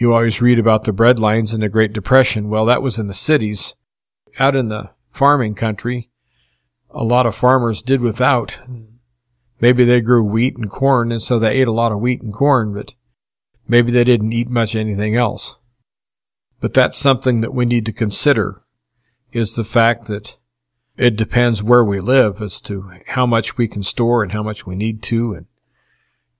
You 0.02 0.16
always 0.16 0.42
read 0.42 0.58
about 0.58 0.86
the 0.86 0.94
bread 0.94 1.20
lines 1.20 1.54
in 1.54 1.62
the 1.62 1.70
Great 1.70 1.94
Depression. 1.94 2.50
Well, 2.50 2.66
that 2.66 2.82
was 2.82 2.98
in 2.98 3.06
the 3.06 3.14
cities. 3.14 3.76
Out 4.40 4.56
in 4.56 4.70
the 4.70 4.90
farming 5.10 5.54
country, 5.54 6.10
a 6.90 7.04
lot 7.04 7.28
of 7.28 7.36
farmers 7.36 7.84
did 7.84 8.02
without. 8.02 8.60
Maybe 9.60 9.84
they 9.84 10.02
grew 10.02 10.24
wheat 10.24 10.58
and 10.58 10.72
corn, 10.72 11.12
and 11.12 11.22
so 11.22 11.38
they 11.38 11.54
ate 11.54 11.68
a 11.68 11.72
lot 11.72 11.92
of 11.92 12.02
wheat 12.02 12.24
and 12.24 12.34
corn, 12.34 12.74
but 12.74 12.96
maybe 13.68 13.92
they 13.92 14.04
didn't 14.04 14.34
eat 14.34 14.50
much 14.50 14.76
anything 14.76 15.16
else. 15.16 15.60
But 16.60 16.74
that's 16.74 16.98
something 16.98 17.42
that 17.42 17.54
we 17.54 17.66
need 17.66 17.86
to 17.86 17.94
consider 17.94 18.64
is 19.32 19.54
the 19.54 19.64
fact 19.64 20.08
that 20.08 20.40
it 20.98 21.16
depends 21.16 21.62
where 21.62 21.84
we 21.84 22.00
live 22.00 22.42
as 22.42 22.60
to 22.62 22.92
how 23.06 23.28
much 23.28 23.56
we 23.56 23.68
can 23.68 23.84
store 23.84 24.24
and 24.24 24.32
how 24.32 24.42
much 24.42 24.66
we 24.66 24.76
need 24.76 25.04
to. 25.04 25.34
And 25.34 25.46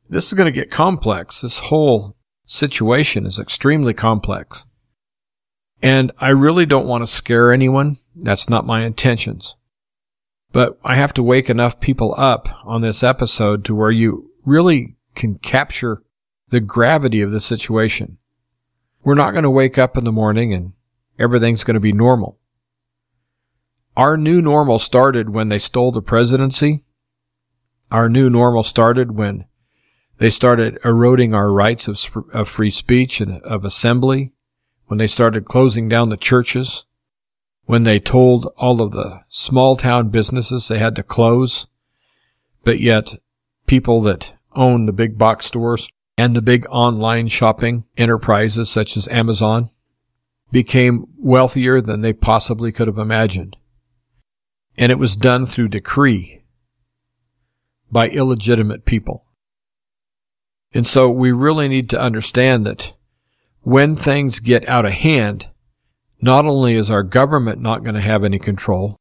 this 0.10 0.30
is 0.30 0.34
going 0.34 0.52
to 0.52 0.60
get 0.60 0.72
complex. 0.72 1.42
This 1.42 1.60
whole 1.60 2.16
situation 2.52 3.26
is 3.26 3.40
extremely 3.40 3.94
complex. 3.94 4.66
And 5.82 6.12
I 6.20 6.30
really 6.30 6.66
don't 6.66 6.86
want 6.86 7.02
to 7.02 7.08
scare 7.08 7.52
anyone. 7.52 7.98
That's 8.16 8.50
not 8.50 8.66
my 8.66 8.84
intentions. 8.84 9.56
But 10.52 10.78
I 10.84 10.96
have 10.96 11.14
to 11.14 11.24
wake 11.24 11.50
enough 11.50 11.80
people 11.80 12.14
up 12.18 12.50
on 12.66 12.82
this 12.82 13.04
episode 13.04 13.64
to 13.66 13.76
where 13.76 13.90
you 13.90 14.32
really 14.46 14.98
can 15.16 15.36
capture 15.36 16.04
the 16.50 16.60
gravity 16.60 17.22
of 17.22 17.32
the 17.32 17.40
situation. 17.40 18.18
We're 19.04 19.16
not 19.16 19.32
going 19.32 19.44
to 19.44 19.50
wake 19.50 19.78
up 19.78 19.96
in 19.96 20.04
the 20.04 20.12
morning 20.12 20.54
and 20.54 20.74
everything's 21.18 21.64
going 21.64 21.76
to 21.76 21.80
be 21.80 21.94
normal. 21.94 22.38
Our 23.96 24.18
new 24.18 24.42
normal 24.42 24.80
started 24.80 25.30
when 25.30 25.48
they 25.48 25.60
stole 25.60 25.92
the 25.92 26.02
presidency. 26.02 26.84
Our 27.90 28.10
new 28.10 28.30
normal 28.30 28.64
started 28.64 29.14
when 29.14 29.46
they 30.22 30.30
started 30.30 30.78
eroding 30.86 31.34
our 31.34 31.52
rights 31.52 31.88
of, 31.88 32.16
of 32.32 32.48
free 32.48 32.70
speech 32.70 33.22
and 33.22 33.42
of 33.42 33.66
assembly, 33.66 34.32
when 34.86 35.00
they 35.00 35.08
started 35.08 35.46
closing 35.46 35.90
down 35.90 36.10
the 36.10 36.16
churches, 36.16 36.86
when 37.66 37.86
they 37.86 37.98
told 37.98 38.46
all 38.56 38.84
of 38.84 38.92
the 38.92 39.22
small 39.30 39.76
town 39.76 40.10
businesses 40.10 40.68
they 40.68 40.78
had 40.78 40.96
to 40.96 41.02
close, 41.02 41.66
but 42.64 42.80
yet 42.80 43.16
people 43.66 44.00
that 44.02 44.36
own 44.56 44.86
the 44.86 44.94
big 44.94 45.18
box 45.18 45.48
stores 45.48 45.90
and 46.20 46.36
the 46.36 46.42
big 46.44 46.68
online 46.70 47.28
shopping 47.28 47.86
enterprises 47.98 48.70
such 48.70 48.96
as 48.96 49.08
Amazon 49.08 49.72
became 50.52 51.08
wealthier 51.18 51.82
than 51.82 52.02
they 52.02 52.14
possibly 52.14 52.72
could 52.72 52.86
have 52.86 53.00
imagined. 53.00 53.58
And 54.78 54.92
it 54.92 55.00
was 55.00 55.18
done 55.18 55.48
through 55.48 55.70
decree 55.70 56.44
by 57.92 58.08
illegitimate 58.08 58.86
people. 58.86 59.26
And 60.74 60.88
so 60.88 61.10
we 61.10 61.32
really 61.32 61.68
need 61.68 61.90
to 61.90 62.02
understand 62.02 62.66
that 62.66 62.96
when 63.62 63.96
things 63.96 64.40
get 64.40 64.68
out 64.68 64.86
of 64.86 64.94
hand, 64.94 65.50
not 66.22 66.46
only 66.46 66.76
is 66.76 66.90
our 66.90 67.04
government 67.04 67.62
not 67.62 67.84
going 67.84 67.96
to 67.96 68.02
have 68.02 68.24
any 68.24 68.40
control, 68.40 68.96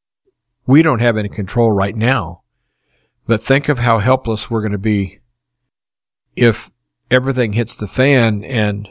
we 0.65 0.81
don't 0.81 0.99
have 0.99 1.17
any 1.17 1.29
control 1.29 1.71
right 1.71 1.95
now, 1.95 2.41
but 3.25 3.41
think 3.41 3.69
of 3.69 3.79
how 3.79 3.99
helpless 3.99 4.49
we're 4.49 4.61
going 4.61 4.71
to 4.71 4.77
be 4.77 5.19
if 6.35 6.71
everything 7.09 7.53
hits 7.53 7.75
the 7.75 7.87
fan 7.87 8.43
and 8.43 8.89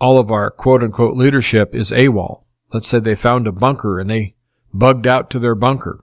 all 0.00 0.18
of 0.18 0.30
our 0.30 0.50
quote 0.50 0.82
unquote 0.82 1.16
leadership 1.16 1.74
is 1.74 1.90
AWOL. 1.90 2.44
Let's 2.72 2.88
say 2.88 2.98
they 2.98 3.14
found 3.14 3.46
a 3.46 3.52
bunker 3.52 3.98
and 3.98 4.10
they 4.10 4.34
bugged 4.72 5.06
out 5.06 5.30
to 5.30 5.38
their 5.38 5.54
bunker 5.54 6.00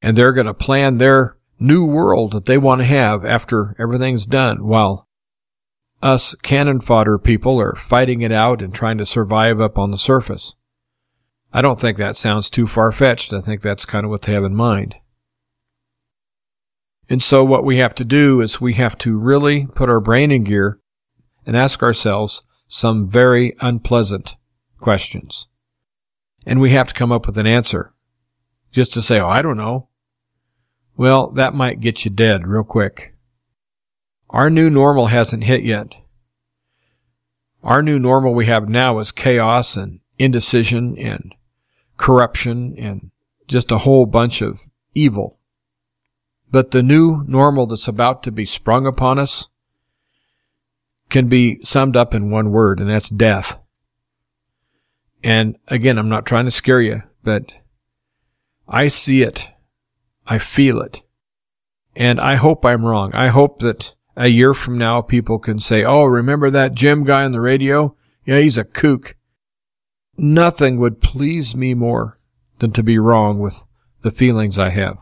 and 0.00 0.16
they're 0.16 0.32
going 0.32 0.46
to 0.46 0.54
plan 0.54 0.98
their 0.98 1.36
new 1.58 1.84
world 1.84 2.32
that 2.32 2.46
they 2.46 2.56
want 2.56 2.80
to 2.80 2.86
have 2.86 3.24
after 3.24 3.76
everything's 3.78 4.24
done 4.24 4.66
while 4.66 5.06
us 6.02 6.34
cannon 6.36 6.80
fodder 6.80 7.18
people 7.18 7.60
are 7.60 7.74
fighting 7.74 8.22
it 8.22 8.32
out 8.32 8.62
and 8.62 8.74
trying 8.74 8.98
to 8.98 9.06
survive 9.06 9.60
up 9.60 9.78
on 9.78 9.90
the 9.90 9.98
surface. 9.98 10.54
I 11.52 11.62
don't 11.62 11.80
think 11.80 11.98
that 11.98 12.16
sounds 12.16 12.48
too 12.48 12.66
far 12.66 12.92
fetched. 12.92 13.32
I 13.32 13.40
think 13.40 13.60
that's 13.60 13.84
kind 13.84 14.04
of 14.04 14.10
what 14.10 14.22
they 14.22 14.32
have 14.32 14.44
in 14.44 14.54
mind. 14.54 14.96
And 17.08 17.20
so 17.20 17.44
what 17.44 17.64
we 17.64 17.78
have 17.78 17.94
to 17.96 18.04
do 18.04 18.40
is 18.40 18.60
we 18.60 18.74
have 18.74 18.96
to 18.98 19.18
really 19.18 19.66
put 19.66 19.88
our 19.88 20.00
brain 20.00 20.30
in 20.30 20.44
gear 20.44 20.78
and 21.44 21.56
ask 21.56 21.82
ourselves 21.82 22.44
some 22.68 23.08
very 23.08 23.56
unpleasant 23.60 24.36
questions. 24.78 25.48
And 26.46 26.60
we 26.60 26.70
have 26.70 26.88
to 26.88 26.94
come 26.94 27.10
up 27.10 27.26
with 27.26 27.36
an 27.36 27.48
answer. 27.48 27.92
Just 28.70 28.92
to 28.94 29.02
say, 29.02 29.18
oh, 29.18 29.28
I 29.28 29.42
don't 29.42 29.56
know. 29.56 29.88
Well, 30.96 31.32
that 31.32 31.54
might 31.54 31.80
get 31.80 32.04
you 32.04 32.12
dead 32.12 32.46
real 32.46 32.62
quick. 32.62 33.14
Our 34.30 34.50
new 34.50 34.70
normal 34.70 35.06
hasn't 35.06 35.44
hit 35.44 35.64
yet. 35.64 35.96
Our 37.62 37.82
new 37.82 37.98
normal 37.98 38.32
we 38.32 38.46
have 38.46 38.68
now 38.68 38.98
is 38.98 39.12
chaos 39.12 39.76
and 39.76 40.00
indecision 40.18 40.96
and 40.98 41.34
corruption 41.96 42.74
and 42.78 43.10
just 43.46 43.70
a 43.70 43.78
whole 43.78 44.06
bunch 44.06 44.40
of 44.40 44.62
evil. 44.94 45.38
But 46.50 46.70
the 46.70 46.82
new 46.82 47.24
normal 47.26 47.66
that's 47.66 47.88
about 47.88 48.22
to 48.24 48.32
be 48.32 48.44
sprung 48.44 48.86
upon 48.86 49.18
us 49.18 49.48
can 51.10 51.28
be 51.28 51.62
summed 51.64 51.96
up 51.96 52.14
in 52.14 52.30
one 52.30 52.50
word, 52.50 52.80
and 52.80 52.88
that's 52.88 53.10
death. 53.10 53.58
And 55.22 55.58
again, 55.68 55.98
I'm 55.98 56.08
not 56.08 56.24
trying 56.24 56.46
to 56.46 56.50
scare 56.50 56.80
you, 56.80 57.02
but 57.22 57.60
I 58.68 58.88
see 58.88 59.22
it 59.22 59.50
I 60.30 60.38
feel 60.38 60.80
it. 60.80 61.02
And 61.96 62.20
I 62.20 62.36
hope 62.36 62.64
I'm 62.64 62.86
wrong. 62.86 63.12
I 63.14 63.28
hope 63.28 63.58
that 63.58 63.96
a 64.16 64.28
year 64.28 64.54
from 64.54 64.78
now 64.78 65.00
people 65.00 65.38
can 65.38 65.58
say, 65.58 65.84
oh, 65.84 66.04
remember 66.04 66.50
that 66.50 66.74
Jim 66.74 67.04
guy 67.04 67.24
on 67.24 67.32
the 67.32 67.40
radio? 67.40 67.96
Yeah, 68.24 68.38
he's 68.40 68.58
a 68.58 68.64
kook. 68.64 69.16
Nothing 70.16 70.78
would 70.78 71.00
please 71.00 71.54
me 71.54 71.74
more 71.74 72.18
than 72.58 72.72
to 72.72 72.82
be 72.82 72.98
wrong 72.98 73.38
with 73.38 73.66
the 74.02 74.10
feelings 74.10 74.58
I 74.58 74.70
have. 74.70 74.98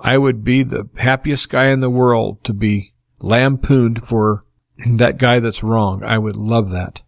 I 0.00 0.18
would 0.18 0.44
be 0.44 0.62
the 0.62 0.88
happiest 0.96 1.50
guy 1.50 1.68
in 1.68 1.80
the 1.80 1.90
world 1.90 2.44
to 2.44 2.52
be 2.52 2.94
lampooned 3.20 4.04
for 4.04 4.44
that 4.86 5.18
guy 5.18 5.40
that's 5.40 5.62
wrong. 5.62 6.02
I 6.04 6.18
would 6.18 6.36
love 6.36 6.70
that. 6.70 7.02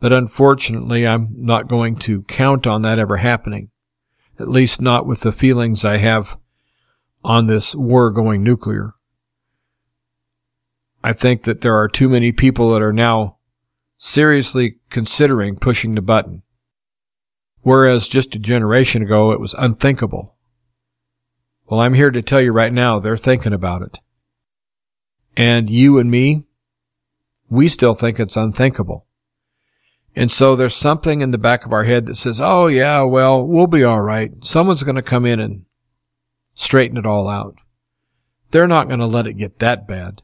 But 0.00 0.12
unfortunately, 0.12 1.06
I'm 1.06 1.28
not 1.36 1.68
going 1.68 1.96
to 1.96 2.22
count 2.24 2.66
on 2.66 2.82
that 2.82 2.98
ever 2.98 3.18
happening 3.18 3.70
at 4.38 4.48
least 4.48 4.80
not 4.80 5.06
with 5.06 5.20
the 5.20 5.32
feelings 5.32 5.84
I 5.84 5.98
have 5.98 6.38
on 7.22 7.46
this 7.46 7.74
war 7.74 8.10
going 8.10 8.42
nuclear. 8.42 8.94
I 11.04 11.12
think 11.12 11.42
that 11.42 11.60
there 11.60 11.76
are 11.76 11.86
too 11.86 12.08
many 12.08 12.32
people 12.32 12.72
that 12.72 12.80
are 12.80 12.90
now 12.90 13.36
seriously 13.98 14.76
considering 14.88 15.56
pushing 15.56 15.94
the 15.94 16.00
button. 16.00 16.42
Whereas 17.60 18.08
just 18.08 18.34
a 18.34 18.38
generation 18.38 19.02
ago 19.02 19.30
it 19.30 19.38
was 19.38 19.52
unthinkable. 19.52 20.34
Well, 21.66 21.80
I'm 21.80 21.92
here 21.92 22.10
to 22.10 22.22
tell 22.22 22.40
you 22.40 22.52
right 22.52 22.72
now 22.72 22.98
they're 22.98 23.18
thinking 23.18 23.52
about 23.52 23.82
it. 23.82 23.98
And 25.36 25.68
you 25.68 25.98
and 25.98 26.10
me, 26.10 26.46
we 27.50 27.68
still 27.68 27.94
think 27.94 28.18
it's 28.18 28.36
unthinkable. 28.36 29.06
And 30.16 30.30
so 30.30 30.56
there's 30.56 30.74
something 30.74 31.20
in 31.20 31.32
the 31.32 31.38
back 31.38 31.66
of 31.66 31.74
our 31.74 31.84
head 31.84 32.06
that 32.06 32.16
says, 32.16 32.40
oh, 32.40 32.66
yeah, 32.68 33.02
well, 33.02 33.46
we'll 33.46 33.66
be 33.66 33.84
all 33.84 34.00
right. 34.00 34.32
Someone's 34.42 34.84
going 34.84 34.96
to 34.96 35.02
come 35.02 35.26
in 35.26 35.38
and 35.38 35.66
straighten 36.54 36.96
it 36.96 37.04
all 37.04 37.28
out. 37.28 37.58
They're 38.52 38.66
not 38.66 38.88
going 38.88 39.00
to 39.00 39.06
let 39.06 39.26
it 39.26 39.34
get 39.34 39.58
that 39.58 39.86
bad. 39.86 40.22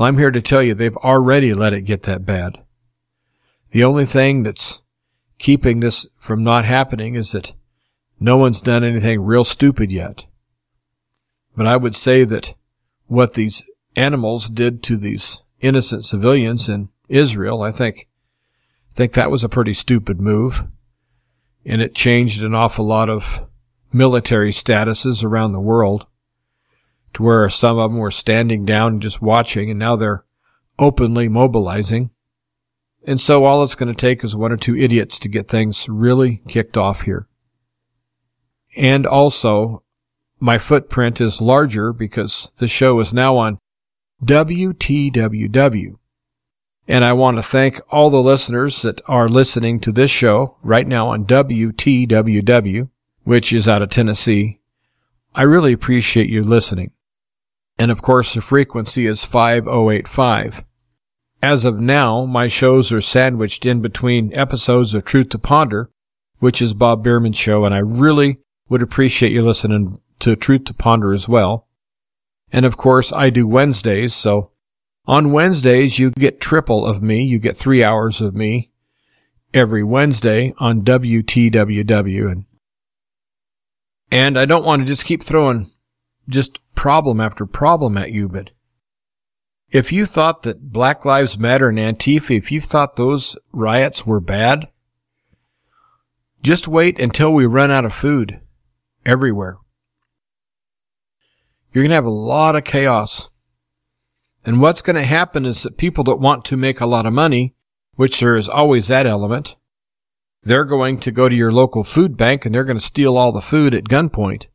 Well, 0.00 0.08
I'm 0.08 0.16
here 0.16 0.30
to 0.30 0.40
tell 0.40 0.62
you 0.62 0.72
they've 0.72 0.96
already 0.96 1.52
let 1.52 1.74
it 1.74 1.82
get 1.82 2.04
that 2.04 2.24
bad. 2.24 2.56
The 3.72 3.84
only 3.84 4.06
thing 4.06 4.44
that's 4.44 4.80
keeping 5.36 5.80
this 5.80 6.08
from 6.16 6.42
not 6.42 6.64
happening 6.64 7.16
is 7.16 7.32
that 7.32 7.52
no 8.18 8.38
one's 8.38 8.62
done 8.62 8.82
anything 8.82 9.20
real 9.20 9.44
stupid 9.44 9.92
yet. 9.92 10.24
But 11.54 11.66
I 11.66 11.76
would 11.76 11.94
say 11.94 12.24
that 12.24 12.54
what 13.08 13.34
these 13.34 13.68
animals 13.94 14.48
did 14.48 14.82
to 14.84 14.96
these 14.96 15.44
innocent 15.60 16.06
civilians 16.06 16.66
in 16.66 16.88
Israel, 17.10 17.60
I 17.60 17.70
think 17.70 18.08
I 18.90 18.94
think 18.94 19.12
that 19.12 19.30
was 19.30 19.44
a 19.44 19.50
pretty 19.50 19.74
stupid 19.74 20.18
move. 20.18 20.66
And 21.66 21.82
it 21.82 21.94
changed 21.94 22.42
an 22.42 22.54
awful 22.54 22.86
lot 22.86 23.10
of 23.10 23.46
military 23.92 24.52
statuses 24.52 25.22
around 25.22 25.52
the 25.52 25.60
world 25.60 26.06
to 27.14 27.22
where 27.22 27.48
some 27.48 27.78
of 27.78 27.90
them 27.90 27.98
were 27.98 28.10
standing 28.10 28.64
down 28.64 28.94
and 28.94 29.02
just 29.02 29.22
watching, 29.22 29.70
and 29.70 29.78
now 29.78 29.96
they're 29.96 30.24
openly 30.78 31.28
mobilizing. 31.28 32.10
And 33.06 33.20
so 33.20 33.44
all 33.44 33.62
it's 33.62 33.74
going 33.74 33.92
to 33.92 33.98
take 33.98 34.22
is 34.22 34.36
one 34.36 34.52
or 34.52 34.56
two 34.56 34.76
idiots 34.76 35.18
to 35.20 35.28
get 35.28 35.48
things 35.48 35.88
really 35.88 36.42
kicked 36.48 36.76
off 36.76 37.02
here. 37.02 37.26
And 38.76 39.06
also, 39.06 39.82
my 40.38 40.58
footprint 40.58 41.20
is 41.20 41.40
larger 41.40 41.92
because 41.92 42.52
the 42.58 42.68
show 42.68 43.00
is 43.00 43.12
now 43.12 43.36
on 43.36 43.58
WTWW. 44.24 45.96
And 46.88 47.04
I 47.04 47.12
want 47.12 47.36
to 47.36 47.42
thank 47.42 47.80
all 47.90 48.10
the 48.10 48.22
listeners 48.22 48.82
that 48.82 49.00
are 49.06 49.28
listening 49.28 49.80
to 49.80 49.92
this 49.92 50.10
show 50.10 50.56
right 50.62 50.86
now 50.86 51.08
on 51.08 51.24
WTWW, 51.24 52.88
which 53.24 53.52
is 53.52 53.68
out 53.68 53.82
of 53.82 53.90
Tennessee. 53.90 54.60
I 55.34 55.42
really 55.42 55.72
appreciate 55.72 56.28
you 56.28 56.42
listening. 56.42 56.90
And 57.80 57.90
of 57.90 58.02
course, 58.02 58.34
the 58.34 58.42
frequency 58.42 59.06
is 59.06 59.24
5085. 59.24 60.64
As 61.42 61.64
of 61.64 61.80
now, 61.80 62.26
my 62.26 62.46
shows 62.46 62.92
are 62.92 63.00
sandwiched 63.00 63.64
in 63.64 63.80
between 63.80 64.34
episodes 64.34 64.92
of 64.92 65.06
Truth 65.06 65.30
to 65.30 65.38
Ponder, 65.38 65.90
which 66.40 66.60
is 66.60 66.74
Bob 66.74 67.02
Bierman's 67.02 67.38
show, 67.38 67.64
and 67.64 67.74
I 67.74 67.78
really 67.78 68.36
would 68.68 68.82
appreciate 68.82 69.32
you 69.32 69.40
listening 69.40 69.98
to 70.18 70.36
Truth 70.36 70.64
to 70.64 70.74
Ponder 70.74 71.14
as 71.14 71.26
well. 71.26 71.68
And 72.52 72.66
of 72.66 72.76
course, 72.76 73.14
I 73.14 73.30
do 73.30 73.46
Wednesdays, 73.46 74.12
so 74.12 74.50
on 75.06 75.32
Wednesdays, 75.32 75.98
you 75.98 76.10
get 76.10 76.38
triple 76.38 76.84
of 76.84 77.02
me. 77.02 77.22
You 77.22 77.38
get 77.38 77.56
three 77.56 77.82
hours 77.82 78.20
of 78.20 78.34
me 78.34 78.72
every 79.54 79.82
Wednesday 79.82 80.52
on 80.58 80.82
WTWW. 80.82 82.30
And, 82.30 82.44
and 84.10 84.38
I 84.38 84.44
don't 84.44 84.66
want 84.66 84.82
to 84.82 84.86
just 84.86 85.06
keep 85.06 85.22
throwing 85.22 85.70
just 86.28 86.58
problem 86.74 87.20
after 87.20 87.46
problem 87.46 87.96
at 87.96 88.12
you, 88.12 88.28
but 88.28 88.50
if 89.70 89.92
you 89.92 90.04
thought 90.04 90.42
that 90.42 90.72
Black 90.72 91.04
Lives 91.04 91.38
Matter 91.38 91.68
and 91.68 91.78
Antifa, 91.78 92.36
if 92.36 92.50
you 92.50 92.60
thought 92.60 92.96
those 92.96 93.38
riots 93.52 94.04
were 94.04 94.20
bad, 94.20 94.68
just 96.42 96.66
wait 96.66 96.98
until 96.98 97.32
we 97.32 97.46
run 97.46 97.70
out 97.70 97.84
of 97.84 97.94
food 97.94 98.40
everywhere. 99.06 99.58
You're 101.72 101.84
going 101.84 101.90
to 101.90 101.96
have 101.96 102.04
a 102.04 102.10
lot 102.10 102.56
of 102.56 102.64
chaos. 102.64 103.28
And 104.44 104.60
what's 104.60 104.82
going 104.82 104.96
to 104.96 105.04
happen 105.04 105.46
is 105.46 105.62
that 105.62 105.76
people 105.76 106.02
that 106.04 106.16
want 106.16 106.44
to 106.46 106.56
make 106.56 106.80
a 106.80 106.86
lot 106.86 107.06
of 107.06 107.12
money, 107.12 107.54
which 107.94 108.18
there 108.18 108.34
is 108.34 108.48
always 108.48 108.88
that 108.88 109.06
element, 109.06 109.54
they're 110.42 110.64
going 110.64 110.98
to 111.00 111.12
go 111.12 111.28
to 111.28 111.36
your 111.36 111.52
local 111.52 111.84
food 111.84 112.16
bank 112.16 112.44
and 112.44 112.54
they're 112.54 112.64
going 112.64 112.78
to 112.78 112.84
steal 112.84 113.16
all 113.16 113.30
the 113.30 113.42
food 113.42 113.74
at 113.74 113.84
gunpoint. 113.84 114.48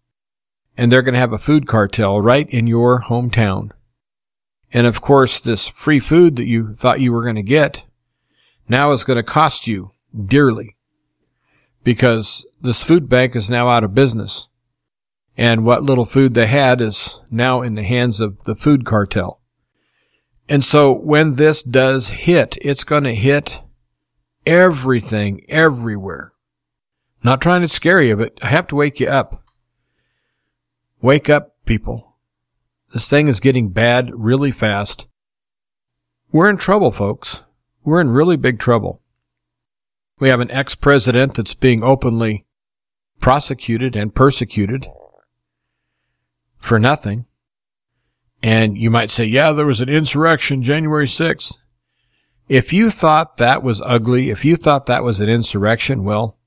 And 0.78 0.92
they're 0.92 1.02
going 1.02 1.14
to 1.14 1.20
have 1.20 1.34
a 1.34 1.38
food 1.38 1.68
cartel 1.68 2.20
right 2.20 2.50
in 2.50 2.68
your 2.68 3.02
hometown. 3.04 3.72
And 4.74 4.86
of 4.86 5.02
course, 5.02 5.40
this 5.40 5.68
free 5.68 6.00
food 6.00 6.36
that 6.36 6.48
you 6.48 6.74
thought 6.74 7.00
you 7.00 7.14
were 7.14 7.24
going 7.24 7.36
to 7.36 7.44
get 7.44 7.86
now 8.68 8.92
is 8.92 9.04
going 9.04 9.18
to 9.18 9.24
cost 9.24 9.68
you 9.68 9.92
dearly 10.26 10.76
because 11.84 12.46
this 12.60 12.84
food 12.84 13.08
bank 13.08 13.36
is 13.36 13.50
now 13.50 13.70
out 13.70 13.84
of 13.84 13.96
business. 13.96 14.50
And 15.38 15.66
what 15.66 15.84
little 15.84 16.06
food 16.06 16.34
they 16.34 16.48
had 16.48 16.82
is 16.82 17.22
now 17.30 17.62
in 17.62 17.76
the 17.76 17.84
hands 17.84 18.20
of 18.20 18.44
the 18.44 18.56
food 18.56 18.86
cartel. 18.86 19.42
And 20.48 20.64
so 20.64 20.92
when 20.92 21.36
this 21.36 21.64
does 21.64 22.10
hit, 22.10 22.58
it's 22.62 22.84
going 22.84 23.04
to 23.04 23.16
hit 23.16 23.62
everything 24.46 25.46
everywhere. 25.50 26.34
Not 27.24 27.42
trying 27.42 27.62
to 27.62 27.68
scare 27.68 28.02
you, 28.02 28.16
but 28.16 28.38
I 28.42 28.48
have 28.48 28.68
to 28.68 28.76
wake 28.76 29.00
you 29.00 29.08
up. 29.08 29.44
Wake 31.02 31.30
up, 31.30 31.56
people. 31.66 32.16
This 32.94 33.10
thing 33.10 33.28
is 33.28 33.40
getting 33.40 33.70
bad 33.70 34.10
really 34.14 34.52
fast. 34.52 35.08
We're 36.32 36.50
in 36.50 36.58
trouble, 36.58 36.92
folks. 36.92 37.46
We're 37.84 38.02
in 38.02 38.10
really 38.10 38.38
big 38.38 38.60
trouble. 38.60 39.02
We 40.20 40.30
have 40.30 40.40
an 40.40 40.52
ex 40.52 40.76
president 40.76 41.36
that's 41.36 41.54
being 41.54 41.84
openly 41.84 42.46
prosecuted 43.20 43.96
and 43.96 44.16
persecuted 44.16 44.88
for 46.58 46.80
nothing. 46.80 47.26
And 48.42 48.78
you 48.78 48.90
might 48.90 49.12
say, 49.12 49.26
yeah, 49.26 49.52
there 49.52 49.66
was 49.66 49.82
an 49.82 49.90
insurrection 49.90 50.62
January 50.62 51.08
6th. 51.08 51.60
If 52.48 52.72
you 52.72 52.90
thought 52.90 53.38
that 53.38 53.64
was 53.64 53.82
ugly, 53.86 54.30
if 54.30 54.46
you 54.46 54.56
thought 54.56 54.86
that 54.86 55.04
was 55.04 55.20
an 55.20 55.30
insurrection, 55.30 56.04
well, 56.04 56.38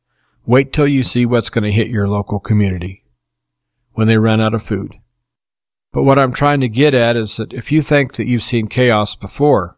wait 0.47 0.73
till 0.73 0.87
you 0.87 1.03
see 1.03 1.27
what's 1.27 1.51
going 1.51 1.65
to 1.65 1.73
hit 1.73 1.89
your 1.89 2.09
local 2.09 2.39
community 2.39 3.05
when 3.99 4.07
they 4.07 4.17
run 4.17 4.41
out 4.41 4.55
of 4.55 4.63
food. 4.63 4.95
But 5.93 6.05
what 6.05 6.21
I'm 6.21 6.33
trying 6.33 6.61
to 6.61 6.69
get 6.69 6.95
at 6.95 7.17
is 7.17 7.37
that 7.37 7.53
if 7.53 7.73
you 7.73 7.83
think 7.83 8.15
that 8.15 8.29
you've 8.29 8.45
seen 8.45 8.69
chaos 8.69 9.17
before, 9.17 9.77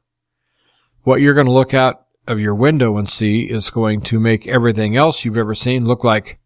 what 1.05 1.23
you're 1.23 1.33
going 1.33 1.47
to 1.47 1.53
look 1.53 1.73
out 1.73 2.05
of 2.29 2.39
your 2.39 2.55
window 2.55 2.99
and 2.99 3.09
see 3.09 3.45
is 3.45 3.71
going 3.71 4.03
to 4.03 4.21
make 4.21 4.47
everything 4.47 4.95
else 4.95 5.25
you've 5.25 5.39
ever 5.39 5.55
seen 5.55 5.87
look 5.87 6.05
like 6.05 6.39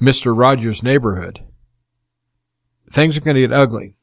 Mr. 0.00 0.32
Rogers' 0.32 0.84
neighborhood. 0.84 1.42
Things 2.88 3.16
are 3.16 3.20
going 3.20 3.34
to 3.34 3.40
get 3.40 3.52
ugly. 3.52 3.96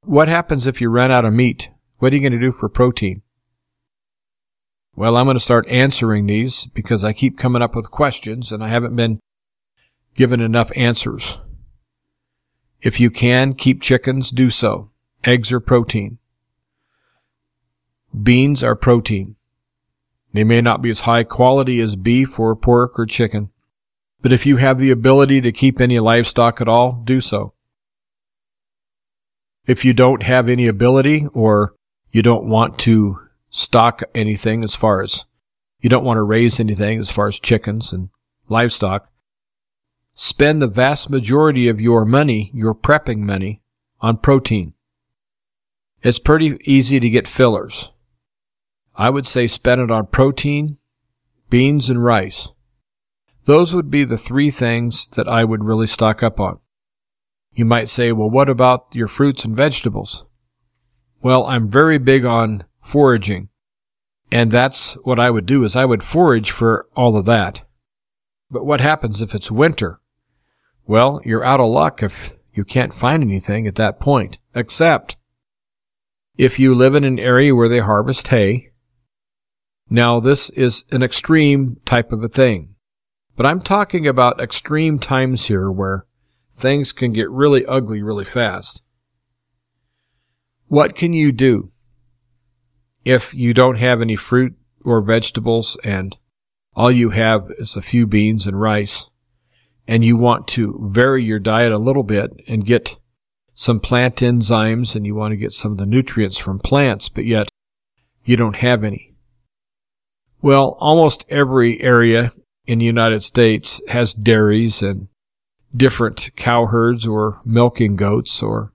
What 0.00 0.28
happens 0.28 0.66
if 0.66 0.80
you 0.80 0.88
run 0.88 1.10
out 1.10 1.26
of 1.26 1.34
meat? 1.34 1.68
What 1.98 2.14
are 2.14 2.16
you 2.16 2.22
going 2.22 2.32
to 2.32 2.38
do 2.38 2.52
for 2.52 2.70
protein? 2.70 3.20
Well, 4.96 5.18
I'm 5.18 5.26
going 5.26 5.36
to 5.36 5.40
start 5.40 5.68
answering 5.68 6.24
these 6.24 6.64
because 6.68 7.04
I 7.04 7.12
keep 7.12 7.36
coming 7.36 7.60
up 7.60 7.76
with 7.76 7.90
questions 7.90 8.50
and 8.50 8.64
I 8.64 8.68
haven't 8.68 8.96
been 8.96 9.20
given 10.14 10.40
enough 10.40 10.72
answers. 10.74 11.42
If 12.84 13.00
you 13.00 13.10
can 13.10 13.54
keep 13.54 13.80
chickens, 13.80 14.30
do 14.30 14.50
so. 14.50 14.90
Eggs 15.24 15.50
are 15.50 15.58
protein. 15.58 16.18
Beans 18.22 18.62
are 18.62 18.76
protein. 18.76 19.36
They 20.34 20.44
may 20.44 20.60
not 20.60 20.82
be 20.82 20.90
as 20.90 21.00
high 21.00 21.24
quality 21.24 21.80
as 21.80 21.96
beef 21.96 22.38
or 22.38 22.54
pork 22.54 22.98
or 22.98 23.06
chicken, 23.06 23.48
but 24.20 24.34
if 24.34 24.44
you 24.44 24.58
have 24.58 24.78
the 24.78 24.90
ability 24.90 25.40
to 25.40 25.50
keep 25.50 25.80
any 25.80 25.98
livestock 25.98 26.60
at 26.60 26.68
all, 26.68 26.92
do 27.04 27.22
so. 27.22 27.54
If 29.66 29.86
you 29.86 29.94
don't 29.94 30.22
have 30.22 30.50
any 30.50 30.66
ability 30.66 31.26
or 31.32 31.74
you 32.10 32.20
don't 32.20 32.46
want 32.46 32.78
to 32.80 33.18
stock 33.48 34.02
anything 34.14 34.62
as 34.62 34.74
far 34.74 35.00
as 35.00 35.24
you 35.80 35.88
don't 35.88 36.04
want 36.04 36.18
to 36.18 36.22
raise 36.22 36.60
anything 36.60 36.98
as 36.98 37.10
far 37.10 37.28
as 37.28 37.40
chickens 37.40 37.94
and 37.94 38.10
livestock, 38.48 39.08
spend 40.14 40.60
the 40.60 40.68
vast 40.68 41.10
majority 41.10 41.68
of 41.68 41.80
your 41.80 42.04
money, 42.04 42.50
your 42.54 42.74
prepping 42.74 43.18
money, 43.18 43.60
on 44.00 44.16
protein. 44.16 44.74
It's 46.02 46.18
pretty 46.18 46.58
easy 46.64 47.00
to 47.00 47.10
get 47.10 47.26
fillers. 47.26 47.92
I 48.94 49.10
would 49.10 49.26
say 49.26 49.46
spend 49.46 49.80
it 49.80 49.90
on 49.90 50.06
protein, 50.06 50.78
beans, 51.50 51.88
and 51.88 52.04
rice. 52.04 52.52
Those 53.44 53.74
would 53.74 53.90
be 53.90 54.04
the 54.04 54.18
three 54.18 54.50
things 54.50 55.06
that 55.08 55.28
I 55.28 55.44
would 55.44 55.64
really 55.64 55.86
stock 55.86 56.22
up 56.22 56.38
on. 56.38 56.58
You 57.52 57.64
might 57.64 57.88
say, 57.88 58.12
well, 58.12 58.30
what 58.30 58.48
about 58.48 58.94
your 58.94 59.08
fruits 59.08 59.44
and 59.44 59.56
vegetables? 59.56 60.24
Well, 61.22 61.46
I'm 61.46 61.68
very 61.68 61.98
big 61.98 62.24
on 62.24 62.64
foraging. 62.80 63.48
And 64.30 64.50
that's 64.50 64.94
what 65.04 65.20
I 65.20 65.30
would 65.30 65.46
do 65.46 65.64
is 65.64 65.76
I 65.76 65.84
would 65.84 66.02
forage 66.02 66.50
for 66.50 66.86
all 66.96 67.16
of 67.16 67.24
that. 67.26 67.64
But 68.50 68.66
what 68.66 68.80
happens 68.80 69.20
if 69.20 69.34
it's 69.34 69.50
winter? 69.50 70.00
Well, 70.86 71.20
you're 71.24 71.44
out 71.44 71.60
of 71.60 71.70
luck 71.70 72.02
if 72.02 72.36
you 72.52 72.64
can't 72.64 72.92
find 72.92 73.22
anything 73.22 73.66
at 73.66 73.76
that 73.76 73.98
point, 73.98 74.38
except 74.54 75.16
if 76.36 76.58
you 76.58 76.74
live 76.74 76.94
in 76.94 77.04
an 77.04 77.18
area 77.18 77.54
where 77.54 77.68
they 77.68 77.80
harvest 77.80 78.28
hay. 78.28 78.70
Now, 79.88 80.20
this 80.20 80.50
is 80.50 80.84
an 80.92 81.02
extreme 81.02 81.80
type 81.84 82.12
of 82.12 82.22
a 82.22 82.28
thing, 82.28 82.74
but 83.36 83.46
I'm 83.46 83.60
talking 83.60 84.06
about 84.06 84.40
extreme 84.40 84.98
times 84.98 85.46
here 85.46 85.70
where 85.70 86.06
things 86.52 86.92
can 86.92 87.12
get 87.12 87.30
really 87.30 87.64
ugly 87.66 88.02
really 88.02 88.24
fast. 88.24 88.82
What 90.68 90.94
can 90.94 91.12
you 91.12 91.32
do 91.32 91.72
if 93.04 93.34
you 93.34 93.54
don't 93.54 93.76
have 93.76 94.00
any 94.00 94.16
fruit 94.16 94.54
or 94.84 95.00
vegetables 95.00 95.78
and 95.84 96.16
all 96.74 96.90
you 96.90 97.10
have 97.10 97.50
is 97.58 97.76
a 97.76 97.82
few 97.82 98.06
beans 98.06 98.46
and 98.46 98.60
rice? 98.60 99.10
And 99.86 100.04
you 100.04 100.16
want 100.16 100.48
to 100.48 100.78
vary 100.90 101.22
your 101.22 101.38
diet 101.38 101.72
a 101.72 101.78
little 101.78 102.02
bit 102.02 102.30
and 102.48 102.66
get 102.66 102.96
some 103.54 103.80
plant 103.80 104.16
enzymes 104.16 104.96
and 104.96 105.06
you 105.06 105.14
want 105.14 105.32
to 105.32 105.36
get 105.36 105.52
some 105.52 105.72
of 105.72 105.78
the 105.78 105.86
nutrients 105.86 106.38
from 106.38 106.58
plants, 106.58 107.08
but 107.08 107.24
yet 107.24 107.48
you 108.24 108.36
don't 108.36 108.56
have 108.56 108.82
any. 108.82 109.14
Well, 110.42 110.76
almost 110.80 111.24
every 111.28 111.80
area 111.80 112.32
in 112.66 112.78
the 112.78 112.84
United 112.84 113.22
States 113.22 113.80
has 113.88 114.14
dairies 114.14 114.82
and 114.82 115.08
different 115.74 116.30
cow 116.36 116.66
herds 116.66 117.06
or 117.06 117.40
milking 117.44 117.96
goats 117.96 118.42
or 118.42 118.72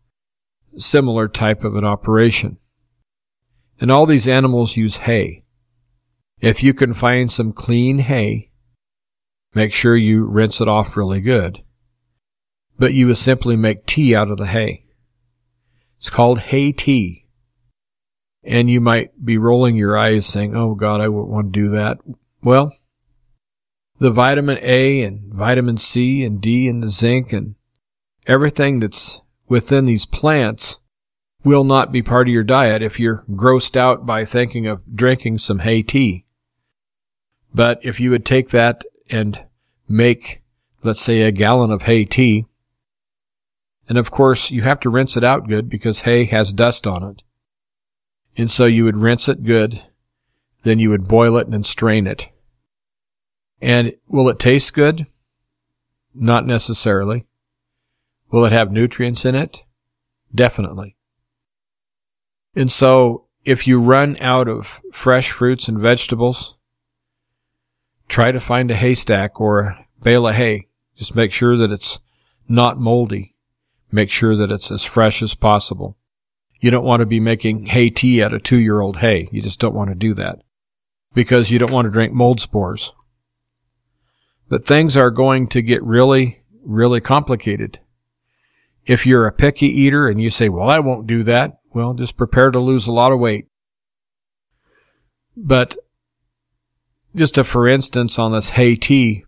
similar 0.78 1.28
type 1.28 1.64
of 1.64 1.76
an 1.76 1.86
operation. 1.86 2.58
And 3.80 3.92
all 3.92 4.06
these 4.06 4.28
animals 4.28 4.78
use 4.78 4.98
hay. 4.98 5.44
If 6.42 6.64
you 6.64 6.74
can 6.74 6.94
find 6.94 7.32
some 7.32 7.52
clean 7.52 8.00
hay, 8.00 8.49
Make 9.54 9.74
sure 9.74 9.96
you 9.96 10.26
rinse 10.26 10.62
it 10.62 10.68
off 10.68 10.96
really 10.96 11.22
good. 11.22 11.64
But 12.78 12.94
you 12.94 13.08
would 13.08 13.18
simply 13.18 13.58
make 13.58 13.86
tea 13.86 14.16
out 14.16 14.30
of 14.30 14.38
the 14.38 14.48
hay. 14.48 14.86
It's 15.98 16.10
called 16.10 16.40
hay 16.40 16.72
tea. 16.72 17.26
And 18.44 18.70
you 18.70 18.80
might 18.80 19.26
be 19.26 19.38
rolling 19.38 19.76
your 19.76 19.98
eyes 19.98 20.26
saying, 20.26 20.56
Oh 20.56 20.76
God, 20.76 21.02
I 21.02 21.10
wouldn't 21.10 21.32
want 21.32 21.54
to 21.54 21.60
do 21.60 21.70
that. 21.70 21.98
Well, 22.42 22.74
the 24.00 24.12
vitamin 24.12 24.60
A 24.62 25.04
and 25.04 25.34
vitamin 25.34 25.78
C 25.78 26.24
and 26.24 26.40
D 26.40 26.70
and 26.70 26.82
the 26.82 26.90
zinc 26.90 27.34
and 27.34 27.56
everything 28.28 28.80
that's 28.80 29.22
within 29.50 29.86
these 29.86 30.06
plants 30.06 30.80
will 31.44 31.64
not 31.64 31.92
be 31.92 32.02
part 32.02 32.28
of 32.28 32.34
your 32.34 32.44
diet 32.44 32.82
if 32.82 33.00
you're 33.00 33.26
grossed 33.32 33.76
out 33.76 34.06
by 34.06 34.24
thinking 34.24 34.68
of 34.68 34.96
drinking 34.96 35.38
some 35.38 35.60
hay 35.60 35.82
tea. 35.82 36.26
But 37.54 37.80
if 37.82 38.00
you 38.00 38.12
would 38.12 38.26
take 38.26 38.50
that 38.50 38.84
and 39.10 39.46
make, 39.88 40.42
let's 40.84 41.02
say, 41.02 41.22
a 41.22 41.32
gallon 41.32 41.72
of 41.72 41.84
hay 41.84 42.06
tea, 42.06 42.46
and 43.88 43.98
of 43.98 44.12
course 44.12 44.52
you 44.52 44.62
have 44.62 44.80
to 44.82 44.90
rinse 44.90 45.18
it 45.18 45.24
out 45.24 45.48
good 45.48 45.68
because 45.68 46.02
hay 46.02 46.26
has 46.26 46.54
dust 46.54 46.86
on 46.86 47.04
it. 47.04 47.24
And 48.38 48.50
so 48.50 48.66
you 48.66 48.86
would 48.86 48.98
rinse 48.98 49.28
it 49.28 49.44
good, 49.44 49.82
then 50.64 50.80
you 50.80 50.92
would 50.92 51.08
boil 51.08 51.38
it 51.38 51.48
and 51.48 51.66
strain 51.66 52.06
it. 52.06 52.30
And 53.60 53.94
will 54.08 54.30
it 54.30 54.40
taste 54.40 54.74
good? 54.74 55.08
Not 56.14 56.46
necessarily. 56.46 57.26
Will 58.32 58.46
it 58.46 58.52
have 58.52 58.72
nutrients 58.72 59.26
in 59.26 59.36
it? 59.36 59.64
Definitely. 60.34 60.96
And 62.56 62.72
so 62.72 63.26
if 63.44 63.66
you 63.66 63.80
run 63.80 64.18
out 64.22 64.48
of 64.48 64.82
fresh 64.92 65.32
fruits 65.32 65.68
and 65.68 65.80
vegetables, 65.80 66.59
try 68.10 68.32
to 68.32 68.40
find 68.40 68.70
a 68.70 68.76
haystack 68.76 69.40
or 69.40 69.60
a 69.60 69.86
bale 70.02 70.28
of 70.28 70.36
hay. 70.36 70.68
Just 70.96 71.16
make 71.16 71.32
sure 71.32 71.56
that 71.56 71.72
it's 71.72 72.00
not 72.50 72.80
moldy. 72.80 73.36
Make 73.92 74.12
sure 74.12 74.36
that 74.36 74.52
it's 74.52 74.72
as 74.72 74.84
fresh 74.84 75.22
as 75.22 75.36
possible. 75.36 75.96
You 76.60 76.72
don't 76.72 76.84
want 76.84 77.00
to 77.00 77.06
be 77.06 77.20
making 77.20 77.68
hay 77.68 77.90
tea 77.90 78.22
out 78.22 78.34
of 78.34 78.44
two 78.44 78.58
year 78.58 78.82
old 78.82 78.98
hay. 78.98 79.30
You 79.32 79.42
just 79.42 79.60
don't 79.60 79.76
want 79.76 79.90
to 79.90 79.96
do 79.96 80.14
that 80.16 80.42
because 81.14 81.52
you 81.52 81.60
don't 81.60 81.72
want 81.72 81.86
to 81.86 81.92
drink 81.92 82.12
mold 82.12 82.42
spores. 82.42 82.94
But 84.50 84.66
things 84.66 84.98
are 84.98 85.12
going 85.12 85.48
to 85.50 85.62
get 85.62 85.84
really, 85.84 86.44
really 86.64 87.00
complicated. 87.00 87.80
If 88.86 89.06
you're 89.06 89.28
a 89.28 89.32
picky 89.32 89.68
eater 89.68 90.08
and 90.08 90.22
you 90.22 90.32
say, 90.32 90.50
well, 90.50 90.68
I 90.68 90.80
won't 90.80 91.08
do 91.08 91.24
that, 91.24 91.60
well, 91.74 91.94
just 91.94 92.18
prepare 92.18 92.50
to 92.52 92.60
lose 92.60 92.88
a 92.88 92.92
lot 92.92 93.12
of 93.12 93.20
weight. 93.20 93.48
But 95.38 95.78
just 97.16 97.38
a 97.38 97.44
for 97.44 97.68
instance 97.68 98.20
on 98.20 98.32
this 98.32 98.52
hay 98.52 98.76
tea, 98.76 99.26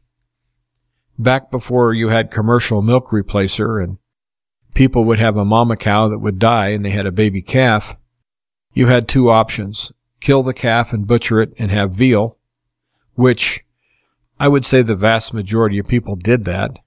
back 1.18 1.52
before 1.52 1.94
you 1.94 2.10
had 2.10 2.32
commercial 2.32 2.82
milk 2.82 3.10
replacer 3.10 3.84
and 3.84 3.98
people 4.74 5.04
would 5.06 5.20
have 5.20 5.38
a 5.38 5.46
mama 5.46 5.76
cow 5.76 6.08
that 6.08 6.20
would 6.20 6.40
die 6.40 6.70
and 6.70 6.86
they 6.86 6.92
had 6.92 7.06
a 7.06 7.12
baby 7.12 7.42
calf, 7.42 7.96
you 8.74 8.88
had 8.88 9.08
two 9.08 9.30
options. 9.30 9.92
Kill 10.20 10.44
the 10.44 10.54
calf 10.54 10.94
and 10.94 11.08
butcher 11.08 11.42
it 11.42 11.54
and 11.58 11.72
have 11.72 11.94
veal, 11.94 12.38
which 13.16 13.66
I 14.40 14.48
would 14.48 14.66
say 14.66 14.82
the 14.82 14.96
vast 14.96 15.34
majority 15.34 15.80
of 15.80 15.88
people 15.88 16.16
did 16.16 16.46
that. 16.46 16.78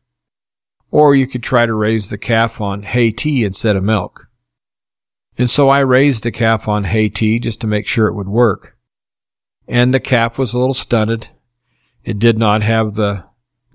Or 0.90 1.14
you 1.14 1.26
could 1.26 1.42
try 1.42 1.66
to 1.66 1.74
raise 1.74 2.10
the 2.10 2.18
calf 2.18 2.60
on 2.60 2.84
hay 2.84 3.10
tea 3.10 3.44
instead 3.44 3.74
of 3.74 3.82
milk. 3.82 4.28
And 5.36 5.50
so 5.50 5.68
I 5.68 5.80
raised 5.80 6.22
the 6.22 6.30
calf 6.30 6.68
on 6.68 6.84
hay 6.84 7.08
tea 7.08 7.40
just 7.40 7.60
to 7.62 7.66
make 7.66 7.86
sure 7.86 8.06
it 8.06 8.14
would 8.14 8.28
work. 8.28 8.76
And 9.66 9.94
the 9.94 10.00
calf 10.00 10.38
was 10.38 10.52
a 10.52 10.58
little 10.58 10.74
stunted. 10.74 11.28
It 12.04 12.18
did 12.18 12.38
not 12.38 12.62
have 12.62 12.94
the 12.94 13.24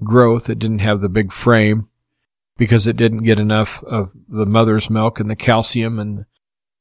growth. 0.04 0.50
It 0.50 0.60
didn't 0.60 0.80
have 0.80 1.02
the 1.02 1.10
big 1.10 1.32
frame 1.32 1.90
because 2.58 2.86
it 2.88 2.98
didn't 2.98 3.24
get 3.24 3.40
enough 3.40 3.84
of 3.84 4.12
the 4.28 4.46
mother's 4.46 4.90
milk 4.90 5.20
and 5.20 5.30
the 5.30 5.36
calcium 5.36 5.98
and 5.98 6.26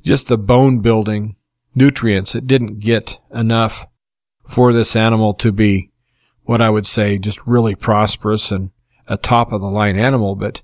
just 0.03 0.29
the 0.29 0.39
bone 0.39 0.81
building 0.81 1.37
nutrients. 1.75 2.35
It 2.35 2.47
didn't 2.47 2.81
get 2.81 3.21
enough 3.33 3.87
for 4.47 4.73
this 4.73 4.97
animal 4.97 5.35
to 5.35 5.53
be 5.53 5.91
what 6.43 6.61
I 6.61 6.71
would 6.71 6.87
say 6.87 7.19
just 7.19 7.47
really 7.47 7.75
prosperous 7.75 8.51
and 8.51 8.71
a 9.07 9.17
top 9.17 9.53
of 9.53 9.61
the 9.61 9.71
line 9.71 9.97
animal, 9.97 10.35
but 10.35 10.63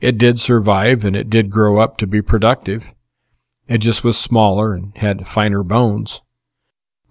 it 0.00 0.18
did 0.18 0.38
survive 0.38 1.04
and 1.04 1.16
it 1.16 1.30
did 1.30 1.50
grow 1.50 1.78
up 1.78 1.96
to 1.98 2.06
be 2.06 2.20
productive. 2.20 2.94
It 3.68 3.78
just 3.78 4.04
was 4.04 4.18
smaller 4.18 4.74
and 4.74 4.96
had 4.96 5.26
finer 5.26 5.62
bones. 5.62 6.22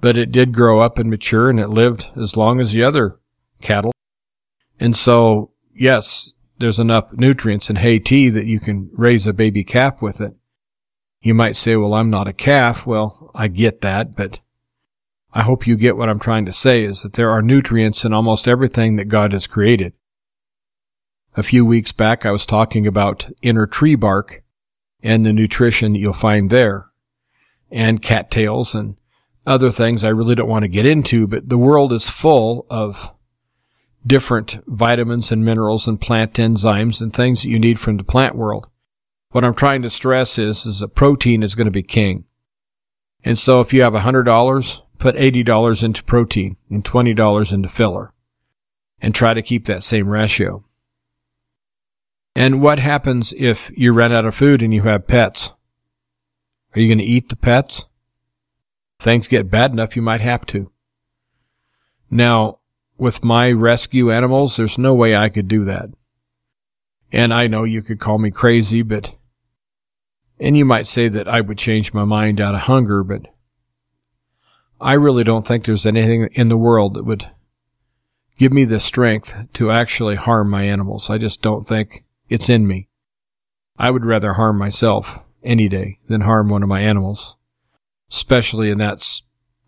But 0.02 0.18
it 0.18 0.32
did 0.32 0.54
grow 0.54 0.82
up 0.82 0.98
and 0.98 1.10
mature 1.10 1.50
and 1.50 1.60
it 1.60 1.70
lived 1.70 2.10
as 2.16 2.38
long 2.38 2.60
as 2.60 2.74
the 2.74 2.84
other 2.84 3.20
cattle. 3.62 3.92
And 4.80 4.96
so, 4.96 5.52
yes, 5.74 6.34
there's 6.60 6.80
enough 6.80 7.14
nutrients 7.14 7.70
in 7.70 7.78
hay 7.78 8.00
tea 8.00 8.30
that 8.30 8.46
you 8.46 8.60
can 8.60 8.90
raise 8.94 9.28
a 9.28 9.34
baby 9.34 9.64
calf 9.64 10.02
with 10.02 10.22
it. 10.22 10.36
You 11.22 11.34
might 11.34 11.56
say, 11.56 11.76
well, 11.76 11.94
I'm 11.94 12.10
not 12.10 12.28
a 12.28 12.34
calf. 12.34 12.86
Well, 12.86 13.32
I 13.34 13.48
get 13.48 13.82
that, 13.82 14.16
but 14.16 14.42
I 15.34 15.44
hope 15.44 15.68
you 15.68 15.76
get 15.76 15.98
what 15.98 16.08
I'm 16.08 16.20
trying 16.20 16.46
to 16.46 16.54
say 16.54 16.84
is 16.84 17.02
that 17.02 17.14
there 17.14 17.30
are 17.30 17.42
nutrients 17.42 18.06
in 18.06 18.14
almost 18.14 18.48
everything 18.48 18.96
that 18.96 19.06
God 19.06 19.34
has 19.34 19.48
created. 19.48 19.94
A 21.36 21.44
few 21.44 21.66
weeks 21.66 21.92
back, 21.92 22.26
I 22.26 22.32
was 22.32 22.46
talking 22.46 22.88
about 22.88 23.28
inner 23.42 23.68
tree 23.68 23.96
bark 23.96 24.44
and 25.04 25.26
the 25.26 25.34
nutrition 25.34 25.94
you'll 25.94 26.14
find 26.14 26.50
there 26.50 26.88
and 27.70 28.02
cattails 28.02 28.74
and 28.74 28.96
other 29.46 29.72
things 29.72 30.04
I 30.04 30.10
really 30.10 30.36
don't 30.36 30.50
want 30.50 30.64
to 30.64 30.70
get 30.70 30.86
into, 30.86 31.28
but 31.28 31.50
the 31.50 31.58
world 31.58 31.94
is 31.94 32.10
full 32.10 32.66
of 32.70 33.14
different 34.06 34.60
vitamins 34.68 35.32
and 35.32 35.44
minerals 35.44 35.88
and 35.88 36.00
plant 36.00 36.34
enzymes 36.34 37.02
and 37.02 37.14
things 37.14 37.42
that 37.42 37.50
you 37.50 37.60
need 37.60 37.80
from 37.80 37.98
the 37.98 38.04
plant 38.04 38.36
world. 38.36 38.68
What 39.30 39.44
I'm 39.44 39.56
trying 39.56 39.82
to 39.82 39.90
stress 39.90 40.38
is, 40.38 40.66
is 40.66 40.80
that 40.80 40.96
protein 40.96 41.44
is 41.44 41.56
going 41.56 41.66
to 41.66 41.72
be 41.72 41.84
king. 41.84 42.26
And 43.24 43.38
so 43.38 43.60
if 43.60 43.74
you 43.74 43.82
have 43.82 43.94
$100 43.94 44.82
put 44.98 45.16
$80 45.16 45.84
into 45.84 46.04
protein 46.04 46.58
and 46.70 46.84
$20 46.84 47.54
into 47.54 47.70
filler 47.70 48.14
and 49.00 49.14
try 49.14 49.34
to 49.34 49.42
keep 49.42 49.66
that 49.66 49.84
same 49.84 50.08
ratio. 50.08 50.64
And 52.36 52.62
what 52.62 52.80
happens 52.80 53.34
if 53.38 53.72
you 53.76 53.94
run 53.94 54.12
out 54.12 54.26
of 54.26 54.36
food 54.36 54.62
and 54.62 54.74
you 54.74 54.84
have 54.84 55.08
pets? 55.08 55.54
Are 56.76 56.82
you 56.82 56.88
going 56.88 56.98
to 57.00 57.04
eat 57.04 57.30
the 57.30 57.36
pets? 57.36 57.88
Things 59.00 59.28
get 59.28 59.50
bad 59.50 59.72
enough, 59.72 59.96
you 59.96 60.02
might 60.02 60.22
have 60.22 60.46
to. 60.48 60.72
Now, 62.10 62.60
with 62.98 63.24
my 63.24 63.52
rescue 63.52 64.12
animals, 64.12 64.56
there's 64.56 64.78
no 64.78 64.94
way 64.94 65.16
I 65.16 65.30
could 65.30 65.48
do 65.48 65.64
that. 65.66 65.90
And 67.12 67.34
I 67.34 67.48
know 67.48 67.64
you 67.64 67.82
could 67.82 68.00
call 68.00 68.18
me 68.18 68.32
crazy, 68.32 68.82
but, 68.82 69.16
and 70.40 70.58
you 70.58 70.66
might 70.66 70.88
say 70.88 71.08
that 71.08 71.28
I 71.28 71.42
would 71.42 71.58
change 71.58 71.94
my 71.94 72.06
mind 72.06 72.42
out 72.42 72.56
of 72.56 72.62
hunger, 72.62 73.04
but 73.04 73.28
I 74.80 74.94
really 74.94 75.24
don't 75.24 75.48
think 75.48 75.66
there's 75.66 75.86
anything 75.86 76.30
in 76.34 76.50
the 76.50 76.58
world 76.58 76.94
that 76.96 77.06
would 77.06 77.30
give 78.38 78.52
me 78.52 78.66
the 78.66 78.80
strength 78.80 79.48
to 79.54 79.72
actually 79.72 80.16
harm 80.16 80.50
my 80.50 80.64
animals. 80.64 81.10
I 81.10 81.18
just 81.18 81.42
don't 81.42 81.66
think 81.66 82.04
it's 82.28 82.50
in 82.50 82.68
me. 82.68 82.90
I 83.78 83.92
would 83.92 84.06
rather 84.06 84.34
harm 84.34 84.58
myself 84.58 85.26
any 85.44 85.70
day 85.70 86.00
than 86.08 86.22
harm 86.22 86.50
one 86.50 86.64
of 86.64 86.70
my 86.70 86.82
animals, 86.82 87.38
especially 88.12 88.70
in 88.70 88.78
that 88.80 89.06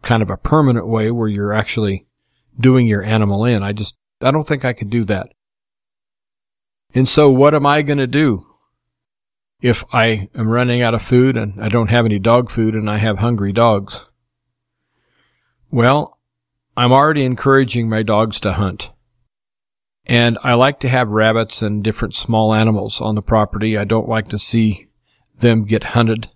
kind 0.01 0.21
of 0.23 0.29
a 0.29 0.37
permanent 0.37 0.87
way 0.87 1.11
where 1.11 1.27
you're 1.27 1.53
actually 1.53 2.05
doing 2.59 2.87
your 2.87 3.03
animal 3.03 3.45
in. 3.45 3.63
I 3.63 3.73
just, 3.73 3.97
I 4.21 4.31
don't 4.31 4.47
think 4.47 4.65
I 4.65 4.73
could 4.73 4.89
do 4.89 5.03
that. 5.05 5.27
And 6.93 7.07
so 7.07 7.29
what 7.29 7.53
am 7.53 7.65
I 7.65 7.81
going 7.81 7.97
to 7.97 8.07
do? 8.07 8.45
If 9.59 9.83
I 9.91 10.29
am 10.35 10.49
running 10.49 10.81
out 10.81 10.93
of 10.93 11.01
food 11.01 11.35
and 11.35 11.61
I 11.63 11.69
don't 11.69 11.89
have 11.89 12.05
any 12.05 12.19
dog 12.19 12.49
food 12.49 12.75
and 12.75 12.89
I 12.89 12.97
have 12.97 13.19
hungry 13.19 13.51
dogs, 13.51 14.11
well, 15.71 16.19
I'm 16.75 16.91
already 16.91 17.25
encouraging 17.25 17.89
my 17.89 18.03
dogs 18.03 18.39
to 18.41 18.53
hunt. 18.53 18.91
And 20.05 20.37
I 20.43 20.53
like 20.53 20.79
to 20.81 20.89
have 20.89 21.09
rabbits 21.09 21.61
and 21.61 21.83
different 21.83 22.15
small 22.15 22.53
animals 22.53 23.01
on 23.01 23.15
the 23.15 23.21
property. 23.21 23.77
I 23.77 23.83
don't 23.83 24.07
like 24.07 24.29
to 24.29 24.39
see 24.39 24.87
them 25.35 25.65
get 25.65 25.83
hunted. 25.83 26.29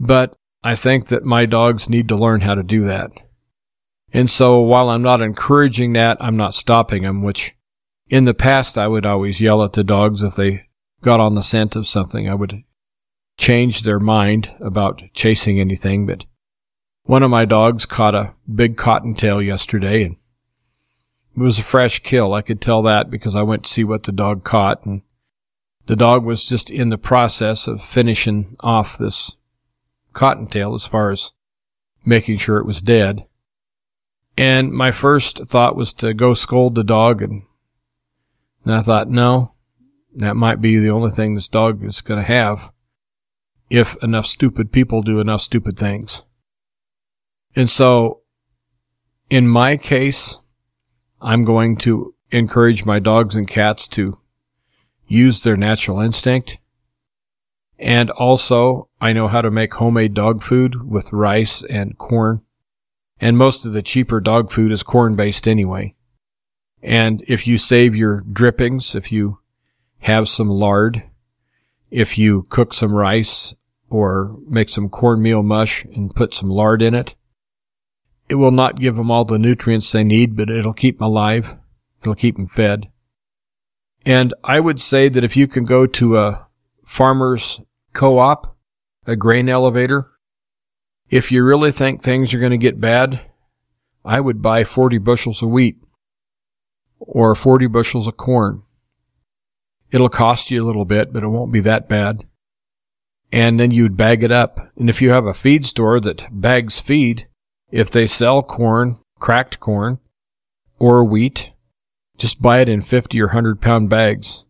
But 0.00 0.36
I 0.64 0.76
think 0.76 1.06
that 1.06 1.24
my 1.24 1.46
dogs 1.46 1.88
need 1.88 2.08
to 2.08 2.16
learn 2.16 2.42
how 2.42 2.54
to 2.54 2.62
do 2.62 2.84
that. 2.84 3.10
And 4.12 4.30
so 4.30 4.60
while 4.60 4.90
I'm 4.90 5.02
not 5.02 5.22
encouraging 5.22 5.94
that, 5.94 6.18
I'm 6.20 6.36
not 6.36 6.54
stopping 6.54 7.02
them, 7.02 7.22
which 7.22 7.56
in 8.08 8.26
the 8.26 8.34
past 8.34 8.76
I 8.76 8.86
would 8.86 9.06
always 9.06 9.40
yell 9.40 9.62
at 9.64 9.72
the 9.72 9.82
dogs 9.82 10.22
if 10.22 10.36
they 10.36 10.68
got 11.00 11.18
on 11.18 11.34
the 11.34 11.42
scent 11.42 11.74
of 11.74 11.88
something. 11.88 12.28
I 12.28 12.34
would 12.34 12.62
change 13.38 13.82
their 13.82 13.98
mind 13.98 14.54
about 14.60 15.02
chasing 15.14 15.58
anything, 15.58 16.06
but 16.06 16.26
one 17.04 17.22
of 17.22 17.30
my 17.30 17.44
dogs 17.44 17.86
caught 17.86 18.14
a 18.14 18.34
big 18.52 18.76
cottontail 18.76 19.42
yesterday 19.42 20.04
and 20.04 20.16
it 21.34 21.40
was 21.40 21.58
a 21.58 21.64
fresh 21.64 22.00
kill. 22.00 22.34
I 22.34 22.42
could 22.42 22.60
tell 22.60 22.82
that 22.82 23.10
because 23.10 23.34
I 23.34 23.42
went 23.42 23.64
to 23.64 23.70
see 23.70 23.82
what 23.82 24.04
the 24.04 24.12
dog 24.12 24.44
caught 24.44 24.84
and 24.84 25.02
the 25.86 25.96
dog 25.96 26.24
was 26.24 26.46
just 26.46 26.70
in 26.70 26.90
the 26.90 26.98
process 26.98 27.66
of 27.66 27.82
finishing 27.82 28.56
off 28.60 28.98
this 28.98 29.36
cottontail 30.12 30.74
as 30.74 30.86
far 30.86 31.10
as 31.10 31.32
making 32.04 32.38
sure 32.38 32.58
it 32.58 32.66
was 32.66 32.82
dead. 32.82 33.26
And 34.36 34.72
my 34.72 34.90
first 34.90 35.44
thought 35.46 35.76
was 35.76 35.92
to 35.94 36.14
go 36.14 36.34
scold 36.34 36.74
the 36.74 36.84
dog 36.84 37.22
and, 37.22 37.42
and 38.64 38.74
I 38.74 38.80
thought, 38.80 39.08
no, 39.08 39.54
that 40.14 40.36
might 40.36 40.60
be 40.60 40.78
the 40.78 40.90
only 40.90 41.10
thing 41.10 41.34
this 41.34 41.48
dog 41.48 41.84
is 41.84 42.00
going 42.00 42.20
to 42.20 42.26
have 42.26 42.72
if 43.70 43.96
enough 44.02 44.26
stupid 44.26 44.70
people 44.70 45.02
do 45.02 45.18
enough 45.20 45.40
stupid 45.40 45.78
things. 45.78 46.24
And 47.56 47.68
so 47.70 48.22
in 49.30 49.48
my 49.48 49.78
case, 49.78 50.38
I'm 51.20 51.44
going 51.44 51.76
to 51.78 52.14
encourage 52.30 52.84
my 52.84 52.98
dogs 52.98 53.34
and 53.34 53.48
cats 53.48 53.88
to 53.88 54.18
use 55.06 55.42
their 55.42 55.56
natural 55.56 56.00
instinct. 56.00 56.58
And 57.82 58.10
also, 58.10 58.88
I 59.00 59.12
know 59.12 59.26
how 59.26 59.42
to 59.42 59.50
make 59.50 59.74
homemade 59.74 60.14
dog 60.14 60.40
food 60.40 60.88
with 60.88 61.12
rice 61.12 61.64
and 61.64 61.98
corn. 61.98 62.42
And 63.20 63.36
most 63.36 63.64
of 63.64 63.72
the 63.72 63.82
cheaper 63.82 64.20
dog 64.20 64.52
food 64.52 64.70
is 64.70 64.84
corn 64.84 65.16
based 65.16 65.48
anyway. 65.48 65.96
And 66.80 67.24
if 67.26 67.48
you 67.48 67.58
save 67.58 67.96
your 67.96 68.20
drippings, 68.20 68.94
if 68.94 69.10
you 69.10 69.40
have 69.98 70.28
some 70.28 70.48
lard, 70.48 71.02
if 71.90 72.16
you 72.16 72.46
cook 72.50 72.72
some 72.72 72.92
rice 72.92 73.52
or 73.90 74.38
make 74.46 74.68
some 74.68 74.88
cornmeal 74.88 75.42
mush 75.42 75.84
and 75.86 76.14
put 76.14 76.32
some 76.32 76.48
lard 76.48 76.82
in 76.82 76.94
it, 76.94 77.16
it 78.28 78.36
will 78.36 78.52
not 78.52 78.78
give 78.78 78.94
them 78.94 79.10
all 79.10 79.24
the 79.24 79.40
nutrients 79.40 79.90
they 79.90 80.04
need, 80.04 80.36
but 80.36 80.48
it'll 80.48 80.72
keep 80.72 80.98
them 80.98 81.06
alive. 81.06 81.56
It'll 82.00 82.14
keep 82.14 82.36
them 82.36 82.46
fed. 82.46 82.90
And 84.06 84.32
I 84.44 84.60
would 84.60 84.80
say 84.80 85.08
that 85.08 85.24
if 85.24 85.36
you 85.36 85.48
can 85.48 85.64
go 85.64 85.88
to 85.88 86.18
a 86.18 86.46
farmer's 86.84 87.60
co-op, 87.92 88.56
a 89.06 89.16
grain 89.16 89.48
elevator, 89.48 90.10
if 91.10 91.30
you 91.30 91.44
really 91.44 91.72
think 91.72 92.02
things 92.02 92.32
are 92.32 92.38
going 92.38 92.52
to 92.52 92.58
get 92.58 92.80
bad, 92.80 93.20
I 94.04 94.20
would 94.20 94.40
buy 94.40 94.64
40 94.64 94.98
bushels 94.98 95.42
of 95.42 95.50
wheat 95.50 95.76
or 96.98 97.34
40 97.34 97.66
bushels 97.66 98.06
of 98.06 98.16
corn. 98.16 98.62
It'll 99.90 100.08
cost 100.08 100.50
you 100.50 100.62
a 100.62 100.66
little 100.66 100.84
bit, 100.84 101.12
but 101.12 101.22
it 101.22 101.28
won't 101.28 101.52
be 101.52 101.60
that 101.60 101.88
bad. 101.88 102.24
And 103.30 103.60
then 103.60 103.70
you'd 103.70 103.96
bag 103.96 104.22
it 104.22 104.30
up. 104.30 104.70
And 104.76 104.88
if 104.88 105.02
you 105.02 105.10
have 105.10 105.26
a 105.26 105.34
feed 105.34 105.66
store 105.66 106.00
that 106.00 106.28
bags 106.30 106.78
feed, 106.78 107.28
if 107.70 107.90
they 107.90 108.06
sell 108.06 108.42
corn, 108.42 108.98
cracked 109.18 109.60
corn, 109.60 109.98
or 110.78 111.04
wheat, 111.04 111.52
just 112.16 112.42
buy 112.42 112.60
it 112.60 112.68
in 112.68 112.80
50 112.80 113.20
or 113.20 113.26
100 113.26 113.60
pound 113.60 113.88
bags. 113.88 114.44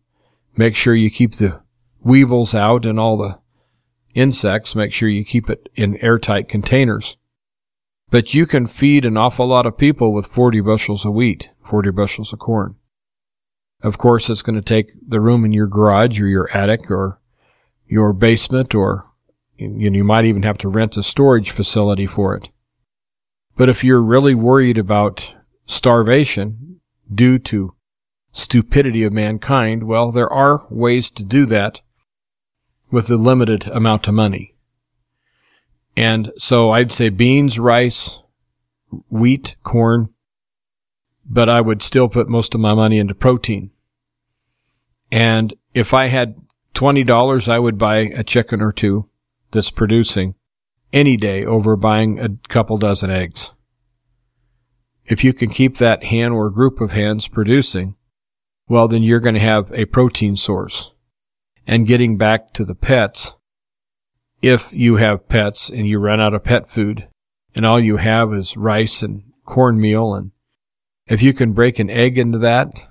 Make 0.55 0.75
sure 0.75 0.95
you 0.95 1.09
keep 1.09 1.33
the 1.33 1.62
weevils 2.03 2.53
out 2.53 2.85
and 2.85 2.99
all 2.99 3.17
the 3.17 3.39
insects. 4.13 4.75
Make 4.75 4.93
sure 4.93 5.09
you 5.09 5.25
keep 5.25 5.49
it 5.49 5.69
in 5.75 5.97
airtight 5.97 6.47
containers. 6.47 7.17
But 8.09 8.33
you 8.33 8.45
can 8.45 8.67
feed 8.67 9.05
an 9.05 9.17
awful 9.17 9.47
lot 9.47 9.65
of 9.65 9.77
people 9.77 10.13
with 10.13 10.27
40 10.27 10.61
bushels 10.61 11.05
of 11.05 11.13
wheat, 11.13 11.51
40 11.63 11.91
bushels 11.91 12.31
of 12.31 12.39
corn. 12.39 12.75
Of 13.81 13.97
course, 13.97 14.29
it's 14.29 14.43
going 14.43 14.55
to 14.55 14.61
take 14.61 14.91
the 15.05 15.19
room 15.19 15.43
in 15.43 15.51
your 15.51 15.67
garage 15.67 16.21
or 16.21 16.27
your 16.27 16.49
attic 16.55 16.91
or 16.91 17.19
your 17.87 18.13
basement, 18.13 18.73
or 18.73 19.09
you, 19.57 19.89
know, 19.89 19.97
you 19.97 20.03
might 20.03 20.25
even 20.25 20.43
have 20.43 20.57
to 20.59 20.69
rent 20.69 20.95
a 20.95 21.03
storage 21.03 21.51
facility 21.51 22.05
for 22.05 22.35
it. 22.35 22.49
But 23.55 23.69
if 23.69 23.83
you're 23.83 24.01
really 24.01 24.35
worried 24.35 24.77
about 24.77 25.35
starvation 25.65 26.79
due 27.13 27.39
to 27.39 27.75
stupidity 28.31 29.03
of 29.03 29.13
mankind, 29.13 29.83
well, 29.83 30.11
there 30.11 30.31
are 30.31 30.65
ways 30.69 31.11
to 31.11 31.23
do 31.23 31.45
that 31.47 31.81
with 32.93 33.09
a 33.09 33.17
limited 33.17 33.65
amount 33.69 34.07
of 34.07 34.13
money. 34.13 34.53
And 35.97 36.31
so 36.37 36.69
I'd 36.69 36.91
say 36.91 37.09
beans, 37.09 37.57
rice, 37.57 38.21
wheat, 39.09 39.55
corn, 39.63 40.09
but 41.25 41.49
I 41.49 41.59
would 41.59 41.81
still 41.81 42.07
put 42.07 42.29
most 42.29 42.53
of 42.53 42.61
my 42.61 42.75
money 42.75 42.99
into 42.99 43.15
protein. 43.15 43.71
And 45.11 45.55
if 45.73 45.91
I 45.91 46.05
had 46.05 46.35
$20, 46.75 47.47
I 47.47 47.57
would 47.57 47.79
buy 47.79 47.97
a 47.97 48.23
chicken 48.23 48.61
or 48.61 48.71
two 48.71 49.09
that's 49.49 49.71
producing 49.71 50.35
any 50.91 51.17
day 51.17 51.43
over 51.43 51.75
buying 51.75 52.19
a 52.19 52.37
couple 52.47 52.77
dozen 52.77 53.09
eggs. 53.09 53.55
If 55.03 55.23
you 55.23 55.33
can 55.33 55.49
keep 55.49 55.77
that 55.77 56.03
hen 56.03 56.31
or 56.31 56.51
group 56.51 56.79
of 56.79 56.91
hens 56.91 57.27
producing, 57.27 57.95
well, 58.67 58.87
then 58.87 59.01
you're 59.01 59.19
going 59.19 59.33
to 59.33 59.41
have 59.41 59.71
a 59.73 59.85
protein 59.85 60.35
source. 60.35 60.92
And 61.65 61.87
getting 61.87 62.17
back 62.17 62.51
to 62.53 62.65
the 62.65 62.75
pets, 62.75 63.37
if 64.41 64.73
you 64.73 64.97
have 64.97 65.29
pets 65.29 65.69
and 65.69 65.87
you 65.87 65.99
run 65.99 66.19
out 66.19 66.33
of 66.33 66.43
pet 66.43 66.67
food 66.67 67.07
and 67.55 67.65
all 67.65 67.79
you 67.79 67.97
have 67.97 68.33
is 68.33 68.57
rice 68.57 69.01
and 69.01 69.23
cornmeal 69.45 70.13
and 70.13 70.31
if 71.05 71.21
you 71.21 71.33
can 71.33 71.53
break 71.53 71.79
an 71.79 71.89
egg 71.89 72.17
into 72.17 72.37
that, 72.39 72.87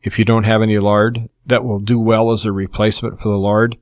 if 0.00 0.18
you 0.18 0.24
don't 0.24 0.44
have 0.44 0.62
any 0.62 0.78
lard, 0.78 1.28
that 1.44 1.64
will 1.64 1.80
do 1.80 1.98
well 1.98 2.30
as 2.30 2.46
a 2.46 2.52
replacement 2.52 3.18
for 3.18 3.28
the 3.28 3.38
lard. 3.38 3.76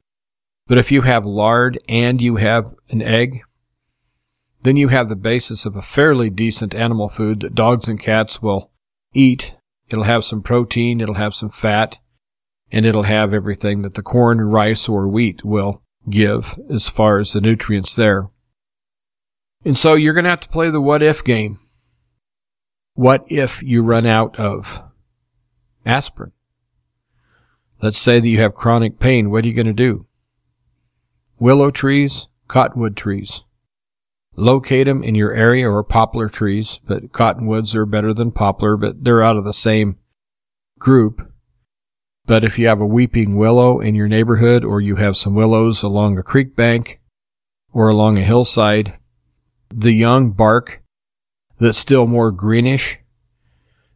But 0.67 0.79
if 0.79 0.91
you 0.91 1.03
have 1.03 1.27
lard 1.27 1.79
and 1.89 2.21
you 2.21 2.37
have 2.37 2.75
an 2.89 3.03
egg, 3.03 3.43
then 4.63 4.77
you 4.77 4.89
have 4.89 5.09
the 5.09 5.17
basis 5.17 5.67
of 5.67 5.77
a 5.77 5.83
fairly 5.83 6.31
decent 6.31 6.75
animal 6.75 7.09
food 7.09 7.41
that 7.41 7.55
dogs 7.55 7.87
and 7.87 8.01
cats 8.01 8.41
will 8.41 8.73
eat. 9.13 9.55
It'll 9.89 10.05
have 10.05 10.25
some 10.25 10.43
protein, 10.43 11.01
it'll 11.01 11.15
have 11.15 11.35
some 11.35 11.51
fat, 11.51 12.01
and 12.71 12.85
it'll 12.85 13.05
have 13.05 13.33
everything 13.33 13.83
that 13.83 13.95
the 13.95 14.03
corn, 14.03 14.41
rice, 14.41 14.89
or 14.89 15.09
wheat 15.09 15.45
will 15.45 15.83
give 16.09 16.59
as 16.71 16.89
far 16.89 17.19
as 17.19 17.33
the 17.33 17.41
nutrients 17.41 17.95
there. 17.95 18.31
And 19.65 19.77
so 19.77 19.95
you're 19.95 20.15
going 20.15 20.25
to 20.25 20.31
have 20.31 20.41
to 20.41 20.49
play 20.49 20.71
the 20.71 20.81
what 20.81 21.03
if 21.03 21.25
game. 21.25 21.59
What 22.95 23.25
if 23.29 23.63
you 23.63 23.83
run 23.83 24.07
out 24.07 24.39
of 24.39 24.83
aspirin? 25.85 26.33
Let's 27.83 27.99
say 27.99 28.21
that 28.21 28.29
you 28.29 28.41
have 28.41 28.55
chronic 28.55 28.99
pain. 28.99 29.31
What 29.31 29.45
are 29.45 29.49
you 29.49 29.55
going 29.55 29.67
to 29.67 29.73
do? 29.73 30.07
Willow 31.39 31.71
trees, 31.71 32.29
cottonwood 32.49 32.97
trees. 32.97 33.45
Locate 34.35 34.87
them 34.87 35.03
in 35.03 35.15
your 35.15 35.33
area 35.33 35.69
or 35.69 35.83
poplar 35.83 36.29
trees, 36.29 36.81
but 36.87 37.13
cottonwoods 37.13 37.75
are 37.75 37.87
better 37.87 38.15
than 38.15 38.31
poplar, 38.31 38.77
but 38.77 39.05
they're 39.05 39.23
out 39.23 39.37
of 39.37 39.45
the 39.45 39.53
same 39.53 39.99
group. 40.79 41.26
But 42.27 42.45
if 42.45 42.59
you 42.59 42.67
have 42.67 42.81
a 42.81 42.87
weeping 42.87 43.37
willow 43.37 43.81
in 43.81 43.95
your 43.95 44.09
neighborhood, 44.09 44.65
or 44.65 44.81
you 44.81 44.97
have 44.97 45.17
some 45.17 45.35
willows 45.35 45.83
along 45.83 46.19
a 46.19 46.23
creek 46.23 46.57
bank 46.57 47.01
or 47.73 47.89
along 47.89 48.19
a 48.19 48.25
hillside, 48.25 48.99
the 49.69 49.93
young 49.93 50.33
bark 50.33 50.83
that's 51.59 51.79
still 51.79 52.07
more 52.07 52.33
greenish, 52.33 52.99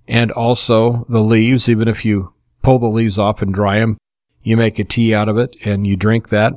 and 0.07 0.31
also 0.31 1.05
the 1.09 1.23
leaves, 1.23 1.69
even 1.69 1.89
if 1.89 2.05
you 2.05 2.33
pull 2.63 2.79
the 2.79 2.87
leaves 2.87 3.19
off 3.19 3.43
and 3.43 3.53
dry 3.53 3.81
them, 3.81 3.97
you 4.43 4.57
make 4.57 4.79
a 4.79 4.85
tea 4.85 5.15
out 5.15 5.29
of 5.29 5.37
it 5.37 5.57
and 5.65 5.87
you 5.87 5.97
drink 5.97 6.29
that, 6.29 6.55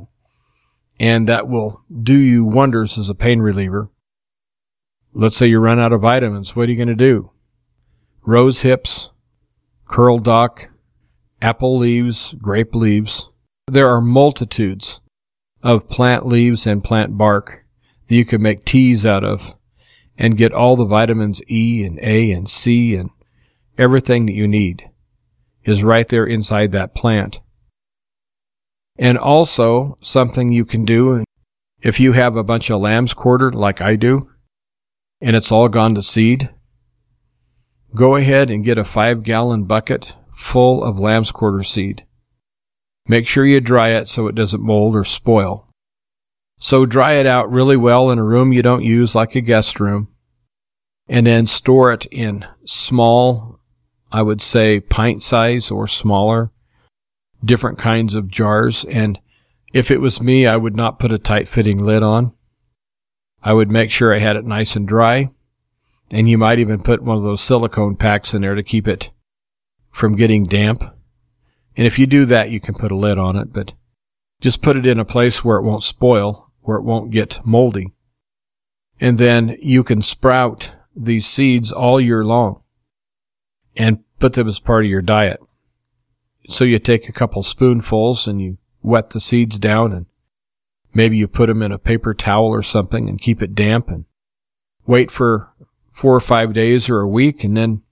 and 1.00 1.28
that 1.28 1.48
will 1.48 1.82
do 2.02 2.16
you 2.16 2.44
wonders 2.44 2.96
as 2.96 3.08
a 3.08 3.14
pain 3.14 3.40
reliever. 3.40 3.90
Let's 5.12 5.36
say 5.36 5.46
you 5.46 5.58
run 5.58 5.78
out 5.78 5.92
of 5.92 6.00
vitamins. 6.00 6.54
What 6.54 6.68
are 6.68 6.72
you 6.72 6.76
going 6.76 6.88
to 6.88 6.94
do? 6.94 7.30
Rose 8.22 8.62
hips, 8.62 9.10
curl 9.86 10.18
dock, 10.18 10.70
apple 11.44 11.76
leaves, 11.76 12.34
grape 12.40 12.74
leaves. 12.74 13.28
There 13.66 13.88
are 13.88 14.00
multitudes 14.00 15.02
of 15.62 15.90
plant 15.90 16.26
leaves 16.26 16.66
and 16.66 16.82
plant 16.82 17.18
bark 17.18 17.66
that 18.08 18.14
you 18.14 18.24
can 18.24 18.40
make 18.40 18.64
teas 18.64 19.04
out 19.04 19.24
of 19.24 19.54
and 20.16 20.38
get 20.38 20.54
all 20.54 20.74
the 20.74 20.86
vitamins 20.86 21.42
E 21.50 21.84
and 21.84 21.98
A 22.00 22.32
and 22.32 22.48
C 22.48 22.96
and 22.96 23.10
everything 23.76 24.24
that 24.24 24.32
you 24.32 24.48
need 24.48 24.88
is 25.64 25.84
right 25.84 26.08
there 26.08 26.24
inside 26.24 26.72
that 26.72 26.94
plant. 26.94 27.40
And 28.98 29.18
also 29.18 29.98
something 30.00 30.50
you 30.50 30.64
can 30.64 30.86
do 30.86 31.24
if 31.82 32.00
you 32.00 32.12
have 32.12 32.36
a 32.36 32.44
bunch 32.44 32.70
of 32.70 32.80
lamb's 32.80 33.12
quarter 33.12 33.52
like 33.52 33.82
I 33.82 33.96
do 33.96 34.30
and 35.20 35.36
it's 35.36 35.52
all 35.52 35.68
gone 35.68 35.94
to 35.94 36.02
seed, 36.02 36.48
go 37.94 38.16
ahead 38.16 38.48
and 38.48 38.64
get 38.64 38.78
a 38.78 38.84
five 38.84 39.22
gallon 39.22 39.64
bucket 39.64 40.16
full 40.34 40.82
of 40.82 40.98
lamb's 40.98 41.30
quarter 41.30 41.62
seed. 41.62 42.04
Make 43.06 43.26
sure 43.26 43.44
you 43.44 43.60
dry 43.60 43.90
it 43.90 44.08
so 44.08 44.26
it 44.26 44.34
doesn't 44.34 44.62
mold 44.62 44.96
or 44.96 45.04
spoil. 45.04 45.68
So 46.58 46.86
dry 46.86 47.14
it 47.14 47.26
out 47.26 47.50
really 47.50 47.76
well 47.76 48.10
in 48.10 48.18
a 48.18 48.24
room 48.24 48.52
you 48.52 48.62
don't 48.62 48.84
use 48.84 49.14
like 49.14 49.34
a 49.34 49.40
guest 49.40 49.78
room. 49.80 50.08
And 51.06 51.26
then 51.26 51.46
store 51.46 51.92
it 51.92 52.06
in 52.06 52.46
small, 52.64 53.60
I 54.10 54.22
would 54.22 54.40
say 54.40 54.80
pint 54.80 55.22
size 55.22 55.70
or 55.70 55.86
smaller, 55.86 56.50
different 57.44 57.78
kinds 57.78 58.14
of 58.14 58.30
jars. 58.30 58.84
And 58.84 59.20
if 59.74 59.90
it 59.90 60.00
was 60.00 60.22
me, 60.22 60.46
I 60.46 60.56
would 60.56 60.74
not 60.74 60.98
put 60.98 61.12
a 61.12 61.18
tight 61.18 61.46
fitting 61.46 61.78
lid 61.78 62.02
on. 62.02 62.34
I 63.42 63.52
would 63.52 63.70
make 63.70 63.90
sure 63.90 64.14
I 64.14 64.18
had 64.18 64.36
it 64.36 64.46
nice 64.46 64.76
and 64.76 64.88
dry. 64.88 65.28
And 66.10 66.28
you 66.28 66.38
might 66.38 66.58
even 66.58 66.80
put 66.80 67.02
one 67.02 67.18
of 67.18 67.22
those 67.22 67.42
silicone 67.42 67.96
packs 67.96 68.32
in 68.32 68.40
there 68.40 68.54
to 68.54 68.62
keep 68.62 68.88
it 68.88 69.10
from 69.94 70.16
getting 70.16 70.44
damp. 70.44 70.82
And 71.76 71.86
if 71.86 72.00
you 72.00 72.06
do 72.06 72.24
that, 72.24 72.50
you 72.50 72.58
can 72.58 72.74
put 72.74 72.90
a 72.90 72.96
lid 72.96 73.16
on 73.16 73.36
it, 73.36 73.52
but 73.52 73.74
just 74.40 74.60
put 74.60 74.76
it 74.76 74.86
in 74.86 74.98
a 74.98 75.04
place 75.04 75.44
where 75.44 75.56
it 75.56 75.62
won't 75.62 75.84
spoil, 75.84 76.50
where 76.62 76.78
it 76.78 76.82
won't 76.82 77.12
get 77.12 77.38
moldy. 77.46 77.92
And 79.00 79.18
then 79.18 79.56
you 79.62 79.84
can 79.84 80.02
sprout 80.02 80.74
these 80.96 81.28
seeds 81.28 81.70
all 81.70 82.00
year 82.00 82.24
long 82.24 82.60
and 83.76 84.02
put 84.18 84.32
them 84.32 84.48
as 84.48 84.58
part 84.58 84.84
of 84.84 84.90
your 84.90 85.00
diet. 85.00 85.38
So 86.48 86.64
you 86.64 86.80
take 86.80 87.08
a 87.08 87.12
couple 87.12 87.44
spoonfuls 87.44 88.26
and 88.26 88.42
you 88.42 88.58
wet 88.82 89.10
the 89.10 89.20
seeds 89.20 89.60
down 89.60 89.92
and 89.92 90.06
maybe 90.92 91.16
you 91.16 91.28
put 91.28 91.46
them 91.46 91.62
in 91.62 91.70
a 91.70 91.78
paper 91.78 92.14
towel 92.14 92.46
or 92.46 92.64
something 92.64 93.08
and 93.08 93.20
keep 93.20 93.40
it 93.40 93.54
damp 93.54 93.88
and 93.88 94.06
wait 94.86 95.12
for 95.12 95.54
four 95.92 96.16
or 96.16 96.20
five 96.20 96.52
days 96.52 96.90
or 96.90 97.00
a 97.00 97.08
week, 97.08 97.44
and 97.44 97.56
then 97.56 97.83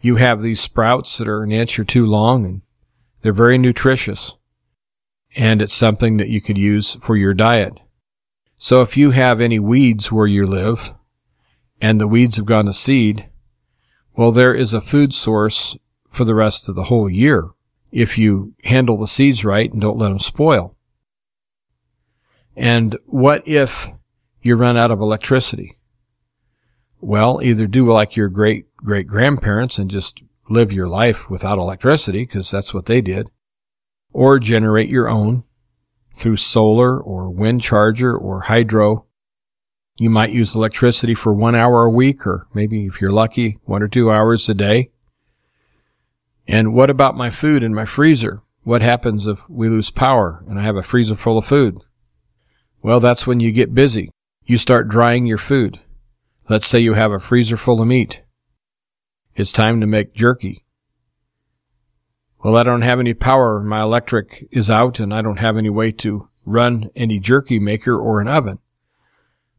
you 0.00 0.16
have 0.16 0.42
these 0.42 0.60
sprouts 0.60 1.18
that 1.18 1.28
are 1.28 1.42
an 1.42 1.52
inch 1.52 1.78
or 1.78 1.84
two 1.84 2.06
long 2.06 2.44
and 2.44 2.62
they're 3.22 3.32
very 3.32 3.58
nutritious. 3.58 4.36
And 5.36 5.60
it's 5.60 5.74
something 5.74 6.16
that 6.16 6.28
you 6.28 6.40
could 6.40 6.56
use 6.56 6.94
for 6.94 7.16
your 7.16 7.34
diet. 7.34 7.82
So 8.56 8.80
if 8.80 8.96
you 8.96 9.10
have 9.10 9.40
any 9.40 9.58
weeds 9.58 10.10
where 10.10 10.26
you 10.26 10.46
live 10.46 10.94
and 11.80 12.00
the 12.00 12.08
weeds 12.08 12.36
have 12.36 12.46
gone 12.46 12.66
to 12.66 12.72
seed, 12.72 13.28
well, 14.16 14.32
there 14.32 14.54
is 14.54 14.72
a 14.72 14.80
food 14.80 15.14
source 15.14 15.76
for 16.08 16.24
the 16.24 16.34
rest 16.34 16.68
of 16.68 16.74
the 16.74 16.84
whole 16.84 17.08
year 17.08 17.50
if 17.92 18.18
you 18.18 18.54
handle 18.64 18.96
the 18.96 19.06
seeds 19.06 19.44
right 19.44 19.72
and 19.72 19.80
don't 19.80 19.98
let 19.98 20.08
them 20.08 20.18
spoil. 20.18 20.76
And 22.56 22.96
what 23.06 23.46
if 23.46 23.88
you 24.42 24.56
run 24.56 24.76
out 24.76 24.90
of 24.90 25.00
electricity? 25.00 25.78
Well, 27.00 27.40
either 27.42 27.66
do 27.66 27.90
like 27.92 28.16
your 28.16 28.28
great 28.28 28.67
great 28.78 29.06
grandparents 29.06 29.78
and 29.78 29.90
just 29.90 30.22
live 30.48 30.72
your 30.72 30.88
life 30.88 31.28
without 31.28 31.58
electricity 31.58 32.20
because 32.24 32.50
that's 32.50 32.72
what 32.72 32.86
they 32.86 33.00
did, 33.00 33.30
or 34.12 34.38
generate 34.38 34.88
your 34.88 35.08
own 35.08 35.44
through 36.14 36.36
solar 36.36 36.98
or 36.98 37.30
wind 37.30 37.62
charger 37.62 38.16
or 38.16 38.42
hydro. 38.42 39.04
You 39.98 40.10
might 40.10 40.32
use 40.32 40.54
electricity 40.54 41.14
for 41.14 41.34
one 41.34 41.54
hour 41.54 41.84
a 41.84 41.90
week 41.90 42.26
or 42.26 42.46
maybe 42.54 42.86
if 42.86 43.00
you're 43.00 43.10
lucky, 43.10 43.58
one 43.64 43.82
or 43.82 43.88
two 43.88 44.10
hours 44.10 44.48
a 44.48 44.54
day. 44.54 44.90
And 46.46 46.72
what 46.72 46.88
about 46.88 47.16
my 47.16 47.30
food 47.30 47.62
in 47.62 47.74
my 47.74 47.84
freezer? 47.84 48.42
What 48.62 48.80
happens 48.80 49.26
if 49.26 49.48
we 49.50 49.68
lose 49.68 49.90
power 49.90 50.44
and 50.48 50.58
I 50.58 50.62
have 50.62 50.76
a 50.76 50.82
freezer 50.82 51.14
full 51.14 51.38
of 51.38 51.44
food? 51.44 51.78
Well, 52.82 53.00
that's 53.00 53.26
when 53.26 53.40
you 53.40 53.52
get 53.52 53.74
busy. 53.74 54.10
You 54.44 54.56
start 54.56 54.88
drying 54.88 55.26
your 55.26 55.38
food. 55.38 55.80
Let's 56.48 56.66
say 56.66 56.78
you 56.78 56.94
have 56.94 57.12
a 57.12 57.18
freezer 57.18 57.56
full 57.56 57.82
of 57.82 57.88
meat. 57.88 58.22
It's 59.38 59.52
time 59.52 59.80
to 59.80 59.86
make 59.86 60.14
jerky. 60.14 60.64
Well, 62.42 62.56
I 62.56 62.64
don't 62.64 62.82
have 62.82 62.98
any 62.98 63.14
power. 63.14 63.60
My 63.60 63.82
electric 63.82 64.48
is 64.50 64.68
out 64.68 64.98
and 64.98 65.14
I 65.14 65.22
don't 65.22 65.38
have 65.38 65.56
any 65.56 65.70
way 65.70 65.92
to 65.92 66.28
run 66.44 66.90
any 66.96 67.20
jerky 67.20 67.60
maker 67.60 67.96
or 67.96 68.20
an 68.20 68.26
oven. 68.26 68.58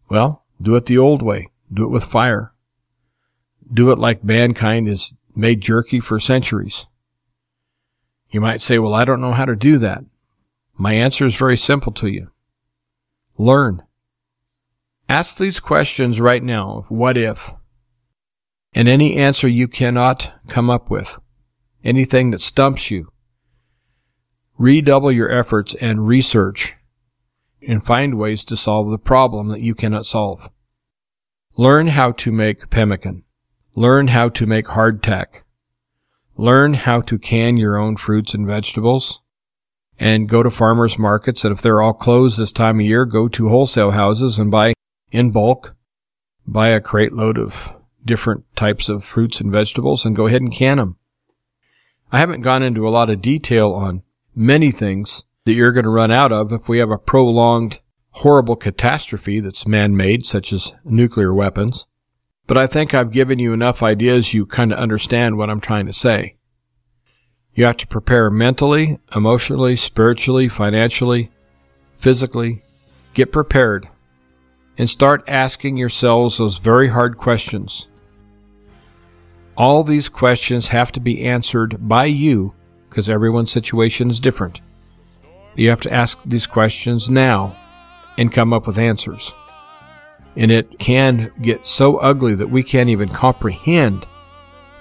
Well, 0.10 0.44
do 0.62 0.76
it 0.76 0.88
the 0.88 0.98
old 0.98 1.22
way. 1.22 1.48
Do 1.72 1.86
it 1.86 1.92
with 1.92 2.04
fire. 2.04 2.54
Do 3.74 3.90
it 3.94 4.00
like 4.00 4.22
mankind 4.22 4.90
has 4.90 5.14
made 5.34 5.62
jerky 5.62 6.02
for 6.02 6.20
centuries. 6.20 6.88
You 8.32 8.42
might 8.42 8.60
say, 8.60 8.80
well, 8.80 8.94
I 8.94 9.06
don't 9.06 9.22
know 9.22 9.32
how 9.32 9.46
to 9.46 9.56
do 9.56 9.78
that. 9.78 10.04
My 10.74 10.92
answer 10.92 11.26
is 11.26 11.36
very 11.36 11.56
simple 11.56 11.94
to 11.94 12.08
you. 12.08 12.32
Learn. 13.38 13.84
Ask 15.08 15.38
these 15.38 15.62
questions 15.62 16.20
right 16.20 16.44
now 16.44 16.80
of 16.80 16.92
what 16.92 17.16
if, 17.16 17.54
and 18.74 18.88
any 18.88 19.18
answer 19.18 19.48
you 19.48 19.68
cannot 19.68 20.34
come 20.48 20.70
up 20.70 20.90
with, 20.90 21.20
anything 21.84 22.32
that 22.32 22.42
stumps 22.42 22.92
you. 22.92 23.12
Redouble 24.58 25.12
your 25.12 25.32
efforts 25.32 25.74
and 25.76 26.08
research 26.08 26.76
and 27.68 27.84
find 27.84 28.18
ways 28.18 28.46
to 28.46 28.58
solve 28.58 28.90
the 28.90 28.98
problem 28.98 29.50
that 29.50 29.62
you 29.62 29.74
cannot 29.74 30.06
solve. 30.06 30.50
Learn 31.58 31.88
how 31.88 32.12
to 32.14 32.32
make 32.32 32.70
pemmican. 32.70 33.24
Learn 33.76 34.08
how 34.08 34.30
to 34.30 34.46
make 34.46 34.68
hardtack. 34.68 35.44
Learn 36.38 36.74
how 36.74 37.02
to 37.02 37.18
can 37.18 37.58
your 37.58 37.78
own 37.78 37.98
fruits 37.98 38.34
and 38.34 38.48
vegetables 38.48 39.22
and 39.98 40.30
go 40.30 40.42
to 40.42 40.50
farmers 40.50 40.98
markets. 40.98 41.44
And 41.44 41.52
if 41.52 41.62
they're 41.62 41.82
all 41.82 41.94
closed 41.94 42.40
this 42.40 42.52
time 42.52 42.80
of 42.80 42.86
year, 42.86 43.06
go 43.06 43.28
to 43.28 43.50
wholesale 43.50 43.92
houses 43.92 44.40
and 44.40 44.50
buy 44.50 44.74
in 45.12 45.32
bulk, 45.32 45.76
buy 46.48 46.70
a 46.70 46.80
crate 46.80 47.14
load 47.14 47.38
of 47.38 47.76
different 48.06 48.46
types 48.56 48.90
of 48.90 49.04
fruits 49.04 49.42
and 49.42 49.52
vegetables 49.52 50.06
and 50.06 50.16
go 50.16 50.28
ahead 50.28 50.42
and 50.42 50.54
can 50.54 50.78
them. 50.78 50.98
I 52.12 52.20
haven't 52.20 52.42
gone 52.42 52.64
into 52.64 52.88
a 52.88 52.90
lot 52.90 53.10
of 53.10 53.22
detail 53.22 53.72
on 53.72 54.04
many 54.36 54.72
things 54.72 55.26
that 55.46 55.54
you're 55.54 55.72
going 55.72 55.84
to 55.84 55.90
run 55.90 56.12
out 56.12 56.32
of 56.32 56.52
if 56.52 56.68
we 56.68 56.80
have 56.80 56.92
a 56.92 56.98
prolonged 56.98 57.80
horrible 58.12 58.56
catastrophe 58.56 59.40
that's 59.40 59.68
man-made, 59.68 60.26
such 60.26 60.52
as 60.52 60.74
nuclear 60.84 61.34
weapons. 61.34 61.86
But 62.48 62.58
I 62.58 62.68
think 62.68 62.94
I've 62.94 63.12
given 63.12 63.38
you 63.38 63.54
enough 63.54 63.84
ideas 63.84 64.34
you 64.34 64.46
kind 64.46 64.74
of 64.74 64.80
understand 64.80 65.38
what 65.38 65.50
I'm 65.50 65.62
trying 65.62 65.86
to 65.86 65.94
say. 65.94 66.36
You 67.54 67.66
have 67.66 67.78
to 67.78 67.88
prepare 67.88 68.32
mentally, 68.32 69.00
emotionally, 69.16 69.76
spiritually, 69.76 70.48
financially, 70.48 71.30
physically. 71.94 72.64
Get 73.14 73.32
prepared 73.32 73.88
and 74.80 74.90
start 74.90 75.24
asking 75.28 75.76
yourselves 75.76 76.38
those 76.38 76.58
very 76.58 76.88
hard 76.88 77.18
questions. 77.18 77.90
All 79.58 79.84
these 79.84 80.08
questions 80.08 80.70
have 80.70 80.94
to 80.94 81.02
be 81.02 81.26
answered 81.26 81.90
by 81.90 82.06
you 82.06 82.54
because 82.90 83.10
everyone's 83.10 83.52
situation 83.52 84.10
is 84.10 84.22
different. 84.22 84.62
You 85.56 85.70
have 85.70 85.82
to 85.82 85.94
ask 85.94 86.22
these 86.26 86.48
questions 86.48 87.10
now 87.10 87.58
and 88.18 88.32
come 88.32 88.54
up 88.54 88.66
with 88.66 88.78
answers. 88.78 89.36
And 90.38 90.50
it 90.50 90.80
can 90.80 91.34
get 91.42 91.66
so 91.66 91.98
ugly 91.98 92.34
that 92.36 92.50
we 92.50 92.64
can't 92.64 92.90
even 92.90 93.10
comprehend 93.10 94.08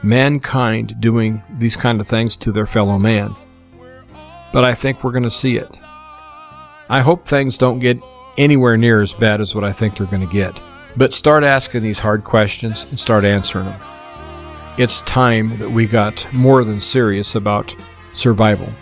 mankind 0.04 1.00
doing 1.00 1.42
these 1.58 1.74
kind 1.74 2.00
of 2.00 2.06
things 2.06 2.36
to 2.36 2.52
their 2.52 2.66
fellow 2.66 2.98
man. 2.98 3.34
But 4.52 4.64
I 4.64 4.74
think 4.74 5.02
we're 5.02 5.10
going 5.10 5.24
to 5.24 5.30
see 5.30 5.56
it. 5.56 5.76
I 6.88 7.00
hope 7.00 7.26
things 7.26 7.58
don't 7.58 7.80
get 7.80 8.00
anywhere 8.38 8.76
near 8.76 9.02
as 9.02 9.12
bad 9.12 9.40
as 9.40 9.54
what 9.54 9.64
I 9.64 9.72
think 9.72 9.96
they're 9.96 10.06
going 10.06 10.26
to 10.26 10.32
get. 10.32 10.62
But 10.96 11.12
start 11.12 11.44
asking 11.44 11.82
these 11.82 11.98
hard 11.98 12.24
questions 12.24 12.86
and 12.88 12.98
start 12.98 13.24
answering 13.24 13.66
them. 13.66 13.80
It's 14.78 15.02
time 15.02 15.58
that 15.58 15.70
we 15.70 15.86
got 15.86 16.26
more 16.32 16.64
than 16.64 16.80
serious 16.80 17.34
about 17.34 17.74
survival. 18.14 18.72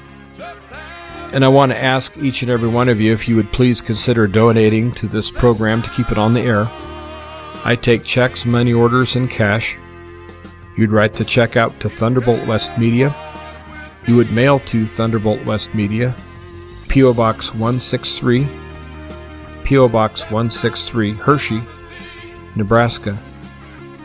And 1.32 1.44
I 1.44 1.48
want 1.48 1.72
to 1.72 1.82
ask 1.82 2.16
each 2.18 2.42
and 2.42 2.50
every 2.50 2.68
one 2.68 2.88
of 2.88 3.00
you 3.00 3.12
if 3.12 3.28
you 3.28 3.36
would 3.36 3.50
please 3.52 3.80
consider 3.80 4.26
donating 4.26 4.92
to 4.92 5.08
this 5.08 5.30
program 5.30 5.82
to 5.82 5.90
keep 5.90 6.12
it 6.12 6.18
on 6.18 6.34
the 6.34 6.40
air. 6.40 6.68
I 7.64 7.76
take 7.80 8.04
checks, 8.04 8.46
money 8.46 8.72
orders, 8.72 9.16
and 9.16 9.30
cash. 9.30 9.76
You'd 10.76 10.92
write 10.92 11.14
the 11.14 11.24
check 11.24 11.56
out 11.56 11.78
to 11.80 11.88
Thunderbolt 11.88 12.46
West 12.46 12.78
Media. 12.78 13.14
You 14.06 14.16
would 14.16 14.30
mail 14.30 14.60
to 14.60 14.86
Thunderbolt 14.86 15.44
West 15.44 15.74
Media, 15.74 16.14
P.O. 16.88 17.14
Box 17.14 17.52
163, 17.52 18.46
P.O. 19.66 19.88
Box 19.88 20.22
163, 20.22 21.12
Hershey, 21.14 21.60
Nebraska. 22.54 23.18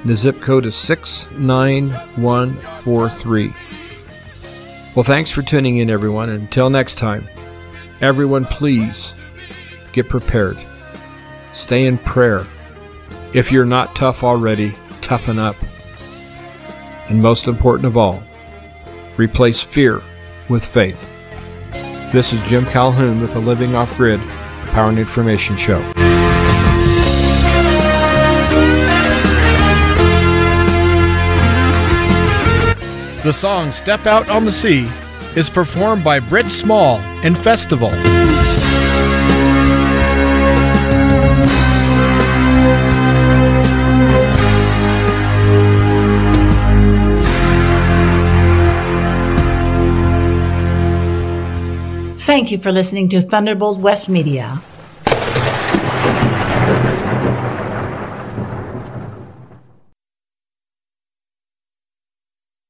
The 0.05 0.15
zip 0.15 0.41
code 0.41 0.65
is 0.65 0.75
69143. 0.75 3.53
Well, 4.95 5.03
thanks 5.03 5.29
for 5.29 5.43
tuning 5.43 5.77
in, 5.77 5.91
everyone. 5.91 6.29
Until 6.29 6.71
next 6.71 6.95
time, 6.95 7.27
everyone, 8.01 8.45
please 8.45 9.13
get 9.93 10.09
prepared. 10.09 10.57
Stay 11.53 11.85
in 11.85 11.99
prayer. 11.99 12.47
If 13.35 13.51
you're 13.51 13.63
not 13.63 13.95
tough 13.95 14.23
already, 14.23 14.73
toughen 15.01 15.37
up. 15.37 15.57
And 17.07 17.21
most 17.21 17.47
important 17.47 17.85
of 17.85 17.99
all, 17.99 18.23
replace 19.15 19.61
fear 19.61 20.01
with 20.49 20.65
faith. 20.65 21.07
This 22.11 22.33
is 22.33 22.41
Jim 22.49 22.65
Calhoun 22.65 23.21
with 23.21 23.33
the 23.33 23.39
Living 23.39 23.75
Off 23.75 23.95
Grid 23.95 24.19
Power 24.71 24.89
and 24.89 24.99
Information 24.99 25.57
Show. 25.57 25.81
The 33.23 33.31
song 33.31 33.71
Step 33.71 34.07
Out 34.07 34.29
on 34.29 34.45
the 34.45 34.51
Sea 34.51 34.89
is 35.35 35.49
performed 35.49 36.03
by 36.03 36.19
Britt 36.19 36.49
Small 36.49 36.97
and 37.23 37.37
Festival. 37.37 37.91
Thank 52.41 52.49
you 52.49 52.57
for 52.57 52.71
listening 52.71 53.07
to 53.09 53.21
Thunderbolt 53.21 53.77
West 53.77 54.09
Media. 54.09 54.63